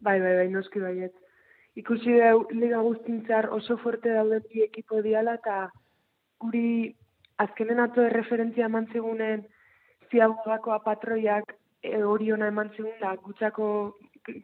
Bai, 0.00 0.18
bai, 0.20 0.34
bai, 0.36 0.48
noski 0.50 0.80
baiet. 0.80 1.14
Ikusi 1.76 2.18
du 2.18 2.58
liga 2.58 2.80
guztintzar 2.84 3.48
oso 3.50 3.78
fuerte 3.78 4.12
daude 4.12 4.40
bi 4.50 4.62
ekipo 4.62 5.00
diala 5.02 5.38
eta 5.38 5.70
guri 6.40 6.94
azkenen 7.38 7.80
ato 7.80 8.08
referentzia 8.08 8.66
eman 8.66 8.88
zegunen 8.92 9.46
ziabugako 10.10 10.72
apatroiak 10.72 11.54
e, 11.82 12.02
hori 12.02 12.32
ona 12.32 12.48
eman 12.52 12.70
zegun 12.76 12.98
da, 13.00 13.14
gutzako 13.16 13.68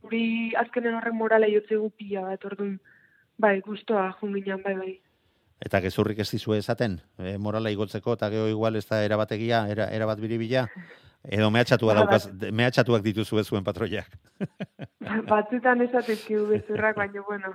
guri 0.03 0.55
azkenen 0.63 0.95
horren 0.95 1.17
morala 1.17 1.51
jotzegu 1.51 1.91
pila 1.91 2.25
bat, 2.31 2.45
orduan, 2.45 2.79
bai, 3.39 3.61
guztoa, 3.67 4.09
junginan, 4.21 4.63
bai, 4.65 4.75
bai. 4.79 4.95
Eta 5.59 5.81
gezurrik 5.83 6.21
ez 6.23 6.31
dizue 6.31 6.59
esaten, 6.59 7.01
e, 7.19 7.37
morala 7.39 7.71
igotzeko, 7.75 8.15
eta 8.15 8.31
geho 8.31 8.47
igual 8.49 8.77
ez 8.79 8.87
da 8.87 9.03
erabategia, 9.05 9.67
era, 9.73 9.89
erabat 9.95 10.21
biribila, 10.23 10.69
Edo 11.27 11.51
mehatxatua 11.51 11.93
ba, 11.93 12.03
daukaz, 12.05 12.53
mehatxatuak 12.55 13.03
dituzu 13.03 13.41
ez 13.41 13.47
zuen 13.51 13.65
patroiak. 13.67 14.13
Batzutan 15.33 15.83
ez 15.83 15.91
atizkidu 16.01 16.47
bezurrak, 16.53 16.97
baina 17.01 17.25
bueno, 17.27 17.51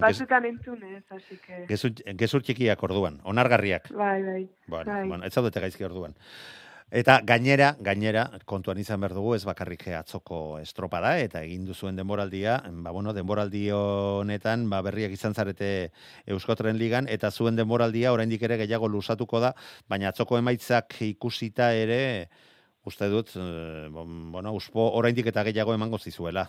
batzutan 0.00 0.46
entzun 0.48 0.80
ez, 0.88 1.04
así 1.12 1.36
que... 1.44 1.66
Gezur 1.68 2.42
txikiak 2.42 2.82
orduan, 2.88 3.20
onargarriak. 3.28 3.90
Bai, 3.92 4.22
bai. 4.24 4.42
Bueno, 4.66 4.88
bai. 4.90 5.06
bueno, 5.12 5.28
ez 5.28 5.32
zaudete 5.34 5.60
gaizki 5.60 5.84
orduan. 5.84 6.16
Eta 6.92 7.14
gainera, 7.24 7.70
gainera, 7.80 8.26
kontuan 8.44 8.76
izan 8.76 9.00
behar 9.00 9.14
dugu, 9.16 9.30
ez 9.32 9.46
bakarrik 9.48 9.86
atzoko 9.96 10.58
estropada, 10.60 11.14
eta 11.24 11.40
egin 11.40 11.64
duzuen 11.64 11.96
denboraldia, 11.96 12.58
ba, 12.84 12.90
bueno, 12.92 13.14
denboraldi 13.16 13.62
honetan, 13.72 14.66
ba, 14.68 14.82
berriak 14.84 15.14
izan 15.16 15.32
zarete 15.32 15.70
Euskotren 16.26 16.76
Ligan, 16.76 17.08
eta 17.08 17.30
zuen 17.30 17.56
denboraldia, 17.56 18.12
oraindik 18.12 18.44
ere 18.44 18.58
gehiago 18.60 18.90
lusatuko 18.92 19.40
da, 19.40 19.54
baina 19.88 20.10
atzoko 20.12 20.36
emaitzak 20.36 20.98
ikusita 21.06 21.70
ere, 21.72 22.28
uste 22.84 23.08
dut, 23.08 23.32
e, 23.40 23.88
bueno, 23.88 24.52
uspo 24.52 24.90
oraindik 25.00 25.32
eta 25.32 25.46
gehiago 25.48 25.72
emango 25.72 25.96
zizuela. 25.96 26.44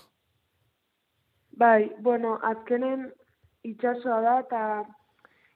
Bai, 1.55 1.87
bueno, 2.03 2.35
azkenen 2.43 3.13
itxasoa 3.63 4.19
da, 4.27 4.35
eta 4.43 4.61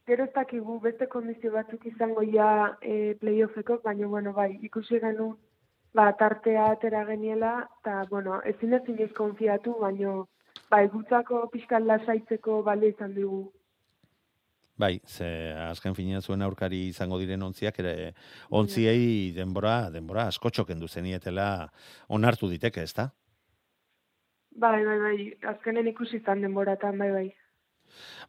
gero 0.07 0.23
ez 0.23 0.33
dakigu 0.33 0.79
beste 0.79 1.07
kondizio 1.11 1.51
batzuk 1.51 1.85
izango 1.89 2.23
ja 2.23 2.77
e, 2.81 3.15
playoffeko, 3.19 3.81
baina, 3.83 4.07
bueno, 4.07 4.33
bai, 4.33 4.53
ikusi 4.63 5.01
genuen, 5.03 5.35
ba, 5.93 6.07
tartea 6.15 6.71
atera 6.71 7.03
geniela, 7.09 7.67
eta, 7.81 8.05
bueno, 8.09 8.39
ezin 8.45 8.73
ez 8.73 9.11
konfiatu, 9.13 9.75
baina, 9.81 10.23
bai, 10.71 10.87
gutzako 10.87 11.47
pixkan 11.51 11.87
lasaitzeko 11.87 12.63
bale 12.63 12.87
izan 12.89 13.13
dugu. 13.13 13.51
Bai, 14.77 15.01
ze 15.05 15.27
azken 15.57 15.95
finean 15.95 16.21
zuen 16.21 16.41
aurkari 16.41 16.87
izango 16.87 17.17
diren 17.17 17.41
ontziak 17.41 17.79
ere 17.79 18.13
ontziei 18.49 19.31
denbora, 19.33 19.89
denbora 19.89 20.27
asko 20.27 20.49
txoken 20.49 20.79
du 20.79 20.87
zenietela 20.87 21.67
onartu 22.07 22.47
diteke, 22.47 22.83
ezta? 22.83 23.09
Bai, 24.51 24.85
bai, 24.85 24.99
bai, 24.99 25.17
azkenen 25.49 25.87
ikusi 25.87 26.21
zan 26.23 26.45
denboratan, 26.45 26.97
bai, 26.97 27.11
bai. 27.11 27.27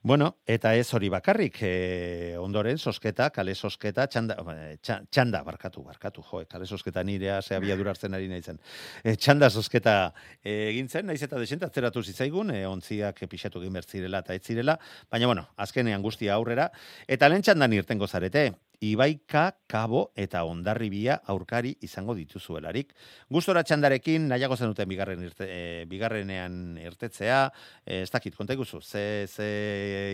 Bueno, 0.02 0.36
eta 0.46 0.74
ez 0.78 0.86
hori 0.94 1.08
bakarrik, 1.10 1.56
e, 1.62 2.36
ondoren, 2.38 2.78
sosketa, 2.78 3.30
kale 3.34 3.54
sosketa, 3.54 4.06
txanda, 4.06 4.36
eh, 4.54 4.76
txanda, 4.84 5.42
barkatu, 5.46 5.82
barkatu, 5.82 6.22
jo, 6.22 6.44
kale 6.48 6.66
sosketa 6.66 7.02
nirea, 7.02 7.40
ze 7.42 7.56
abia 7.56 7.76
durartzen 7.76 8.14
ari 8.14 8.28
nahi 8.28 8.42
zen. 8.42 8.60
E, 9.02 9.16
txanda 9.16 9.50
sosketa 9.50 10.12
e, 10.42 10.70
egintzen, 10.70 11.06
naiz 11.06 11.22
eta 11.26 11.38
desenta, 11.38 11.66
atzeratu 11.66 12.02
zitzaigun, 12.02 12.54
e, 12.54 12.64
ontziak 12.66 13.24
pixatu 13.28 13.60
egin 13.62 13.74
bertzirela 13.80 14.22
eta 14.22 14.38
etzirela, 14.38 14.78
baina 15.10 15.26
bueno, 15.26 15.48
azkenean 15.56 16.02
guztia 16.02 16.34
aurrera, 16.34 16.70
eta 17.08 17.28
lehen 17.28 17.42
txandan 17.42 17.74
irtengo 17.74 18.06
zarete, 18.06 18.52
Ibaika, 18.80 19.56
Kabo 19.66 20.12
eta 20.14 20.44
Ondarribia 20.46 21.18
aurkari 21.26 21.74
izango 21.82 22.14
dituzuelarik. 22.14 22.92
Gustora 23.28 23.64
txandarekin 23.66 24.28
nahiago 24.30 24.56
zenuten 24.56 24.88
bigarren 24.88 25.24
irte, 25.26 25.48
e, 25.50 25.84
bigarrenean 25.90 26.78
irtetzea, 26.78 27.40
e, 27.84 28.02
ez 28.04 28.10
dakit, 28.10 28.36
konta 28.38 28.54
iguzu, 28.54 28.80
ze, 28.80 29.26
ze 29.26 29.48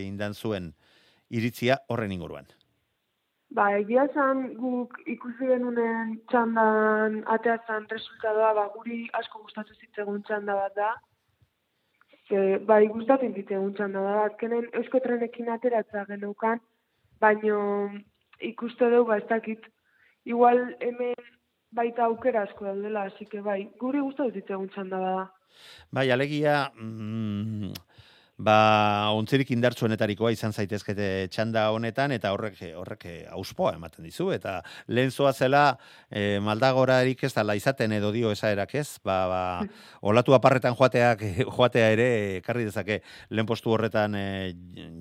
indan 0.07 0.35
zuen 0.35 0.73
iritzia 1.29 1.77
horren 1.89 2.13
inguruan. 2.13 2.49
Ba, 3.55 3.69
egia 3.79 4.07
esan 4.09 4.47
guk 4.59 4.97
ikusi 5.07 5.47
genunen 5.47 6.17
txandan 6.33 7.21
ateatzen 7.37 7.85
resultadoa, 7.91 8.55
ba, 8.57 8.65
guri 8.75 9.05
asko 9.21 9.45
gustatu 9.45 9.77
zitzegun 9.77 10.25
txanda 10.25 10.57
bat 10.57 10.75
da. 10.79 10.89
Ze, 12.31 12.41
bai, 12.65 12.87
gustatzen 12.89 13.37
zitzegun 13.37 13.77
txanda 13.77 14.01
da. 14.09 14.17
Azkenen 14.31 14.67
eusko 14.81 15.05
trenekin 15.05 15.53
ateratza 15.53 16.07
geneukan, 16.09 16.65
baino 17.21 17.61
ikuste 18.51 18.91
dugu, 18.93 19.11
ba, 19.13 19.19
ez 19.23 19.29
dakit, 19.31 19.65
igual 20.25 20.61
hemen 20.81 21.15
baita 21.75 22.07
aukera 22.09 22.45
asko 22.47 22.69
daudela, 22.69 23.09
así 23.11 23.27
que 23.27 23.43
bai, 23.43 23.65
guri 23.81 24.03
gustatu 24.05 24.33
zitzegun 24.35 24.71
txanda 24.71 25.01
da. 25.03 25.17
Bai, 25.95 26.09
alegia, 26.11 26.71
mm, 26.75 27.73
ba, 28.47 28.57
ontzirik 29.15 29.51
indartsuenetarikoa 29.55 30.33
izan 30.35 30.55
zaitezkete 30.55 31.29
txanda 31.35 31.69
honetan, 31.75 32.15
eta 32.15 32.33
horrek 32.35 32.61
horrek 32.79 33.07
auspoa 33.35 33.75
ematen 33.79 34.07
dizu, 34.07 34.31
eta 34.35 34.57
lehen 34.89 35.11
zoa 35.11 35.33
zela 35.33 35.65
e, 36.11 36.41
maldagorarik 36.43 37.25
ez 37.27 37.33
dala 37.35 37.55
izaten 37.59 37.95
edo 37.99 38.11
dio 38.15 38.33
esaerak 38.35 38.75
ez, 38.81 38.89
ba, 39.05 39.21
ba, 39.31 39.45
olatu 40.11 40.35
aparretan 40.35 40.79
joateak, 40.79 41.27
joatea 41.47 41.91
ere, 41.95 42.11
ekarri 42.43 42.67
dezake. 42.71 43.03
Lehen 43.31 43.51
postu 43.51 43.75
horretan 43.75 44.15
e, 44.19 44.27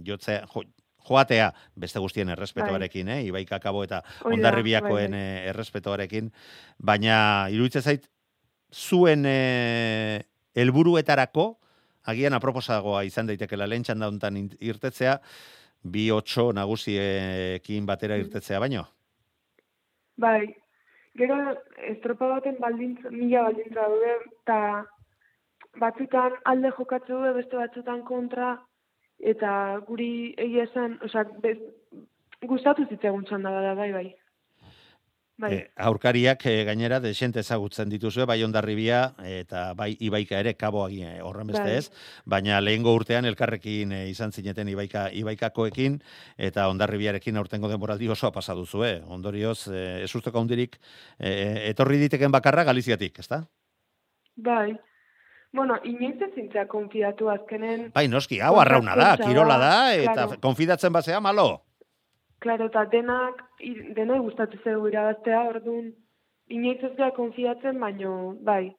jotzea, 0.05 0.45
jo, 0.53 0.65
joatea 1.07 1.51
beste 1.75 1.99
guztien 1.99 2.29
errespetoarekin, 2.29 3.09
eh? 3.09 3.19
Ibaika 3.27 3.59
kabo 3.59 3.83
eta 3.83 4.01
Hoi 4.23 4.31
da, 4.31 4.35
ondarribiakoen 4.37 5.11
bai, 5.11 5.19
eh, 5.19 5.49
errespetoarekin, 5.53 6.31
baina 6.79 7.47
iruditzen 7.51 7.81
zait 7.81 8.07
zuen 8.73 9.25
eh, 9.27 10.23
helburuetarako 10.55 11.59
agian 12.05 12.33
aproposagoa 12.33 13.03
izan 13.07 13.27
daitekela 13.27 13.67
lehen 13.67 13.83
txanda 13.83 14.07
hontan 14.11 14.37
in- 14.37 14.57
irtetzea, 14.59 15.19
bi 15.83 16.09
otxo 16.11 16.51
nagusiekin 16.55 17.85
batera 17.85 18.17
irtetzea 18.17 18.59
baino. 18.59 18.85
Bai, 20.17 20.55
gero 21.17 21.37
estropa 21.89 22.27
baten 22.35 22.57
baldintza, 22.59 23.09
mila 23.11 23.43
baldintza 23.47 23.81
daude, 23.81 24.11
eta 24.41 24.59
batzutan 25.81 26.35
alde 26.45 26.71
jokatzu 26.77 27.17
du, 27.17 27.33
beste 27.33 27.57
batzutan 27.57 28.03
kontra, 28.05 28.53
eta 29.23 29.53
guri 29.87 30.33
egia 30.37 30.67
esan, 30.67 30.97
osea, 31.05 31.23
bez, 31.43 31.57
gustatu 32.47 32.85
zitzegun 32.89 33.25
txanda 33.29 33.53
da, 33.55 33.73
bai, 33.79 33.91
bai. 33.95 34.09
Bai, 35.43 35.49
E, 35.55 35.61
aurkariak 35.81 36.43
e, 36.45 36.51
gainera 36.67 36.99
desente 37.01 37.41
ezagutzen 37.41 37.89
dituzue, 37.89 38.27
bai 38.29 38.37
ondarribia 38.45 38.99
eta 39.25 39.63
bai 39.73 39.89
ibaika 40.05 40.37
ere 40.37 40.53
kabo 40.53 40.83
agi 40.85 41.01
e, 41.01 41.15
horren 41.25 41.49
beste 41.49 41.63
Bai. 41.65 41.79
ez, 41.79 41.89
baina 42.29 42.59
lehengo 42.61 42.93
urtean 42.93 43.25
elkarrekin 43.25 43.95
e, 43.97 44.03
izan 44.11 44.31
zineten 44.31 44.69
ibaika, 44.69 45.07
ibaikakoekin 45.09 45.97
eta 46.37 46.67
ondarribiarekin 46.69 47.41
aurtengo 47.41 47.71
denboraldi 47.71 48.11
osoa 48.13 48.29
pasa 48.31 48.53
duzue. 48.53 48.93
Ondorioz, 49.09 49.67
e, 49.73 50.03
ez 50.05 50.13
usteko 50.13 50.37
handirik 50.39 50.77
e, 51.17 51.33
etorri 51.73 51.97
diteken 52.05 52.31
bakarra 52.31 52.63
Galiziatik, 52.69 53.17
ezta? 53.25 53.43
bai. 54.37 54.77
Bueno, 55.53 55.77
inoiz 55.85 56.17
ez 56.25 56.31
zintzea 56.33 56.65
konfiatu 56.65 57.29
azkenen, 57.29 57.91
Bai, 57.93 58.07
noski, 58.09 58.39
hau 58.41 58.55
arrauna 58.57 58.95
da, 58.97 59.11
kirola 59.21 59.59
da, 59.61 59.75
eta 59.93 60.15
claro. 60.15 60.39
konfidatzen 60.41 60.93
bazea 60.95 61.19
malo. 61.21 61.45
Claro, 62.41 62.71
eta 62.71 62.87
denak, 62.89 63.43
denoi 63.93 64.17
gustatu 64.25 64.57
zeu 64.63 64.87
irabaztea, 64.89 65.43
orduan, 65.51 65.91
inoiz 66.49 66.79
ez 66.81 66.95
gara 66.97 67.13
konfiatzen, 67.13 67.77
baino, 67.79 68.33
bai. 68.41 68.73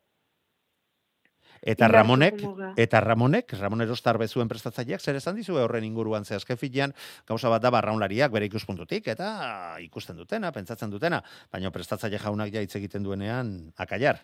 Eta 1.62 1.88
Ramonek, 1.88 2.42
eta 2.76 3.00
Ramonek, 3.00 3.54
Ramon 3.56 3.86
Erostar 3.86 4.18
bezuen 4.20 4.50
prestatzaileak, 4.50 5.00
zer 5.00 5.16
esan 5.16 5.38
dizue 5.38 5.62
horren 5.62 5.86
inguruan 5.86 6.26
ze 6.26 6.34
azken 6.34 6.58
finean, 6.60 6.92
gauza 7.24 7.48
bat 7.48 7.62
da 7.62 7.70
barraunlariak 7.72 8.34
bere 8.34 8.50
ikuspuntutik, 8.50 9.08
eta 9.14 9.78
ikusten 9.80 10.18
dutena, 10.18 10.50
pentsatzen 10.52 10.90
dutena, 10.90 11.22
baina 11.54 11.70
prestatzaile 11.70 12.18
jaunak 12.18 12.52
ja 12.52 12.66
hitz 12.66 12.74
egiten 12.82 13.06
duenean, 13.06 13.54
akaiar. 13.78 14.20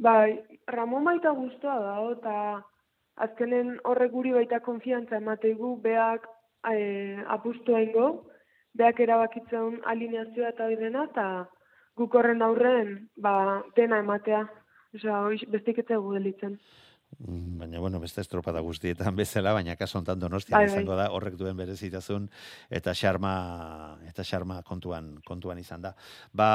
Bai, 0.00 0.40
Ramon 0.72 1.04
baita 1.04 1.32
guztua 1.36 1.76
da, 1.84 1.94
eta 2.14 2.34
azkenen 3.26 3.74
horrek 3.84 4.12
guri 4.14 4.32
baita 4.32 4.60
konfiantza 4.64 5.18
emateigu, 5.20 5.74
beak 5.84 6.24
e, 6.72 7.20
apustu 7.28 7.76
egingo, 7.76 8.06
beak 8.80 9.02
erabakitzen 9.04 9.80
alineazioa 9.92 10.54
eta 10.54 10.70
dena, 10.80 11.04
eta 11.10 11.26
guk 12.00 12.16
horren 12.16 12.40
aurren, 12.46 12.94
ba, 13.16 13.60
dena 13.76 14.00
ematea. 14.00 14.46
Hoiz 15.04 15.42
bestik 15.52 15.84
egu 15.84 16.14
delitzen. 16.16 16.56
Mm, 17.18 17.58
Baina, 17.60 17.78
bueno, 17.78 18.00
beste 18.00 18.22
estropada 18.22 18.62
guztietan 18.64 19.14
bezala, 19.16 19.52
baina 19.52 19.76
kaso 19.76 19.98
hontan 19.98 20.18
donostia 20.18 20.56
Bai, 20.56 20.64
bai. 20.66 20.72
izango 20.72 20.96
da, 20.96 21.10
horrek 21.12 21.36
duen 21.36 21.56
berezitasun, 21.58 22.28
eta 22.70 22.94
xarma, 22.94 23.98
eta 24.08 24.24
xarma 24.24 24.62
kontuan, 24.62 25.18
kontuan 25.26 25.58
izan 25.58 25.82
da. 25.82 25.94
Ba, 26.32 26.50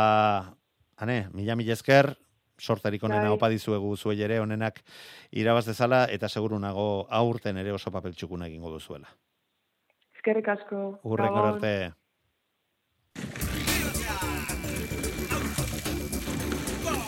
ane, 0.98 1.28
mila 1.34 1.56
mila 1.60 1.76
esker, 1.76 2.16
sortarik 2.60 3.04
onena 3.04 3.30
Bai. 3.30 3.36
opa 3.36 3.50
dizuegu 3.50 3.96
zuei 3.98 4.22
ere 4.22 4.40
onenak 4.40 4.82
irabaz 5.32 5.66
dezala, 5.66 6.06
eta 6.06 6.30
seguru 6.30 6.60
nago 6.60 7.08
aurten 7.10 7.58
ere 7.58 7.72
oso 7.72 7.92
papel 7.92 8.16
txukuna 8.16 8.48
egingo 8.48 8.72
duzuela. 8.72 9.08
Eskerrik 10.16 10.48
asko. 10.48 11.00
Urrengor 11.04 11.42
Gabon. 11.42 11.56
arte. 11.56 11.94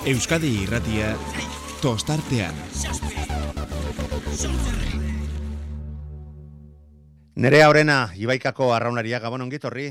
Euskadi 0.08 0.52
irratia 0.64 1.16
tostartean. 1.82 2.56
Nerea 7.38 7.70
Orena, 7.70 7.98
Ibaikako 8.18 8.72
arraunaria 8.74 9.20
gabon 9.20 9.43
ongi 9.45 9.60
torri. 9.60 9.89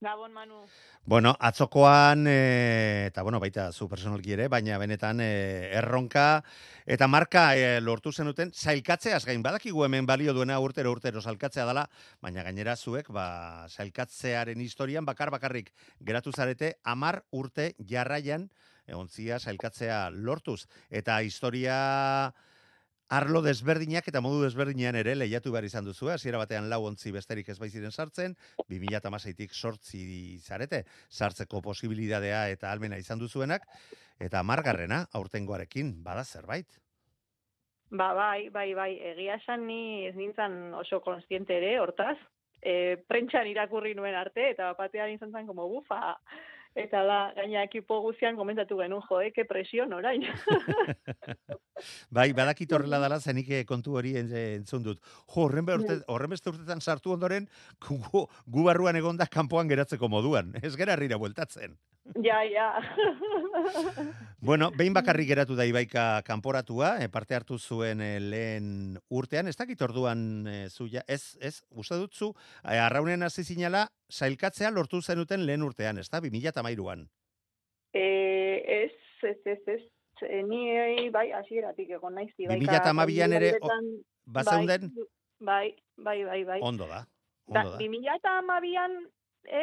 Gabon, 0.00 0.32
Manu. 0.32 0.62
Bueno, 1.04 1.36
atzokoan, 1.40 2.26
e, 2.28 3.06
eta 3.08 3.22
bueno, 3.22 3.40
baita 3.42 3.72
zu 3.72 3.88
personalki 3.90 4.36
ere, 4.36 4.46
baina 4.46 4.76
benetan 4.78 5.18
e, 5.20 5.70
erronka 5.74 6.44
eta 6.86 7.08
marka 7.10 7.56
e, 7.58 7.80
lortu 7.82 8.12
zenuten, 8.12 8.52
zailkatzeaz 8.54 9.24
gain, 9.26 9.42
badakigu 9.42 9.82
hemen 9.82 10.06
balio 10.06 10.30
duena 10.32 10.60
urtero 10.62 10.92
urtero 10.94 11.20
zailkatzea 11.20 11.66
dela, 11.66 11.88
baina 12.22 12.44
gainera 12.46 12.76
zuek, 12.76 13.10
ba, 13.10 13.66
zailkatzearen 13.68 14.62
historian 14.62 15.04
bakar 15.04 15.34
bakarrik 15.34 15.72
geratu 15.98 16.30
zarete, 16.30 16.76
amar 16.84 17.24
urte 17.32 17.72
jarraian, 17.82 18.46
egontzia 18.86 19.40
zailkatzea 19.40 20.04
lortuz. 20.14 20.68
Eta 20.88 21.18
historia 21.26 22.32
arlo 23.12 23.42
desberdinak 23.44 24.06
eta 24.08 24.22
modu 24.24 24.40
desberdinean 24.46 24.96
ere 24.96 25.12
lehiatu 25.18 25.52
behar 25.52 25.66
izan 25.68 25.84
duzu, 25.84 26.08
hasiera 26.08 26.38
batean 26.40 26.70
lau 26.72 26.80
ontzi 26.88 27.12
besterik 27.12 27.50
ez 27.52 27.58
baiziren 27.60 27.92
sartzen, 27.92 28.36
2016tik 28.72 29.52
sortzi 29.52 30.04
zarete, 30.40 30.84
sartzeko 31.10 31.60
posibilidadea 31.60 32.46
eta 32.54 32.72
almena 32.72 32.96
izan 32.96 33.20
duzuenak, 33.20 33.68
eta 34.18 34.42
margarrena 34.42 35.02
aurtengoarekin 35.20 35.92
bada 36.06 36.24
zerbait. 36.24 36.80
Ba, 37.92 38.14
bai, 38.16 38.48
bai, 38.48 38.70
bai, 38.72 38.92
egia 39.12 39.36
esan 39.36 39.66
ni 39.68 40.06
ez 40.08 40.14
nintzen 40.16 40.72
oso 40.80 41.02
konstiente 41.04 41.58
ere, 41.60 41.74
hortaz. 41.82 42.16
E, 42.62 42.96
prentxan 43.10 43.50
irakurri 43.50 43.92
nuen 43.98 44.16
arte, 44.16 44.48
eta 44.54 44.70
batean 44.78 45.12
izan 45.12 45.34
zen 45.36 45.50
como 45.50 45.68
bufa. 45.68 46.16
Eta 46.74 47.02
da, 47.04 47.16
gaina 47.36 47.62
ekipo 47.66 47.98
guztian 48.00 48.36
komentatu 48.38 48.78
genuen, 48.78 49.02
jo, 49.04 49.20
eh, 49.20 49.30
que 49.34 49.44
presion 49.44 49.92
orain. 49.92 50.22
Bai, 52.14 52.30
badakit 52.32 52.72
horrela 52.72 53.00
dela 53.02 53.18
zenik 53.20 53.50
eh, 53.50 53.64
kontu 53.68 53.98
hori 53.98 54.14
en- 54.16 54.32
entzun 54.32 54.82
dut. 54.86 55.00
Jo, 55.26 55.44
horren, 55.44 55.68
urte, 55.68 55.98
horren 56.08 56.32
beste 56.32 56.48
urtetan 56.48 56.80
sartu 56.80 57.12
ondoren, 57.12 57.48
gu, 57.84 57.98
gu, 58.08 58.64
barruan 58.64 58.96
egonda 58.96 59.26
kanpoan 59.28 59.68
geratzeko 59.68 60.08
moduan. 60.08 60.54
Ez 60.62 60.72
gera 60.76 60.94
herrira 60.96 61.18
bueltatzen. 61.20 61.76
ja, 62.24 62.40
ja. 62.42 62.70
Bueno, 64.42 64.72
behin 64.74 64.94
bakarrik 64.96 65.28
geratu 65.28 65.54
da 65.54 65.62
Ibaika 65.68 66.22
kanporatua, 66.26 66.96
e, 67.04 67.06
parte 67.12 67.36
hartu 67.36 67.58
zuen 67.62 68.00
e, 68.02 68.16
lehen 68.18 68.96
urtean, 69.14 69.46
ez 69.46 69.54
dakit 69.56 69.80
orduan 69.86 70.46
e, 70.50 70.56
zuia, 70.68 71.04
ez, 71.06 71.36
ez, 71.40 71.60
uste 71.70 71.94
dut 72.00 72.12
zu, 72.18 72.32
e, 72.64 72.74
arraunen 72.82 73.22
hasi 73.22 73.44
zinala, 73.44 73.84
sailkatzea 74.12 74.70
lortu 74.70 75.00
zenuten 75.02 75.46
lehen 75.48 75.62
urtean, 75.64 75.98
ez 75.98 76.08
da, 76.12 76.20
2008an. 76.20 77.06
e, 77.92 78.04
ez, 78.84 78.92
ez, 79.22 79.38
ez, 79.44 79.58
ez. 79.66 79.82
Ni 80.46 80.60
eh, 80.70 81.08
bai, 81.10 81.32
hasieratik 81.34 81.88
egon 81.96 82.14
naiz. 82.14 82.30
bai, 82.38 82.60
2012an 82.60 83.34
ere, 83.34 83.48
Bazeunden, 84.24 84.92
Bai, 85.42 85.74
bai, 85.96 86.22
bai, 86.24 86.44
bai. 86.46 86.60
ondo 86.62 86.86
da, 86.86 87.00
ondo 87.50 87.72
da. 87.72 87.78
2012an 87.80 88.92
e, 89.50 89.62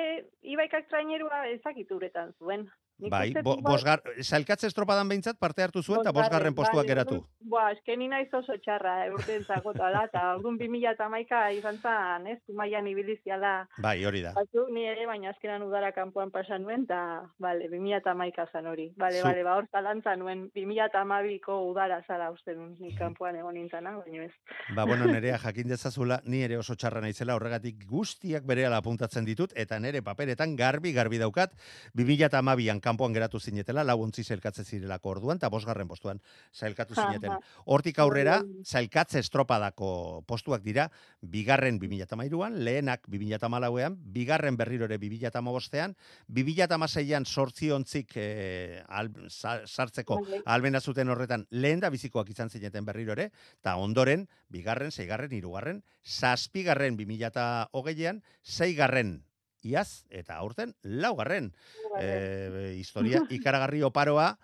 Ibaikak 0.52 0.90
trainerua 0.92 1.46
ezakitu 1.54 1.96
uretan 1.96 2.34
zuen. 2.38 2.68
Nik 3.00 3.14
Bai, 3.14 3.30
bo, 3.40 3.54
bai- 3.56 3.72
bosgar, 3.72 4.02
sailkatze 4.20 4.68
estropadan 4.68 5.08
behintzat 5.08 5.40
parte 5.40 5.64
hartu 5.64 5.82
zuen 5.82 6.02
eta 6.02 6.12
bosgarren 6.12 6.56
postuak 6.58 6.84
bai, 6.84 6.90
geratu. 6.92 7.22
Boa, 7.50 7.72
eskeni 7.74 8.06
naiz 8.12 8.28
oso 8.38 8.54
txarra, 8.62 9.08
eh, 9.08 9.14
urte 9.14 9.34
entzakota 9.40 9.88
da, 9.90 10.04
eta 10.06 10.22
orduan 10.36 10.60
2008 10.60 11.40
izan 11.58 11.80
zan, 11.82 12.28
ez, 12.30 12.38
Zumaian 12.46 12.86
ibiliziala 12.92 13.54
Bai, 13.82 13.96
hori 14.06 14.22
da. 14.22 14.36
Batzuk 14.38 14.70
ni 14.76 14.84
ere, 14.86 15.08
baina 15.10 15.32
azkenan 15.34 15.66
udara 15.66 15.90
kanpoan 15.96 16.30
pasa 16.30 16.60
nuen, 16.62 16.84
eta, 16.86 17.00
bale, 17.42 17.70
2008 17.72 18.46
zan 18.54 18.70
hori. 18.70 18.90
Bale, 18.98 19.22
Zu- 19.24 19.26
bale, 19.26 19.46
ba, 19.48 19.56
hor 19.58 19.70
zalantza 19.72 20.14
nuen, 20.20 20.44
2008ko 20.54 21.58
udara 21.72 22.02
zara 22.06 22.30
uste 22.36 22.54
nuen, 22.54 22.76
ni 22.80 22.94
kanpoan 22.98 23.40
egon 23.42 23.58
nintzana, 23.58 23.96
baina 23.98 24.28
ez. 24.28 24.34
Ba, 24.76 24.86
bueno, 24.86 25.10
nerea 25.16 25.42
jakin 25.42 25.74
dezazula, 25.74 26.22
ni 26.26 26.44
ere 26.46 26.60
oso 26.62 26.78
txarra 26.78 27.02
naizela, 27.02 27.34
horregatik 27.40 27.82
guztiak 27.90 28.46
berehala 28.46 28.84
apuntatzen 28.84 29.26
ditut, 29.26 29.58
eta 29.58 29.82
nere 29.82 30.04
paperetan 30.06 30.54
garbi, 30.60 30.94
garbi 30.94 31.18
daukat, 31.18 31.58
2008an 31.98 32.84
kanpoan 32.86 33.18
geratu 33.18 33.42
zinetela, 33.42 33.84
lau 33.84 33.98
ontzi 34.06 34.24
zailkatze 34.24 34.64
zirelako 34.64 35.16
orduan, 35.18 35.42
eta 35.42 35.50
bosgarren 35.50 35.90
postuan 35.90 36.22
zailkatu 36.54 36.94
zineten. 36.94 37.39
Hortik 37.66 38.00
aurrera, 38.00 38.40
Bai. 38.44 38.64
zailkatze 38.66 39.20
estropadako 39.20 40.24
postuak 40.28 40.64
dira, 40.64 40.90
bigarren 41.22 41.80
2008an, 41.80 42.58
lehenak 42.66 43.08
2008an, 43.08 43.98
bigarren 44.14 44.58
berriro 44.58 44.86
ere 44.86 44.98
2008an, 45.00 45.96
2008an 46.30 47.26
sortzi 47.26 47.72
ontzik 47.72 48.14
eh, 48.16 48.84
al, 48.88 49.12
sa- 49.30 49.62
sartzeko 49.66 50.22
Bai. 50.26 50.42
albena 50.46 50.82
zuten 50.82 51.10
horretan 51.10 51.48
lehen 51.52 51.80
da 51.80 51.90
bizikoak 51.90 52.30
izan 52.30 52.50
zineten 52.50 52.86
berriro 52.86 53.14
ere, 53.14 53.32
eta 53.62 53.76
ondoren, 53.78 54.28
bigarren, 54.50 54.92
seigarren, 54.92 55.32
hirugarren, 55.34 55.84
zazpigarren 56.04 56.98
2008an, 56.98 58.22
seigarren 58.44 59.24
iaz, 59.62 60.06
eta 60.10 60.38
aurten, 60.40 60.74
laugarren. 60.84 61.52
E, 62.00 62.76
historia 62.80 63.24
ikaragarri 63.30 63.82
oparoa, 63.84 64.38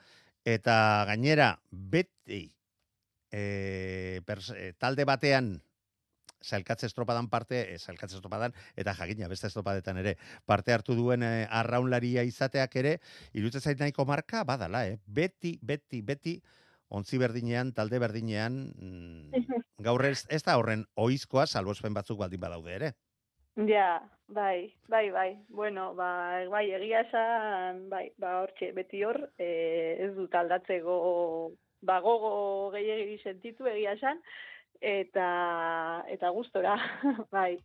eta 0.45 1.05
gainera, 1.07 1.59
beti, 1.71 2.51
e, 3.35 4.21
pers, 4.25 4.51
e, 4.55 4.71
talde 4.79 5.05
batean, 5.07 5.57
zailkatze 6.45 6.87
estropadan 6.87 7.27
parte, 7.29 7.61
e, 7.73 7.79
zailkatze 7.79 8.19
estropadan, 8.19 8.55
eta 8.79 8.93
jakina 8.95 9.27
beste 9.31 9.49
estropadetan 9.49 9.99
ere, 10.01 10.15
parte 10.45 10.75
hartu 10.75 10.95
duen 10.95 11.25
e, 11.25 11.33
arraunlaria 11.49 12.23
izateak 12.27 12.77
ere, 12.81 12.99
irutzen 13.33 13.63
zait 13.63 13.81
nahiko 13.81 14.05
marka, 14.07 14.45
badala, 14.47 14.85
eh? 14.87 14.99
beti, 15.07 15.57
beti, 15.61 16.01
beti, 16.05 16.37
ontzi 16.95 17.19
berdinean, 17.19 17.73
talde 17.75 17.99
berdinean, 17.99 18.61
mm, 18.77 19.57
gaur 19.83 20.05
ez, 20.05 20.21
ez 20.29 20.43
da 20.45 20.55
horren 20.59 20.85
oizkoa, 20.95 21.47
salbospen 21.47 21.97
batzuk 21.97 22.21
baldin 22.21 22.41
badaude 22.45 22.77
ere. 22.77 22.93
Ja, 23.55 24.03
bai, 24.27 24.75
bai, 24.91 25.09
bai. 25.11 25.29
Bueno, 25.47 25.93
ba, 25.95 26.43
bai, 26.51 26.65
egia 26.75 27.05
esan, 27.05 27.85
bai, 27.89 28.09
ba, 28.19 28.41
hortxe, 28.43 28.73
beti 28.75 29.03
hor, 29.07 29.21
eh, 29.39 29.95
ez 30.03 30.09
dut 30.17 30.35
aldatzeko, 30.35 30.95
ba, 31.85 31.99
gogo 32.03 32.71
gehiagi 32.73 33.19
sentitu 33.23 33.69
egia 33.71 33.95
esan, 33.99 34.19
eta, 34.81 35.29
eta 36.11 36.33
gustora, 36.35 36.75
bai. 37.35 37.55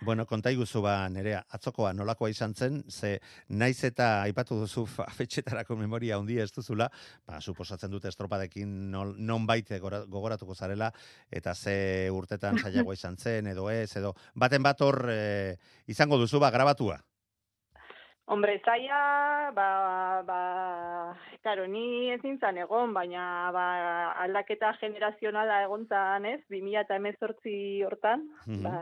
Bueno, 0.00 0.24
konta 0.24 0.48
iguzu 0.48 0.80
ba, 0.80 0.94
nerea, 1.12 1.42
atzokoa 1.52 1.90
nolakoa 1.92 2.30
izan 2.32 2.54
zen, 2.56 2.78
ze 2.88 3.18
naiz 3.52 3.82
eta 3.84 4.22
aipatu 4.22 4.56
duzu 4.62 4.86
fetxetarako 4.88 5.76
memoria 5.76 6.16
handia 6.16 6.46
ez 6.46 6.54
duzula, 6.56 6.86
ba, 7.28 7.40
suposatzen 7.40 7.92
dute 7.92 8.08
estropadekin 8.08 8.72
non, 8.94 9.12
non 9.18 9.44
baite 9.46 9.78
gogoratuko 9.82 10.56
zarela, 10.56 10.88
eta 11.30 11.54
ze 11.54 12.08
urtetan 12.16 12.56
saiagoa 12.62 12.96
izan 13.00 13.20
zen, 13.20 13.52
edo 13.52 13.68
ez, 13.68 13.92
edo 14.00 14.14
baten 14.34 14.64
bat 14.64 14.80
hor 14.80 15.04
eh, 15.12 15.58
izango 15.86 16.16
duzu, 16.16 16.40
ba, 16.40 16.50
grabatua. 16.50 16.96
Hombre, 18.30 18.60
zaila, 18.62 19.50
ba, 19.50 20.22
ba, 20.22 20.40
karo, 21.42 21.64
ni 21.66 22.12
ezin 22.14 22.36
zan 22.38 22.60
egon, 22.62 22.92
baina 22.94 23.50
ba, 23.50 23.64
aldaketa 24.22 24.70
generazionala 24.78 25.64
egon 25.64 25.82
zan, 25.90 26.28
ez, 26.30 26.38
2018 26.46 27.82
hortan, 27.88 28.28
Mhm. 28.46 28.62
ba, 28.62 28.74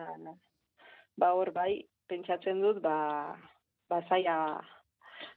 ba 1.17 1.33
hor 1.33 1.51
bai, 1.57 1.81
pentsatzen 2.11 2.61
dut, 2.61 2.83
ba, 2.85 3.37
ba 3.89 4.03
zaila, 4.11 4.61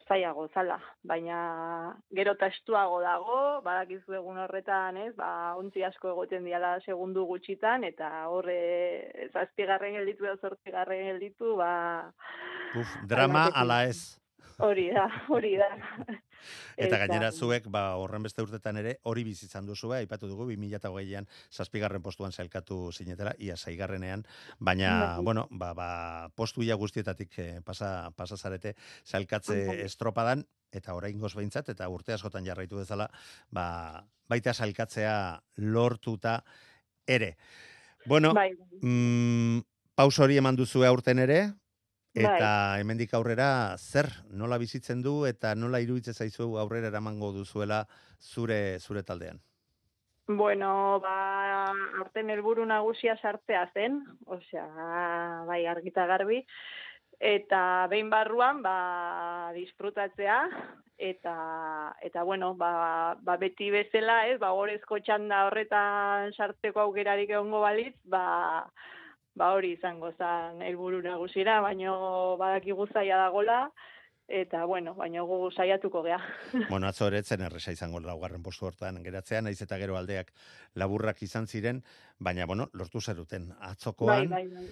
zailago 0.08 0.48
zala, 0.54 0.78
baina 1.04 1.40
gero 2.16 2.36
eta 2.38 2.48
estuago 2.54 3.02
dago, 3.04 3.40
badakizu 3.66 4.18
egun 4.20 4.40
horretan, 4.44 4.98
ez, 4.98 5.14
ba, 5.18 5.56
ontzi 5.60 5.84
asko 5.88 6.14
egoten 6.14 6.48
diala 6.48 6.78
segundu 6.86 7.26
gutxitan, 7.30 7.84
eta 7.88 8.10
horre 8.30 9.30
zazpigarren 9.34 10.00
gelditu 10.00 10.30
edo 10.30 10.38
zortzigarren 10.42 11.06
gelditu, 11.12 11.56
ba, 11.60 11.74
Uf, 12.80 12.92
drama 13.08 13.50
ala 13.54 13.84
ez. 13.90 14.21
Hori 14.66 14.88
da, 14.94 15.06
hori 15.30 15.56
da. 15.60 15.70
Eta 16.82 16.98
gainera 17.04 17.32
zuek, 17.32 17.68
ba, 17.74 17.84
horren 18.02 18.24
beste 18.26 18.42
urtetan 18.44 18.80
ere, 18.82 18.96
hori 19.10 19.24
bizi 19.26 19.46
izan 19.46 19.68
duzu, 19.68 19.92
aipatu 19.98 20.30
dugu, 20.30 20.48
2008an, 20.52 21.28
zazpigarren 21.54 22.02
postuan 22.02 22.32
zailkatu 22.32 22.80
zinetela, 22.92 23.34
ia 23.38 23.58
zaigarrenean, 23.58 24.26
baina, 24.60 24.94
Bai. 25.18 25.26
bueno, 25.26 25.48
ba, 25.52 25.74
ba, 25.78 25.90
postu 26.36 26.66
ia 26.66 26.78
guztietatik 26.80 27.38
eh, 27.40 27.52
pasa, 27.66 28.12
pasa 28.16 28.38
zarete 28.38 28.76
zailkatze 29.06 29.60
Bai. 29.68 29.80
estropadan, 29.86 30.46
eta 30.72 30.96
oraingoz 30.96 31.34
behintzat, 31.36 31.74
eta 31.76 31.90
urte 31.92 32.16
askotan 32.16 32.48
jarraitu 32.48 32.80
bezala, 32.82 33.10
ba, 33.52 33.68
baita 34.32 34.54
zailkatzea 34.54 35.16
lortuta 35.58 36.40
ere. 37.08 37.36
Bueno, 38.06 38.34
Bai, 38.34 38.50
mm, 38.82 39.62
paus 39.96 40.18
hori 40.20 40.40
eman 40.42 40.58
duzu 40.58 40.86
aurten 40.88 41.20
ere, 41.22 41.42
Bai. 42.14 42.24
eta 42.26 42.80
hemendik 42.82 43.14
aurrera 43.16 43.78
zer 43.78 44.10
nola 44.36 44.58
bizitzen 44.60 45.02
du 45.02 45.26
eta 45.30 45.54
nola 45.56 45.80
iruditzen 45.80 46.14
zaizu 46.14 46.58
aurrera 46.60 46.90
eramango 46.92 47.32
duzuela 47.32 47.86
zure 48.20 48.80
zure 48.80 49.04
taldean. 49.04 49.40
Bueno, 50.28 51.00
ba, 51.04 51.72
aurten 52.00 52.30
helburu 52.30 52.66
nagusia 52.66 53.16
sartzea 53.18 53.66
zen, 53.74 53.98
osea, 54.26 54.68
bai, 55.48 55.66
argita 55.66 56.06
garbi, 56.06 56.44
eta 57.20 57.88
behin 57.92 58.10
barruan, 58.10 58.62
ba, 58.64 59.52
disfrutatzea, 59.56 60.38
eta, 60.98 61.36
eta 62.02 62.24
bueno, 62.24 62.54
ba, 62.56 63.18
ba, 63.22 63.36
beti 63.42 63.72
bezala, 63.74 64.28
ez, 64.30 64.38
ba, 64.40 64.54
gorezko 64.56 65.00
txanda 65.00 65.46
horretan 65.48 66.32
sartzeko 66.38 66.86
aukerarik 66.86 67.34
egongo 67.34 67.64
balitz, 67.66 67.98
ba, 68.06 68.24
ba 69.36 69.54
hori 69.56 69.74
izango 69.78 70.12
zen 70.18 70.62
helburu 70.66 71.02
nagusira, 71.02 71.62
baino 71.62 72.38
badakigu 72.40 72.88
zaila 72.92 73.18
dagola, 73.26 73.60
eta 74.28 74.64
bueno, 74.66 74.94
baino 74.96 75.26
gu 75.28 75.52
saiatuko 75.52 76.04
gea. 76.04 76.20
bueno, 76.72 76.88
atzo 76.88 77.08
ere 77.08 77.24
zen 77.24 77.42
erresa 77.48 77.72
izango 77.72 78.00
laugarren 78.00 78.44
postu 78.44 78.68
hortan 78.70 79.02
geratzea, 79.04 79.42
naiz 79.42 79.60
eta 79.62 79.80
gero 79.82 79.98
aldeak 80.00 80.32
laburrak 80.76 81.22
izan 81.24 81.48
ziren, 81.48 81.84
baina 82.20 82.46
bueno, 82.46 82.70
lortu 82.74 83.02
zeruten 83.02 83.50
bai, 83.50 83.72
atzokoan 83.72 84.30
bai, 84.30 84.46
bai. 84.48 84.68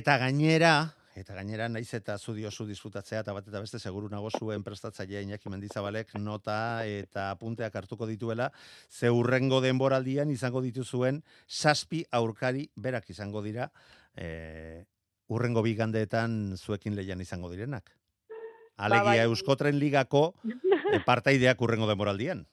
eta 0.00 0.18
gainera 0.18 0.74
Eta 1.12 1.34
gainera 1.36 1.66
naiz 1.68 1.90
eta 1.92 2.16
zu 2.18 2.32
diozu 2.32 2.64
disfrutatzea 2.64 3.20
eta 3.20 3.34
bat 3.36 3.48
eta 3.48 3.60
beste 3.60 3.78
seguru 3.78 4.08
nago 4.08 4.30
zuen 4.32 4.62
prestatzailea 4.64 5.20
Iñaki 5.20 5.50
Mendizabalek 5.52 6.14
nota 6.16 6.86
eta 6.88 7.28
apunteak 7.34 7.74
hartuko 7.76 8.06
dituela 8.08 8.50
ze 8.88 9.10
urrengo 9.10 9.60
denboraldian 9.60 10.30
izango 10.30 10.62
dituzuen 10.64 11.22
zazpi 11.48 12.04
aurkari 12.10 12.70
berak 12.76 13.10
izango 13.10 13.42
dira 13.42 13.68
e, 14.16 14.86
urrengo 15.28 15.62
bigandeetan 15.62 16.56
zuekin 16.56 16.96
leian 16.96 17.20
izango 17.20 17.50
direnak. 17.52 17.92
Alegia 18.76 19.04
bai. 19.04 19.28
Euskotren 19.28 19.78
Ligako 19.78 20.32
e, 20.94 21.00
partaideak 21.04 21.60
urrengo 21.60 21.90
denboraldian. 21.90 22.46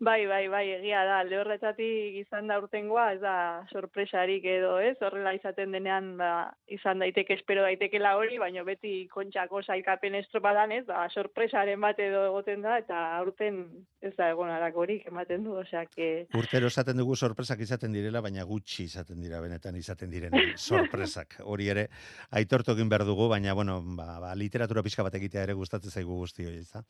Bai, 0.00 0.28
bai, 0.30 0.46
bai, 0.46 0.62
egia 0.76 1.00
da, 1.02 1.16
alde 1.24 1.40
horretatik 1.40 2.20
izan 2.20 2.46
da 2.46 2.60
urtengoa, 2.60 3.08
ez 3.16 3.18
da 3.18 3.32
sorpresarik 3.72 4.44
edo, 4.46 4.76
ez? 4.78 4.94
Horrela 5.02 5.32
izaten 5.34 5.72
denean, 5.74 6.12
ba, 6.20 6.52
izan 6.70 7.02
daiteke, 7.02 7.34
espero 7.34 7.64
daitekela 7.66 8.12
hori, 8.14 8.38
baina 8.38 8.62
beti 8.62 9.08
kontxako 9.10 9.64
sailkapen 9.66 10.14
estropadan, 10.20 10.76
ez? 10.76 10.84
Ba, 10.86 11.08
sorpresaren 11.10 11.82
bat 11.82 11.98
edo 11.98 12.20
egoten 12.28 12.62
da, 12.62 12.76
eta 12.78 13.00
aurten 13.16 13.64
ez 13.98 14.12
da 14.14 14.28
egon 14.30 14.52
horiek 14.52 15.08
ematen 15.10 15.42
du, 15.42 15.56
osea, 15.58 15.82
que... 15.90 16.28
Urtero 16.38 16.70
esaten 16.70 17.02
dugu 17.02 17.16
sorpresak 17.16 17.58
izaten 17.66 17.90
direla, 17.90 18.22
baina 18.22 18.46
gutxi 18.46 18.86
izaten 18.86 19.18
dira 19.18 19.42
benetan 19.42 19.74
izaten 19.74 20.14
diren 20.14 20.30
sorpresak. 20.68 21.40
Hori 21.42 21.72
ere 21.74 21.88
aitortu 22.30 22.76
egin 22.76 22.88
behar 22.88 23.02
dugu, 23.08 23.26
baina 23.34 23.50
bueno, 23.58 23.80
ba, 23.98 24.20
ba, 24.22 24.32
literatura 24.38 24.86
pixka 24.86 25.02
bat 25.02 25.18
egitea 25.18 25.48
ere 25.48 25.58
gustatzen 25.58 25.90
zaigu 25.90 26.22
guzti 26.22 26.46
hori, 26.46 26.62
ezta? 26.62 26.86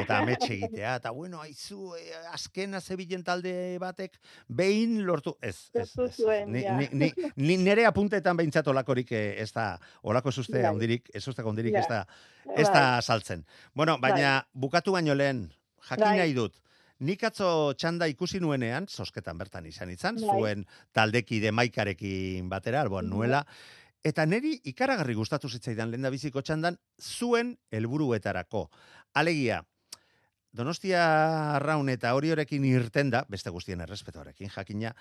Eta 0.00 0.22
ametxe 0.22 0.54
egitea, 0.56 0.96
eta 1.02 1.12
bueno, 1.12 1.44
aizu, 1.44 1.92
eh, 2.00 2.16
azkena 2.46 2.80
zebilen 2.80 3.24
talde 3.26 3.52
batek 3.82 4.18
behin 4.48 5.00
lortu, 5.06 5.36
ez, 5.42 5.68
ez, 5.74 5.90
ez. 5.98 6.18
Ni, 6.46 6.62
ni, 6.62 6.88
ni, 6.92 7.10
ni 7.36 7.56
nere 7.60 7.86
apuntetan 7.88 8.38
behintzat 8.38 8.68
olakorik 8.70 9.10
eh, 9.12 9.42
ez 9.42 9.50
da, 9.52 9.74
olako 10.02 10.32
suste 10.32 10.60
Bai. 10.60 10.68
handirik, 10.70 11.10
ez 11.14 11.26
uste 11.26 11.42
handirik 11.42 11.74
ez 11.76 11.86
da, 11.90 12.04
ez 12.56 12.68
da 12.70 13.00
saltzen. 13.02 13.44
Bueno, 13.74 13.98
baina 14.02 14.38
bukatu 14.54 14.94
baino 14.96 15.14
lehen, 15.14 15.48
jakin 15.90 16.06
Bai. 16.06 16.18
nahi 16.22 16.36
dut, 16.36 16.56
nik 17.00 17.24
atzo 17.28 17.74
txanda 17.74 18.08
ikusi 18.12 18.40
nuenean, 18.40 18.86
sosketan 18.88 19.38
bertan 19.38 19.66
izan 19.66 19.90
izan, 19.90 20.20
Bai. 20.22 20.30
zuen 20.30 20.66
taldekide 20.96 21.52
maikarekin 21.52 22.48
batera, 22.52 22.84
alboan 22.86 23.10
nuela, 23.10 23.44
eta 24.06 24.26
neri 24.26 24.54
ikaragarri 24.70 25.16
gustatu 25.18 25.50
zitzaidan 25.50 25.90
lehen 25.90 26.10
biziko 26.14 26.42
txandan, 26.42 26.78
zuen 27.02 27.56
helburuetarako. 27.74 28.68
Alegia, 29.16 29.64
Donostia 30.56 31.00
arraun 31.58 31.90
eta 31.92 32.14
hori 32.16 32.30
horekin 32.32 32.64
irten 32.64 33.10
da, 33.12 33.24
beste 33.28 33.50
guztien 33.52 33.82
errespetoarekin 33.84 34.48
jakina, 34.54 34.94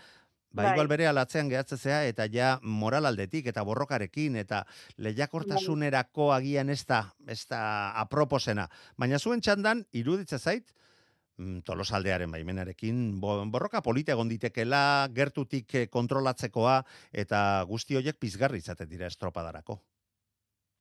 ba, 0.52 0.64
Bai. 0.64 0.72
igual 0.74 0.90
bere 0.92 1.08
alatzean 1.08 1.48
gehatzezea 1.52 2.02
eta 2.10 2.26
ja 2.32 2.58
moral 2.62 3.08
aldetik 3.08 3.48
eta 3.52 3.64
borrokarekin 3.64 4.36
eta 4.42 4.66
lehiakortasunerako 4.98 6.32
agian 6.36 6.70
ez 6.70 6.82
da, 6.86 7.02
ez 7.28 7.46
da 7.48 7.62
aproposena. 8.04 8.68
Baina 8.98 9.20
zuen 9.20 9.40
txandan, 9.42 9.86
iruditza 9.94 10.40
zait, 10.40 10.74
mm, 11.38 11.62
tolosaldearen 11.68 12.32
baimenarekin, 12.32 13.20
bo- 13.22 13.46
borroka 13.52 13.82
polita 13.82 14.12
egon 14.16 14.28
ditekela, 14.32 15.08
gertutik 15.16 15.76
eh, 15.76 15.88
kontrolatzekoa, 15.88 16.82
eta 17.14 17.64
guzti 17.68 17.96
horiek 17.96 18.20
pizgarri 18.20 18.60
izaten 18.64 18.90
dira 18.90 19.08
estropadarako. 19.08 19.80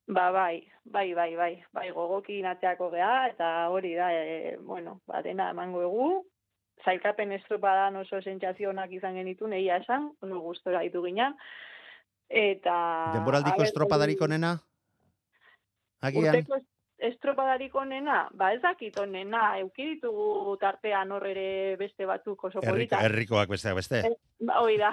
Ba, 0.06 0.30
bai, 0.30 0.60
bai, 0.84 1.14
bai, 1.14 1.30
bai, 1.36 1.52
bai, 1.72 1.88
gogokin 1.96 2.44
atzeako 2.50 2.90
geha, 2.92 3.28
eta 3.30 3.68
hori 3.72 3.94
da, 3.96 4.10
e, 4.12 4.56
bueno, 4.60 4.98
ba, 5.08 5.22
dena 5.24 5.48
emango 5.54 5.80
egu, 5.86 6.08
zailkapen 6.84 7.32
estropadan 7.38 7.96
oso 7.96 8.20
sentsazionak 8.20 8.92
izan 8.92 9.16
genitun, 9.16 9.54
egia 9.56 9.78
esan, 9.80 10.10
oso 10.20 10.42
gustora 10.44 10.82
ditu 10.84 11.00
ginen, 11.06 11.38
eta... 12.28 12.76
Denboraldiko 13.16 13.64
estropadarik 13.64 14.20
onena? 14.28 14.58
Agian? 16.04 16.36
Urteko 16.36 16.60
estropadarik 16.98 17.74
onena, 17.74 18.28
ba 18.32 18.52
ez 18.54 18.60
dakit 18.62 18.96
onena, 18.98 19.58
euki 19.60 19.86
ditugu 19.94 20.56
tartean 20.60 21.12
hor 21.12 21.26
ere 21.26 21.76
beste 21.76 22.06
batzuk 22.06 22.44
oso 22.44 22.60
politak. 22.60 23.02
herrikoak 23.02 23.48
besteak 23.48 23.74
beste. 23.80 24.02
Ba, 24.40 24.60
hoi 24.60 24.76
da. 24.78 24.92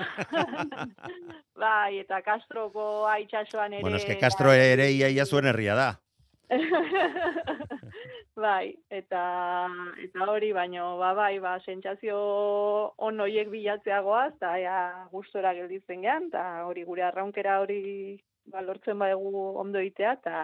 bai, 1.64 2.00
eta 2.00 2.22
Castroko 2.26 3.06
itsasoan 3.22 3.74
ere... 3.74 3.84
Bueno, 3.86 4.02
eske 4.02 4.18
Castro 4.20 4.54
ere 4.54 4.92
iaia 4.92 5.26
zuen 5.26 5.46
herria 5.52 5.76
da. 5.76 5.92
bai, 8.46 8.74
eta 8.92 9.22
eta 10.04 10.26
hori 10.28 10.52
baino 10.52 10.98
ba 11.00 11.14
bai, 11.16 11.40
ba 11.40 11.58
sentsazio 11.64 12.18
on 12.98 13.20
hoiek 13.24 13.48
bilatzeagoaz 13.54 14.34
eta 14.36 14.58
ea 14.60 14.82
gustora 15.14 15.54
gelditzen 15.56 16.04
gean 16.04 16.28
eta 16.28 16.66
hori 16.68 16.84
gure 16.84 17.06
arraunkera 17.08 17.62
hori 17.64 18.20
ba 18.52 18.64
lortzen 18.66 19.00
badegu 19.00 19.46
ondo 19.64 19.80
egitea 19.80 20.18
eta 20.20 20.36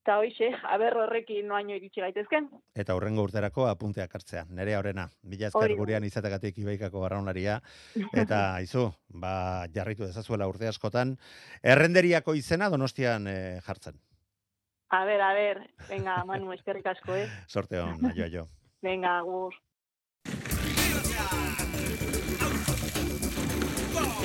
eta 0.00 0.16
hoixe, 0.18 0.48
aber 0.64 0.96
horrekin 0.96 1.46
noaino 1.48 1.74
iritsi 1.76 2.00
gaitezken. 2.00 2.48
Eta 2.74 2.96
hurrengo 2.96 3.22
urterako 3.26 3.66
apunteak 3.68 4.14
hartzea. 4.16 4.46
Nere 4.48 4.76
horrena, 4.78 5.06
mila 5.22 5.50
da. 5.52 5.66
gurean 5.76 6.04
izategatik 6.04 6.58
ibaikako 6.58 7.04
barraunlaria. 7.04 7.60
Eta 8.24 8.60
izu, 8.64 8.88
ba, 9.08 9.66
jarritu 9.74 10.06
dezazuela 10.06 10.48
urte 10.48 10.68
askotan. 10.68 11.16
Errenderiako 11.62 12.34
izena 12.34 12.70
donostian 12.70 13.28
eh, 13.28 13.60
jartzen. 13.66 14.00
A 14.90 15.04
ber, 15.04 15.20
a 15.22 15.32
ber, 15.34 15.60
venga, 15.88 16.24
Manu, 16.26 16.52
eskerrik 16.52 16.86
asko, 16.86 17.14
eh? 17.14 17.28
Sorte 17.54 17.78
hon, 17.78 18.00
aio, 18.10 18.24
aio. 18.24 18.46
Venga, 18.82 19.18
agur. 19.20 19.54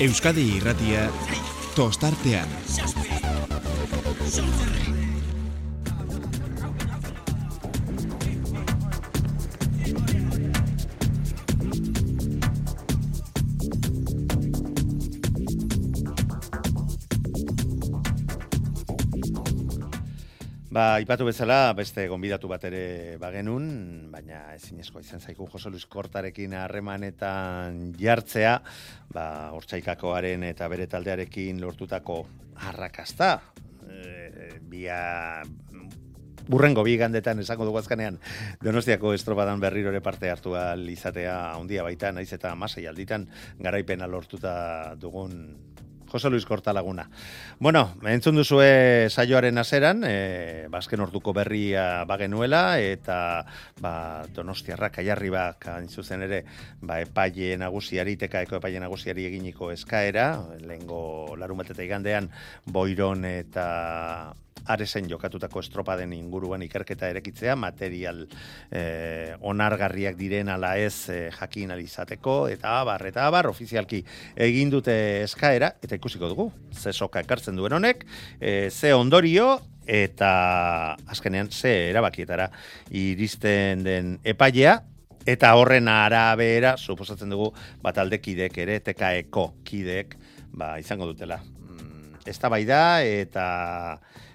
Euskadi 0.00 0.46
irratia 0.56 1.06
tostartean. 1.76 2.48
Ba, 20.76 20.98
ipatu 21.00 21.24
bezala, 21.24 21.72
beste 21.72 22.02
gonbidatu 22.04 22.50
bat 22.50 22.64
ere 22.68 23.16
bagenun, 23.16 23.68
baina 24.12 24.42
ezinezko 24.52 25.00
izan 25.00 25.22
zaiku 25.24 25.46
Jose 25.48 25.70
Luis 25.72 25.86
Kortarekin 25.88 26.52
harremanetan 26.52 27.78
jartzea, 27.96 28.58
ba, 29.08 29.24
hortzaikakoaren 29.56 30.44
eta 30.50 30.68
bere 30.68 30.84
taldearekin 30.92 31.62
lortutako 31.64 32.18
arrakasta. 32.68 33.30
E, 33.88 34.50
bia 34.68 34.98
burrengo 36.44 36.84
bi 36.84 36.98
gandetan 37.00 37.40
esango 37.40 37.64
dugu 37.64 37.80
azkanean 37.80 38.18
Donostiako 38.60 39.14
estropadan 39.16 39.62
berriro 39.62 39.88
ere 39.94 40.02
parte 40.04 40.28
hartu 40.28 40.58
ahal 40.60 40.84
izatea 40.92 41.38
handia 41.54 41.86
baita, 41.88 42.12
naiz 42.12 42.28
eta 42.36 42.52
masai 42.54 42.84
alditan 42.90 43.24
garaipena 43.64 44.10
lortuta 44.12 44.92
dugun 45.00 45.40
Jose 46.16 46.30
Luis 46.30 46.46
Kortalaguna. 46.48 47.10
Bueno, 47.60 47.82
entzun 48.08 48.38
duzue 48.40 49.10
saioaren 49.12 49.60
azeran, 49.60 50.00
e, 50.08 50.64
bazken 50.72 51.04
orduko 51.04 51.34
berria 51.36 52.06
bagenuela, 52.08 52.78
eta 52.80 53.18
ba, 53.84 54.24
donostiarrak 54.32 55.02
aiarribak 55.04 55.68
hain 55.74 55.90
zuzen 55.92 56.24
ere, 56.24 56.40
ba, 56.80 57.02
epaile 57.04 57.52
nagusiari, 57.60 58.16
tekaeko 58.24 58.56
epaile 58.62 58.80
nagusiari 58.80 59.28
eginiko 59.28 59.68
eskaera, 59.74 60.30
lehengo 60.64 61.36
larun 61.36 61.60
bat 61.60 61.76
eta 61.76 61.84
igandean, 61.84 62.32
boiron 62.64 63.28
eta 63.28 63.68
aresen 64.64 65.08
jokatutako 65.10 65.60
estropaden 65.62 66.12
inguruan 66.16 66.62
ikerketa 66.66 67.10
erekitzea, 67.12 67.56
material 67.56 68.24
eh, 68.70 69.36
onargarriak 69.40 70.16
diren 70.18 70.50
ala 70.52 70.74
ez 70.80 71.08
eh, 71.12 71.28
jakin 71.34 71.74
alizateko, 71.76 72.36
eta 72.52 72.80
abar, 72.80 73.06
eta 73.06 73.26
abar, 73.28 73.50
ofizialki 73.52 74.02
egin 74.48 74.72
dute 74.72 74.96
eskaera, 75.22 75.74
eta 75.82 75.98
ikusiko 76.00 76.30
dugu, 76.32 76.50
ze 76.72 76.92
soka 76.92 77.22
ekartzen 77.22 77.56
duen 77.56 77.78
honek, 77.78 78.04
eh, 78.40 78.68
ze 78.70 78.92
ondorio, 78.94 79.60
eta 79.86 80.96
azkenean 81.06 81.50
ze 81.52 81.90
erabakietara 81.92 82.50
iristen 82.90 83.84
den 83.86 84.18
epailea, 84.24 84.80
eta 85.26 85.52
horren 85.58 85.88
arabera, 85.90 86.76
suposatzen 86.76 87.30
dugu, 87.30 87.52
bat 87.82 87.98
aldekidek 87.98 88.58
ere, 88.62 88.80
tekaeko 88.80 89.52
kidek, 89.66 90.16
ba, 90.54 90.76
izango 90.78 91.06
dutela. 91.10 91.38
Mm, 91.42 92.22
eztabaida 92.30 93.02
eta 93.06 93.46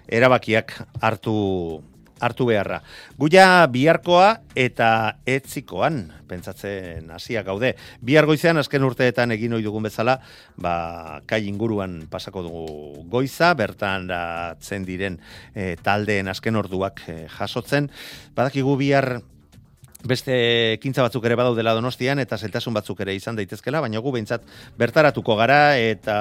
erabakiak 0.08 0.74
hartu 1.00 1.82
hartu 2.22 2.46
beharra. 2.46 2.78
Guia 3.18 3.66
biharkoa 3.66 4.28
eta 4.58 5.18
etzikoan, 5.26 6.04
pentsatzen 6.30 7.10
hasiak 7.10 7.48
gaude. 7.48 7.72
Bihar 8.04 8.28
goizean 8.30 8.60
azken 8.62 8.86
urteetan 8.86 9.34
egin 9.34 9.56
ohi 9.58 9.66
dugun 9.66 9.88
bezala, 9.88 10.20
ba, 10.54 11.20
kai 11.26 11.42
inguruan 11.50 12.04
pasako 12.12 12.44
dugu 12.46 12.64
goiza, 13.10 13.52
bertan 13.58 14.06
atzen 14.14 14.86
diren 14.86 15.18
eh, 15.54 15.74
taldeen 15.82 16.30
azken 16.30 16.62
orduak 16.62 17.02
eh, 17.10 17.26
jasotzen. 17.40 17.90
Badakigu 18.38 18.78
bihar 18.78 19.16
beste 20.06 20.34
ekintza 20.78 21.02
batzuk 21.04 21.26
ere 21.26 21.36
badaudela 21.38 21.74
donostian 21.78 22.18
eta 22.22 22.38
zeltasun 22.38 22.74
batzuk 22.74 23.02
ere 23.02 23.14
izan 23.14 23.38
daitezkela, 23.38 23.82
baina 23.82 24.02
gu 24.02 24.14
behintzat 24.14 24.46
bertaratuko 24.78 25.36
gara 25.38 25.76
eta 25.78 26.16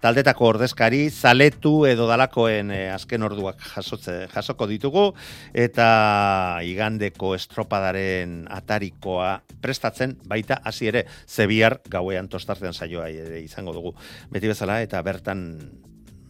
taldetako 0.00 0.46
ordezkari, 0.54 1.02
zaletu 1.10 1.84
edo 1.88 2.06
dalakoen 2.08 2.72
eh, 2.74 2.88
azken 2.92 3.22
orduak 3.26 3.60
jasotze, 3.74 4.16
jasoko 4.32 4.66
ditugu, 4.70 5.06
eta 5.52 6.60
igandeko 6.66 7.34
estropadaren 7.36 8.42
atarikoa 8.50 9.34
prestatzen, 9.60 10.16
baita 10.28 10.60
hasi 10.64 10.88
ere, 10.90 11.04
zebiar 11.28 11.80
gauean 11.90 12.30
tostartean 12.32 12.74
saioa 12.74 13.10
ere 13.12 13.42
izango 13.44 13.76
dugu. 13.76 13.94
Beti 14.32 14.50
bezala, 14.50 14.80
eta 14.84 15.02
bertan 15.04 15.44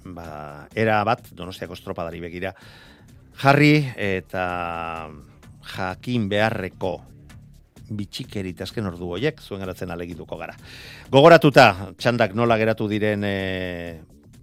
ba, 0.04 0.66
era 0.74 1.02
bat, 1.06 1.30
donostiako 1.36 1.78
estropadari 1.78 2.22
begira, 2.26 2.54
jarri 3.40 3.86
eta 3.96 4.48
jakin 5.76 6.26
beharreko 6.28 6.98
bitxikerit 7.90 8.60
azken 8.62 8.86
ordu 8.86 9.10
hoiek 9.16 9.40
zuen 9.42 9.60
geratzen 9.64 9.90
alegituko 9.90 10.38
gara. 10.38 10.54
Gogoratuta, 11.10 11.92
txandak 11.98 12.34
nola 12.38 12.58
geratu 12.60 12.86
diren 12.90 13.24
e, 13.26 13.36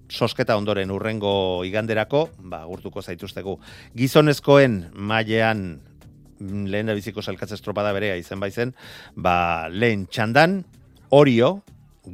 sosketa 0.09 0.57
ondoren 0.57 0.91
urrengo 0.91 1.63
iganderako, 1.67 2.27
ba, 2.51 2.63
gurtuko 2.67 3.01
zaituztegu. 3.01 3.57
Gizonezkoen 3.97 4.79
mailean 4.93 5.67
mm, 6.39 6.65
lehen 6.71 6.91
da 6.91 6.95
biziko 6.97 7.23
salkatze 7.23 7.57
estropada 7.59 7.93
berea 7.95 8.17
izen 8.19 8.43
baizen, 8.43 8.73
ba, 9.15 9.67
lehen 9.71 10.07
txandan, 10.11 10.61
orio, 11.15 11.61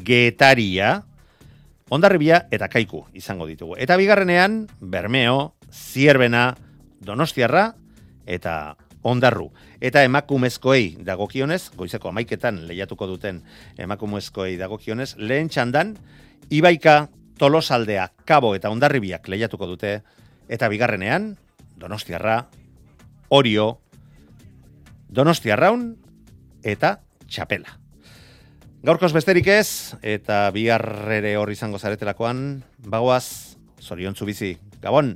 getaria, 0.05 0.99
ondarribia 1.93 2.45
eta 2.53 2.69
kaiku 2.71 3.05
izango 3.13 3.47
ditugu. 3.49 3.77
Eta 3.77 3.97
bigarrenean, 3.99 4.63
bermeo, 4.81 5.53
zierbena, 5.73 6.51
donostiarra, 7.03 7.71
eta 8.25 8.75
ondarru. 9.03 9.51
Eta 9.83 9.99
emakumezkoei 10.07 11.03
dagokionez, 11.03 11.73
goizeko 11.75 12.07
amaiketan 12.13 12.61
lehiatuko 12.69 13.07
duten 13.09 13.41
emakumezkoei 13.83 14.55
dagokionez, 14.55 15.17
lehen 15.19 15.49
txandan, 15.51 15.97
Ibaika, 16.55 17.09
Tolosaldea, 17.39 18.07
Kabo 18.23 18.53
eta 18.55 18.71
Ondarribiak 18.71 19.27
lehiatuko 19.27 19.67
dute, 19.67 19.97
eta 20.47 20.69
bigarrenean, 20.71 21.33
Donostiarra, 21.79 22.37
Orio, 23.35 23.67
Donostiarraun 25.11 25.89
eta 26.63 26.95
Txapela. 27.27 27.75
Gaurkoz 28.87 29.11
besterik 29.15 29.51
ez, 29.51 29.95
eta 29.99 30.45
biharrere 30.55 31.35
hor 31.39 31.51
izango 31.51 31.79
zaretelakoan, 31.79 32.63
bagoaz, 32.87 33.59
zoriontzu 33.83 34.27
bizi, 34.31 34.55
Gabon! 34.83 35.15